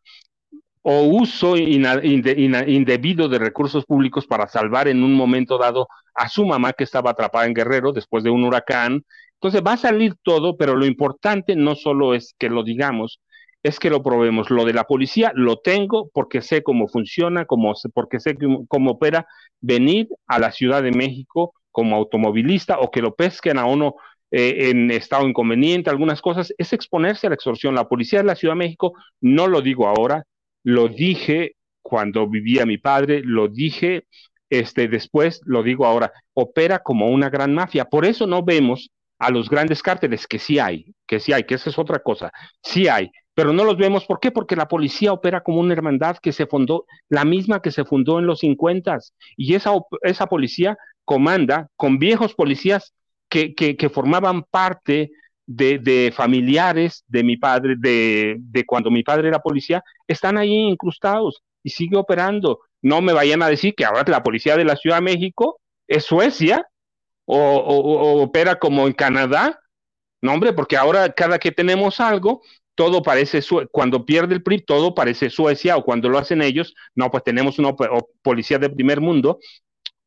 o 0.88 1.02
uso 1.02 1.58
indebido 1.58 3.28
de 3.28 3.40
recursos 3.40 3.88
públicos 3.88 4.28
para 4.28 4.48
salvar 4.48 4.88
en 4.88 5.04
un 5.04 5.16
momento 5.16 5.58
dado 5.58 5.88
a 6.14 6.30
su 6.30 6.46
mamá 6.46 6.74
que 6.74 6.84
estaba 6.84 7.10
atrapada 7.10 7.48
en 7.48 7.56
Guerrero 7.56 7.92
después 7.92 8.24
de 8.24 8.30
un 8.30 8.44
huracán. 8.44 9.04
Entonces 9.34 9.64
va 9.66 9.74
a 9.74 9.78
salir 9.78 10.14
todo, 10.22 10.58
pero 10.58 10.76
lo 10.76 10.86
importante 10.86 11.56
no 11.56 11.74
solo 11.74 12.14
es 12.14 12.36
que 12.38 12.50
lo 12.50 12.64
digamos, 12.64 13.20
es 13.64 13.80
que 13.80 13.90
lo 13.90 14.04
probemos. 14.04 14.52
Lo 14.52 14.64
de 14.64 14.74
la 14.74 14.84
policía 14.84 15.32
lo 15.34 15.58
tengo 15.58 16.12
porque 16.14 16.44
sé 16.44 16.62
cómo 16.62 16.88
funciona, 16.88 17.46
como, 17.46 17.74
porque 17.96 18.20
sé 18.20 18.38
cómo 18.68 18.92
opera. 18.92 19.26
Venir 19.62 20.08
a 20.28 20.38
la 20.38 20.52
Ciudad 20.52 20.84
de 20.84 20.92
México 20.92 21.56
como 21.72 21.96
automovilista 21.96 22.78
o 22.78 22.92
que 22.92 23.02
lo 23.02 23.16
pesquen 23.16 23.58
a 23.58 23.66
uno 23.66 23.96
eh, 24.30 24.70
en 24.70 24.92
estado 24.92 25.28
inconveniente, 25.28 25.90
algunas 25.90 26.22
cosas, 26.22 26.54
es 26.60 26.74
exponerse 26.74 27.26
a 27.26 27.32
la 27.32 27.36
extorsión. 27.36 27.74
La 27.74 27.90
policía 27.90 28.20
de 28.20 28.26
la 28.26 28.36
Ciudad 28.36 28.54
de 28.54 28.60
México, 28.60 28.94
no 29.20 29.48
lo 29.48 29.62
digo 29.62 29.88
ahora, 29.88 30.26
lo 30.66 30.88
dije 30.88 31.56
cuando 31.84 32.28
vivía 32.28 32.66
mi 32.66 32.80
padre, 32.80 33.22
lo 33.24 33.48
dije 33.48 34.08
este, 34.50 34.88
después, 34.88 35.40
lo 35.46 35.62
digo 35.62 35.86
ahora, 35.86 36.12
opera 36.34 36.80
como 36.80 37.08
una 37.10 37.30
gran 37.30 37.54
mafia. 37.54 37.86
Por 37.86 38.04
eso 38.04 38.26
no 38.26 38.44
vemos 38.44 38.90
a 39.20 39.30
los 39.30 39.48
grandes 39.48 39.84
cárteles, 39.84 40.26
que 40.26 40.40
sí 40.40 40.58
hay, 40.58 40.94
que 41.06 41.20
sí 41.20 41.34
hay, 41.34 41.44
que 41.44 41.54
esa 41.54 41.70
es 41.70 41.78
otra 41.78 42.00
cosa, 42.00 42.32
sí 42.64 42.88
hay, 42.88 43.12
pero 43.36 43.54
no 43.54 43.64
los 43.64 43.78
vemos. 43.78 44.06
¿Por 44.06 44.20
qué? 44.20 44.32
Porque 44.32 44.56
la 44.56 44.68
policía 44.68 45.14
opera 45.14 45.42
como 45.42 45.60
una 45.60 45.74
hermandad 45.74 46.18
que 46.18 46.32
se 46.32 46.48
fundó, 46.48 46.86
la 47.10 47.26
misma 47.26 47.62
que 47.62 47.70
se 47.72 47.86
fundó 47.86 48.18
en 48.18 48.26
los 48.26 48.40
50 48.40 48.98
y 49.38 49.54
esa, 49.54 49.72
esa 50.02 50.26
policía 50.26 50.78
comanda 51.06 51.70
con 51.76 52.00
viejos 52.00 52.34
policías 52.34 52.96
que, 53.30 53.92
formaban 53.94 54.44
parte 54.44 55.12
de, 55.46 56.14
familiares 56.16 57.04
de 57.08 57.24
mi 57.24 57.38
padre, 57.38 57.76
de, 57.78 58.64
cuando 58.66 58.92
mi 58.92 59.04
padre 59.04 59.28
era 59.28 59.40
policía, 59.40 59.84
están 60.08 60.38
ahí 60.38 60.54
incrustados 60.54 61.42
y 61.64 61.70
sigue 61.70 61.98
operando. 61.98 62.60
No 62.82 63.02
me 63.02 63.14
vayan 63.14 63.42
a 63.42 63.50
decir 63.50 63.74
que 63.76 63.86
ahora 63.86 64.04
la 64.08 64.24
policía 64.24 64.58
de 64.58 64.66
la 64.66 64.76
Ciudad 64.76 64.98
de 64.98 65.04
México 65.04 65.60
es 65.88 66.06
Suecia 66.06 66.68
o, 67.26 68.22
opera 68.22 68.56
como 68.56 68.88
en 68.88 68.94
Canadá. 68.94 69.60
No, 70.22 70.34
hombre, 70.34 70.54
porque 70.54 70.78
ahora 70.78 71.10
cada 71.10 71.40
que 71.40 71.52
tenemos 71.52 72.00
algo, 72.00 72.42
todo 72.74 73.04
parece, 73.04 73.42
cuando 73.72 74.06
pierde 74.06 74.36
el 74.36 74.44
PRI, 74.44 74.66
todo 74.66 74.96
parece 74.96 75.30
Suecia 75.30 75.78
o 75.78 75.84
cuando 75.84 76.10
lo 76.10 76.18
hacen 76.18 76.42
ellos, 76.42 76.74
no, 76.96 77.10
pues 77.12 77.24
tenemos 77.24 77.60
una 77.60 77.76
policía 78.22 78.60
de 78.60 78.70
primer 78.70 79.02
mundo 79.02 79.40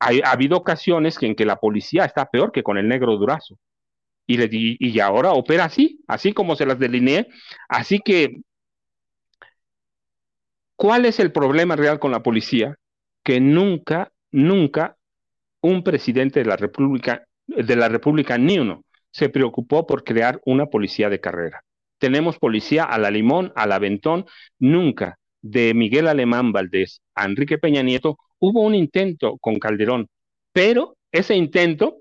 ha, 0.01 0.31
habido 0.31 0.57
ocasiones 0.57 1.17
en 1.23 1.35
que 1.35 1.45
la 1.45 1.57
policía 1.57 2.05
está 2.05 2.31
peor 2.31 2.53
que 2.53 2.63
con 2.63 2.79
el 2.79 2.89
negro 2.89 3.17
durazo. 3.17 3.57
Y, 4.31 5.01
ahora 5.01 5.33
opera 5.33 5.65
así, 5.65 6.01
así 6.07 6.33
como 6.33 6.55
se 6.55 6.67
las 6.67 6.79
delineé. 6.79 7.29
Así 7.69 8.01
que, 8.01 8.43
¿cuál 10.77 11.07
es 11.07 11.19
el 11.19 11.33
problema 11.33 11.77
real 11.77 11.99
con 11.99 12.11
la 12.13 12.23
policía? 12.23 12.77
Que 13.25 13.41
nunca, 13.41 14.13
nunca 14.31 14.97
un 15.63 15.83
presidente 15.83 16.41
de 16.41 16.47
la 16.47 16.57
República, 16.57 17.25
de 17.47 17.77
la 17.77 17.89
República, 17.89 18.37
ni 18.37 18.59
uno, 18.59 18.85
se 19.11 19.31
preocupó 19.31 19.87
por 19.87 20.05
crear 20.05 20.41
una 20.45 20.67
policía 20.67 21.09
de 21.09 21.21
carrera. 21.21 21.63
Tenemos 21.99 22.39
policía 22.39 22.85
a 22.85 22.99
la 22.99 23.11
limón, 23.11 23.53
a 23.57 23.67
la 23.67 23.77
aventón, 23.77 24.27
nunca 24.59 25.19
de 25.43 25.75
Miguel 25.75 26.09
Alemán 26.09 26.53
Valdés 26.53 27.01
a 27.15 27.25
Enrique 27.25 27.59
Peña 27.59 27.83
Nieto 27.83 28.19
hubo 28.39 28.63
un 28.63 28.75
intento 28.75 29.39
con 29.39 29.59
Calderón, 29.59 30.09
pero 30.53 30.97
ese 31.13 31.35
intento 31.35 31.99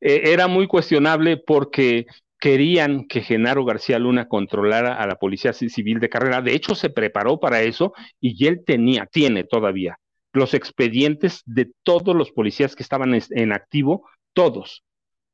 eh, 0.00 0.22
era 0.24 0.48
muy 0.48 0.66
cuestionable 0.66 1.36
porque 1.36 2.06
querían 2.38 3.06
que 3.06 3.20
Genaro 3.20 3.64
García 3.64 3.98
Luna 3.98 4.28
controlara 4.28 4.94
a 4.94 5.06
la 5.06 5.16
Policía 5.16 5.52
Civil 5.52 5.98
de 5.98 6.08
Carrera. 6.08 6.40
De 6.40 6.54
hecho, 6.54 6.74
se 6.74 6.90
preparó 6.90 7.40
para 7.40 7.62
eso 7.62 7.92
y 8.20 8.46
él 8.46 8.62
tenía, 8.64 9.06
tiene 9.06 9.44
todavía 9.44 9.98
los 10.32 10.54
expedientes 10.54 11.42
de 11.46 11.70
todos 11.82 12.14
los 12.14 12.30
policías 12.30 12.76
que 12.76 12.82
estaban 12.82 13.18
en 13.30 13.52
activo, 13.52 14.08
todos, 14.34 14.84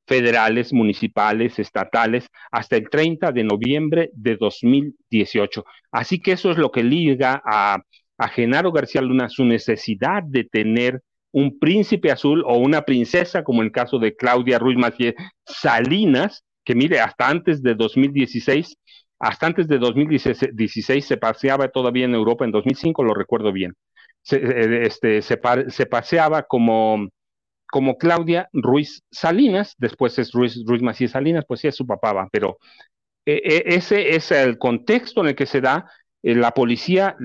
federales, 0.07 0.73
municipales, 0.73 1.59
estatales, 1.59 2.29
hasta 2.51 2.77
el 2.77 2.89
30 2.89 3.33
de 3.33 3.45
noviembre 3.45 4.11
de 4.15 4.37
2018. 4.37 5.65
Así 5.91 6.21
que 6.21 6.33
eso 6.33 6.51
es 6.51 6.59
lo 6.59 6.71
que 6.71 6.85
liga 6.85 7.43
a 7.45 7.83
a 8.19 8.29
Genaro 8.29 8.73
García 8.73 9.03
Luna 9.03 9.29
su 9.29 9.45
necesidad 9.45 10.23
de 10.23 10.45
tener 10.45 11.03
un 11.35 11.59
príncipe 11.59 12.13
azul 12.13 12.45
o 12.47 12.59
una 12.59 12.83
princesa, 12.83 13.43
como 13.43 13.63
el 13.63 13.73
caso 13.73 13.99
de 13.99 14.15
Claudia 14.15 14.61
Ruiz 14.61 14.79
Macié 14.79 15.17
Salinas, 15.45 16.45
que 16.65 16.77
mire, 16.77 17.01
hasta 17.01 17.29
antes 17.29 17.61
de 17.61 17.75
2016, 17.75 18.77
hasta 19.19 19.47
antes 19.47 19.67
de 19.67 19.79
2016 19.79 21.05
se 21.05 21.17
paseaba 21.17 21.69
todavía 21.69 22.05
en 22.05 22.15
Europa, 22.15 22.45
en 22.45 22.53
2005 22.53 23.03
lo 23.03 23.15
recuerdo 23.15 23.53
bien, 23.53 23.75
se, 24.23 24.37
eh, 24.37 24.87
este, 24.87 25.23
se, 25.23 25.37
paseaba 25.87 26.45
como, 26.45 27.09
como 27.69 27.99
Claudia 27.99 28.49
Ruiz 28.53 29.03
Salinas, 29.11 29.75
después 29.79 30.17
es 30.21 30.31
Ruiz, 30.31 30.63
Ruiz 30.65 30.83
Macías 30.83 31.11
Salinas, 31.11 31.45
pues 31.49 31.61
sí 31.61 31.67
es 31.67 31.75
su 31.75 31.85
papá, 31.85 32.29
pero 32.31 32.59
eh, 33.27 33.41
eh, 33.45 33.63
ese 33.67 34.15
es 34.15 34.31
el 34.31 34.57
contexto 34.57 35.23
en 35.23 35.29
el 35.29 35.35
que 35.35 35.47
se 35.47 35.61
da 35.61 35.91
eh, 36.23 36.35
la 36.37 36.53
policía 36.53 37.17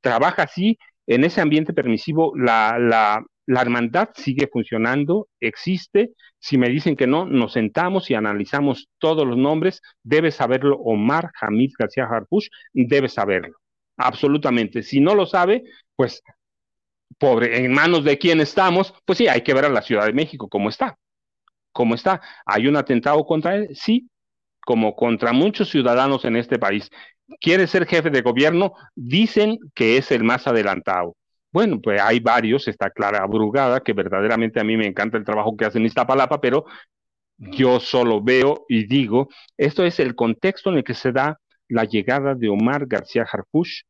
trabaja 0.00 0.42
así, 0.42 0.78
en 1.06 1.24
ese 1.24 1.40
ambiente 1.40 1.72
permisivo, 1.72 2.32
la, 2.36 3.24
la 3.46 3.62
hermandad 3.62 4.10
sigue 4.14 4.48
funcionando, 4.50 5.28
existe. 5.40 6.12
Si 6.38 6.58
me 6.58 6.68
dicen 6.68 6.96
que 6.96 7.06
no, 7.06 7.24
nos 7.26 7.52
sentamos 7.52 8.10
y 8.10 8.14
analizamos 8.14 8.88
todos 8.98 9.26
los 9.26 9.36
nombres. 9.36 9.80
Debe 10.02 10.30
saberlo 10.30 10.76
Omar 10.78 11.30
Hamid 11.40 11.72
García 11.78 12.04
Harpush, 12.04 12.48
debe 12.72 13.08
saberlo, 13.08 13.56
absolutamente. 13.96 14.82
Si 14.82 15.00
no 15.00 15.14
lo 15.14 15.26
sabe, 15.26 15.64
pues 15.96 16.22
pobre, 17.18 17.64
en 17.64 17.72
manos 17.72 18.04
de 18.04 18.18
quién 18.18 18.40
estamos, 18.40 18.94
pues 19.04 19.18
sí, 19.18 19.28
hay 19.28 19.42
que 19.42 19.54
ver 19.54 19.64
a 19.66 19.68
la 19.68 19.82
Ciudad 19.82 20.06
de 20.06 20.12
México 20.12 20.48
cómo 20.48 20.68
está. 20.68 20.98
¿Cómo 21.72 21.94
está? 21.94 22.20
¿Hay 22.44 22.66
un 22.66 22.76
atentado 22.76 23.24
contra 23.24 23.56
él? 23.56 23.68
Sí, 23.74 24.08
como 24.60 24.94
contra 24.94 25.32
muchos 25.32 25.70
ciudadanos 25.70 26.24
en 26.24 26.36
este 26.36 26.58
país 26.58 26.90
quiere 27.40 27.66
ser 27.66 27.86
jefe 27.86 28.10
de 28.10 28.22
gobierno, 28.22 28.74
dicen 28.94 29.58
que 29.74 29.96
es 29.96 30.10
el 30.10 30.24
más 30.24 30.46
adelantado. 30.46 31.16
Bueno, 31.52 31.80
pues 31.82 32.00
hay 32.00 32.18
varios, 32.20 32.66
está 32.66 32.90
Clara 32.90 33.26
Brugada, 33.26 33.80
que 33.80 33.92
verdaderamente 33.92 34.58
a 34.58 34.64
mí 34.64 34.76
me 34.76 34.86
encanta 34.86 35.18
el 35.18 35.24
trabajo 35.24 35.56
que 35.56 35.66
hace 35.66 35.78
en 35.78 35.86
Iztapalapa, 35.86 36.40
pero 36.40 36.64
yo 37.36 37.80
solo 37.80 38.22
veo 38.22 38.64
y 38.68 38.86
digo, 38.86 39.28
esto 39.56 39.84
es 39.84 40.00
el 40.00 40.14
contexto 40.14 40.70
en 40.70 40.78
el 40.78 40.84
que 40.84 40.94
se 40.94 41.12
da 41.12 41.38
la 41.68 41.84
llegada 41.84 42.34
de 42.34 42.48
Omar 42.48 42.86
García 42.86 43.26
Harfush 43.30 43.82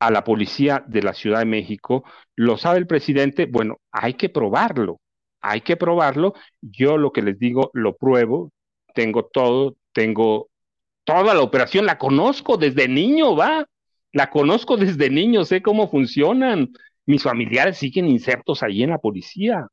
a 0.00 0.10
la 0.10 0.24
policía 0.24 0.84
de 0.86 1.02
la 1.02 1.14
Ciudad 1.14 1.40
de 1.40 1.44
México. 1.44 2.04
¿Lo 2.36 2.56
sabe 2.56 2.78
el 2.78 2.86
presidente? 2.86 3.46
Bueno, 3.46 3.78
hay 3.92 4.14
que 4.14 4.28
probarlo, 4.28 5.00
hay 5.40 5.60
que 5.60 5.76
probarlo. 5.76 6.34
Yo 6.60 6.96
lo 6.96 7.12
que 7.12 7.22
les 7.22 7.38
digo, 7.38 7.70
lo 7.74 7.96
pruebo, 7.96 8.50
tengo 8.94 9.26
todo, 9.26 9.76
tengo 9.92 10.48
toda 11.04 11.34
la 11.34 11.42
operación, 11.42 11.86
la 11.86 11.98
conozco 11.98 12.56
desde 12.56 12.88
niño, 12.88 13.36
va, 13.36 13.66
la 14.12 14.30
conozco 14.30 14.76
desde 14.76 15.10
niño, 15.10 15.44
sé 15.44 15.62
cómo 15.62 15.88
funcionan. 15.88 16.70
Mis 17.06 17.22
familiares 17.22 17.78
siguen 17.78 18.08
insertos 18.08 18.62
ahí 18.62 18.82
en 18.82 18.90
la 18.90 18.98
policía. 18.98 19.66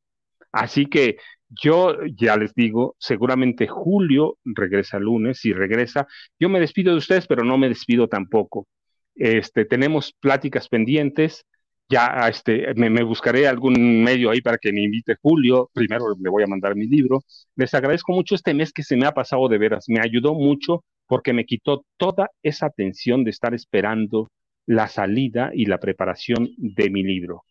Así 0.51 0.85
que 0.87 1.17
yo 1.49 1.95
ya 2.15 2.35
les 2.37 2.53
digo, 2.53 2.95
seguramente 2.99 3.67
Julio 3.67 4.37
regresa 4.43 4.97
el 4.97 5.03
lunes, 5.03 5.39
si 5.39 5.53
regresa, 5.53 6.07
yo 6.39 6.49
me 6.49 6.59
despido 6.59 6.91
de 6.91 6.97
ustedes, 6.97 7.27
pero 7.27 7.43
no 7.43 7.57
me 7.57 7.69
despido 7.69 8.07
tampoco. 8.07 8.67
Este, 9.15 9.65
tenemos 9.65 10.13
pláticas 10.19 10.67
pendientes, 10.67 11.45
ya 11.89 12.27
este, 12.29 12.73
me, 12.75 12.89
me, 12.89 13.03
buscaré 13.03 13.47
algún 13.47 14.03
medio 14.03 14.29
ahí 14.29 14.41
para 14.41 14.57
que 14.57 14.73
me 14.73 14.83
invite 14.83 15.15
Julio, 15.21 15.69
primero 15.73 16.15
le 16.19 16.29
voy 16.29 16.43
a 16.43 16.47
mandar 16.47 16.75
mi 16.75 16.85
libro. 16.87 17.23
Les 17.55 17.73
agradezco 17.73 18.11
mucho 18.13 18.35
este 18.35 18.53
mes 18.53 18.73
que 18.73 18.83
se 18.83 18.97
me 18.97 19.05
ha 19.05 19.13
pasado 19.13 19.47
de 19.47 19.57
veras, 19.57 19.85
me 19.87 19.99
ayudó 20.01 20.33
mucho 20.33 20.83
porque 21.07 21.33
me 21.33 21.45
quitó 21.45 21.85
toda 21.97 22.31
esa 22.43 22.69
tensión 22.69 23.23
de 23.23 23.31
estar 23.31 23.53
esperando 23.53 24.29
la 24.65 24.87
salida 24.87 25.51
y 25.53 25.65
la 25.65 25.79
preparación 25.79 26.49
de 26.57 26.89
mi 26.89 27.03
libro. 27.03 27.43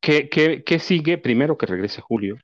¿Qué, 0.00 0.28
qué, 0.28 0.62
qué 0.64 0.78
sigue? 0.78 1.18
Primero 1.18 1.56
que 1.58 1.66
regrese 1.66 2.00
Julio, 2.00 2.36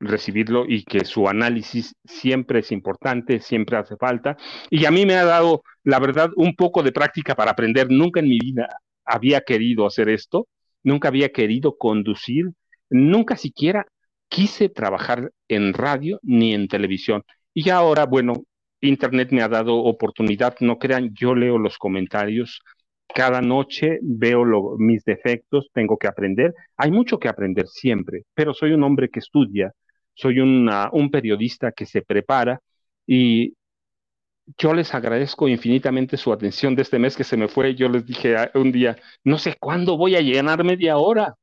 recibirlo 0.00 0.64
y 0.68 0.84
que 0.84 1.04
su 1.04 1.28
análisis 1.28 1.94
siempre 2.04 2.60
es 2.60 2.72
importante, 2.72 3.40
siempre 3.40 3.76
hace 3.76 3.96
falta. 3.96 4.36
Y 4.70 4.84
a 4.84 4.90
mí 4.90 5.06
me 5.06 5.14
ha 5.14 5.24
dado, 5.24 5.62
la 5.84 5.98
verdad, 5.98 6.30
un 6.36 6.54
poco 6.54 6.82
de 6.82 6.92
práctica 6.92 7.34
para 7.34 7.52
aprender. 7.52 7.90
Nunca 7.90 8.20
en 8.20 8.28
mi 8.28 8.38
vida 8.38 8.68
había 9.04 9.40
querido 9.42 9.86
hacer 9.86 10.08
esto, 10.08 10.48
nunca 10.82 11.08
había 11.08 11.30
querido 11.30 11.76
conducir, 11.78 12.46
nunca 12.90 13.36
siquiera 13.36 13.86
quise 14.28 14.68
trabajar 14.68 15.30
en 15.48 15.72
radio 15.72 16.18
ni 16.22 16.54
en 16.54 16.68
televisión. 16.68 17.22
Y 17.58 17.70
ahora, 17.70 18.04
bueno, 18.04 18.34
Internet 18.82 19.30
me 19.32 19.40
ha 19.40 19.48
dado 19.48 19.76
oportunidad, 19.76 20.56
no 20.60 20.78
crean, 20.78 21.14
yo 21.14 21.34
leo 21.34 21.56
los 21.56 21.78
comentarios, 21.78 22.60
cada 23.14 23.40
noche 23.40 23.98
veo 24.02 24.76
mis 24.78 25.02
defectos, 25.04 25.70
tengo 25.72 25.96
que 25.96 26.06
aprender. 26.06 26.52
Hay 26.76 26.90
mucho 26.90 27.18
que 27.18 27.28
aprender 27.28 27.66
siempre, 27.68 28.24
pero 28.34 28.52
soy 28.52 28.72
un 28.72 28.82
hombre 28.82 29.08
que 29.08 29.20
estudia, 29.20 29.72
soy 30.12 30.40
un 30.40 31.10
periodista 31.10 31.72
que 31.72 31.86
se 31.86 32.02
prepara 32.02 32.60
y 33.06 33.54
yo 34.58 34.74
les 34.74 34.94
agradezco 34.94 35.48
infinitamente 35.48 36.18
su 36.18 36.34
atención 36.34 36.74
de 36.76 36.82
este 36.82 36.98
mes 36.98 37.16
que 37.16 37.24
se 37.24 37.38
me 37.38 37.48
fue. 37.48 37.74
Yo 37.74 37.88
les 37.88 38.04
dije 38.04 38.36
un 38.52 38.70
día, 38.70 38.98
no 39.24 39.38
sé 39.38 39.56
cuándo 39.58 39.96
voy 39.96 40.14
a 40.14 40.20
llenar 40.20 40.62
media 40.62 40.98
hora. 40.98 41.34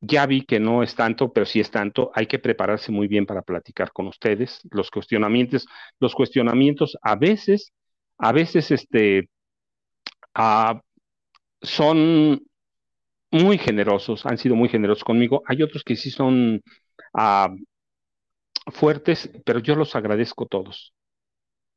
Ya 0.00 0.26
vi 0.26 0.42
que 0.44 0.60
no 0.60 0.82
es 0.82 0.94
tanto, 0.94 1.32
pero 1.32 1.46
sí 1.46 1.60
es 1.60 1.70
tanto. 1.70 2.10
Hay 2.14 2.26
que 2.26 2.38
prepararse 2.38 2.92
muy 2.92 3.08
bien 3.08 3.26
para 3.26 3.42
platicar 3.42 3.92
con 3.92 4.06
ustedes. 4.06 4.60
Los 4.70 4.90
cuestionamientos, 4.90 5.66
los 5.98 6.14
cuestionamientos 6.14 6.96
a 7.02 7.16
veces, 7.16 7.72
a 8.18 8.32
veces 8.32 8.70
este, 8.70 9.28
ah, 10.34 10.80
son 11.62 12.42
muy 13.30 13.58
generosos, 13.58 14.26
han 14.26 14.38
sido 14.38 14.56
muy 14.56 14.68
generosos 14.68 15.04
conmigo. 15.04 15.42
Hay 15.46 15.62
otros 15.62 15.84
que 15.84 15.96
sí 15.96 16.10
son 16.10 16.62
ah, 17.14 17.54
fuertes, 18.72 19.30
pero 19.44 19.58
yo 19.60 19.74
los 19.74 19.94
agradezco 19.96 20.46
todos. 20.46 20.92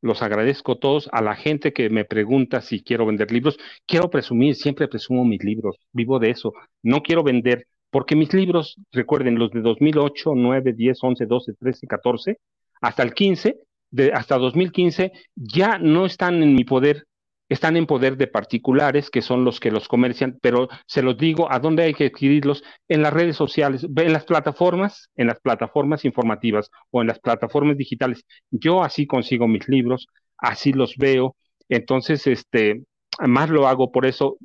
Los 0.01 0.21
agradezco 0.23 0.79
todos 0.79 1.09
a 1.11 1.21
la 1.21 1.35
gente 1.35 1.73
que 1.73 1.89
me 1.89 2.05
pregunta 2.05 2.61
si 2.61 2.83
quiero 2.83 3.05
vender 3.05 3.31
libros. 3.31 3.57
Quiero 3.85 4.09
presumir, 4.09 4.55
siempre 4.55 4.87
presumo 4.87 5.25
mis 5.25 5.43
libros, 5.43 5.77
vivo 5.91 6.19
de 6.19 6.31
eso. 6.31 6.53
No 6.81 7.01
quiero 7.03 7.23
vender, 7.23 7.67
porque 7.91 8.15
mis 8.15 8.33
libros, 8.33 8.77
recuerden, 8.91 9.37
los 9.37 9.51
de 9.51 9.61
2008, 9.61 10.33
9, 10.35 10.73
10, 10.73 10.97
11, 11.01 11.25
12, 11.25 11.53
13, 11.53 11.87
14, 11.87 12.37
hasta 12.81 13.03
el 13.03 13.13
15, 13.13 13.59
de, 13.91 14.11
hasta 14.13 14.37
2015, 14.37 15.11
ya 15.35 15.77
no 15.77 16.05
están 16.05 16.41
en 16.41 16.55
mi 16.55 16.63
poder 16.63 17.05
están 17.49 17.75
en 17.75 17.85
poder 17.85 18.15
de 18.15 18.27
particulares, 18.27 19.09
que 19.09 19.21
son 19.21 19.43
los 19.43 19.59
que 19.59 19.71
los 19.71 19.89
comercian, 19.89 20.39
pero 20.41 20.69
se 20.85 21.01
los 21.01 21.17
digo, 21.17 21.51
¿a 21.51 21.59
dónde 21.59 21.83
hay 21.83 21.93
que 21.93 22.05
adquirirlos? 22.05 22.63
En 22.87 23.01
las 23.01 23.11
redes 23.11 23.35
sociales, 23.35 23.85
en 23.93 24.13
las 24.13 24.23
plataformas, 24.23 25.09
en 25.17 25.27
las 25.27 25.41
plataformas 25.41 26.05
informativas 26.05 26.71
o 26.91 27.01
en 27.01 27.07
las 27.07 27.19
plataformas 27.19 27.75
digitales. 27.75 28.23
Yo 28.51 28.85
así 28.85 29.05
consigo 29.05 29.49
mis 29.49 29.67
libros, 29.67 30.07
así 30.37 30.71
los 30.71 30.95
veo, 30.95 31.35
entonces, 31.71 32.27
este, 32.27 32.83
más 33.19 33.49
lo 33.49 33.67
hago 33.67 33.91
por 33.91 34.05
eso. 34.05 34.37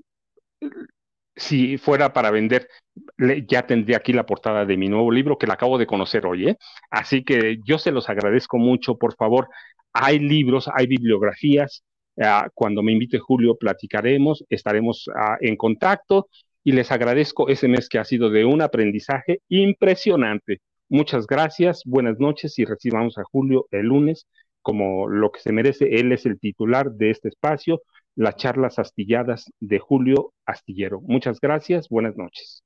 Si 1.37 1.79
fuera 1.79 2.13
para 2.13 2.31
vender, 2.31 2.69
ya 3.47 3.67
tendría 3.67 3.99
aquí 3.99 4.13
la 4.13 4.27
portada 4.27 4.65
de 4.65 4.77
mi 4.77 4.89
nuevo 4.89 5.13
libro 5.13 5.39
que 5.39 5.47
la 5.47 5.55
acabo 5.55 5.79
de 5.79 5.87
conocer 5.87 6.27
hoy, 6.27 6.49
¿eh? 6.49 6.57
Así 6.91 7.25
que 7.25 7.59
yo 7.65 7.79
se 7.79 7.93
los 7.93 8.09
agradezco 8.09 8.59
mucho, 8.59 8.97
por 8.97 9.15
favor. 9.17 9.49
Hay 9.93 10.19
libros, 10.19 10.69
hay 10.75 10.87
bibliografías, 10.87 11.85
Ah, 12.23 12.49
cuando 12.55 12.83
me 12.83 12.93
invite 12.93 13.19
Julio, 13.19 13.57
platicaremos, 13.57 14.45
estaremos 14.49 15.09
ah, 15.15 15.37
en 15.41 15.57
contacto 15.57 16.29
y 16.65 16.73
les 16.73 16.91
agradezco 16.91 17.49
ese 17.49 17.69
mes 17.69 17.89
que 17.89 17.99
ha 17.99 18.05
sido 18.05 18.31
de 18.31 18.45
un 18.45 18.63
aprendizaje 18.63 19.41
impresionante. 19.49 20.61
Muchas 20.89 21.27
gracias, 21.27 21.83
buenas 21.85 22.19
noches 22.19 22.59
y 22.59 22.65
recibamos 22.65 23.19
a 23.19 23.25
Julio 23.25 23.67
el 23.71 23.87
lunes 23.87 24.27
como 24.63 25.09
lo 25.09 25.31
que 25.31 25.41
se 25.41 25.53
merece. 25.53 25.97
Él 26.01 26.11
es 26.13 26.25
el 26.27 26.41
titular 26.41 26.91
de 26.93 27.11
este 27.11 27.29
espacio, 27.29 27.83
las 28.17 28.37
charlas 28.37 28.79
astilladas 28.81 29.53
de 29.61 29.79
Julio 29.79 30.33
Astillero. 30.47 31.01
Muchas 31.03 31.39
gracias, 31.41 31.89
buenas 31.89 32.17
noches. 32.17 32.66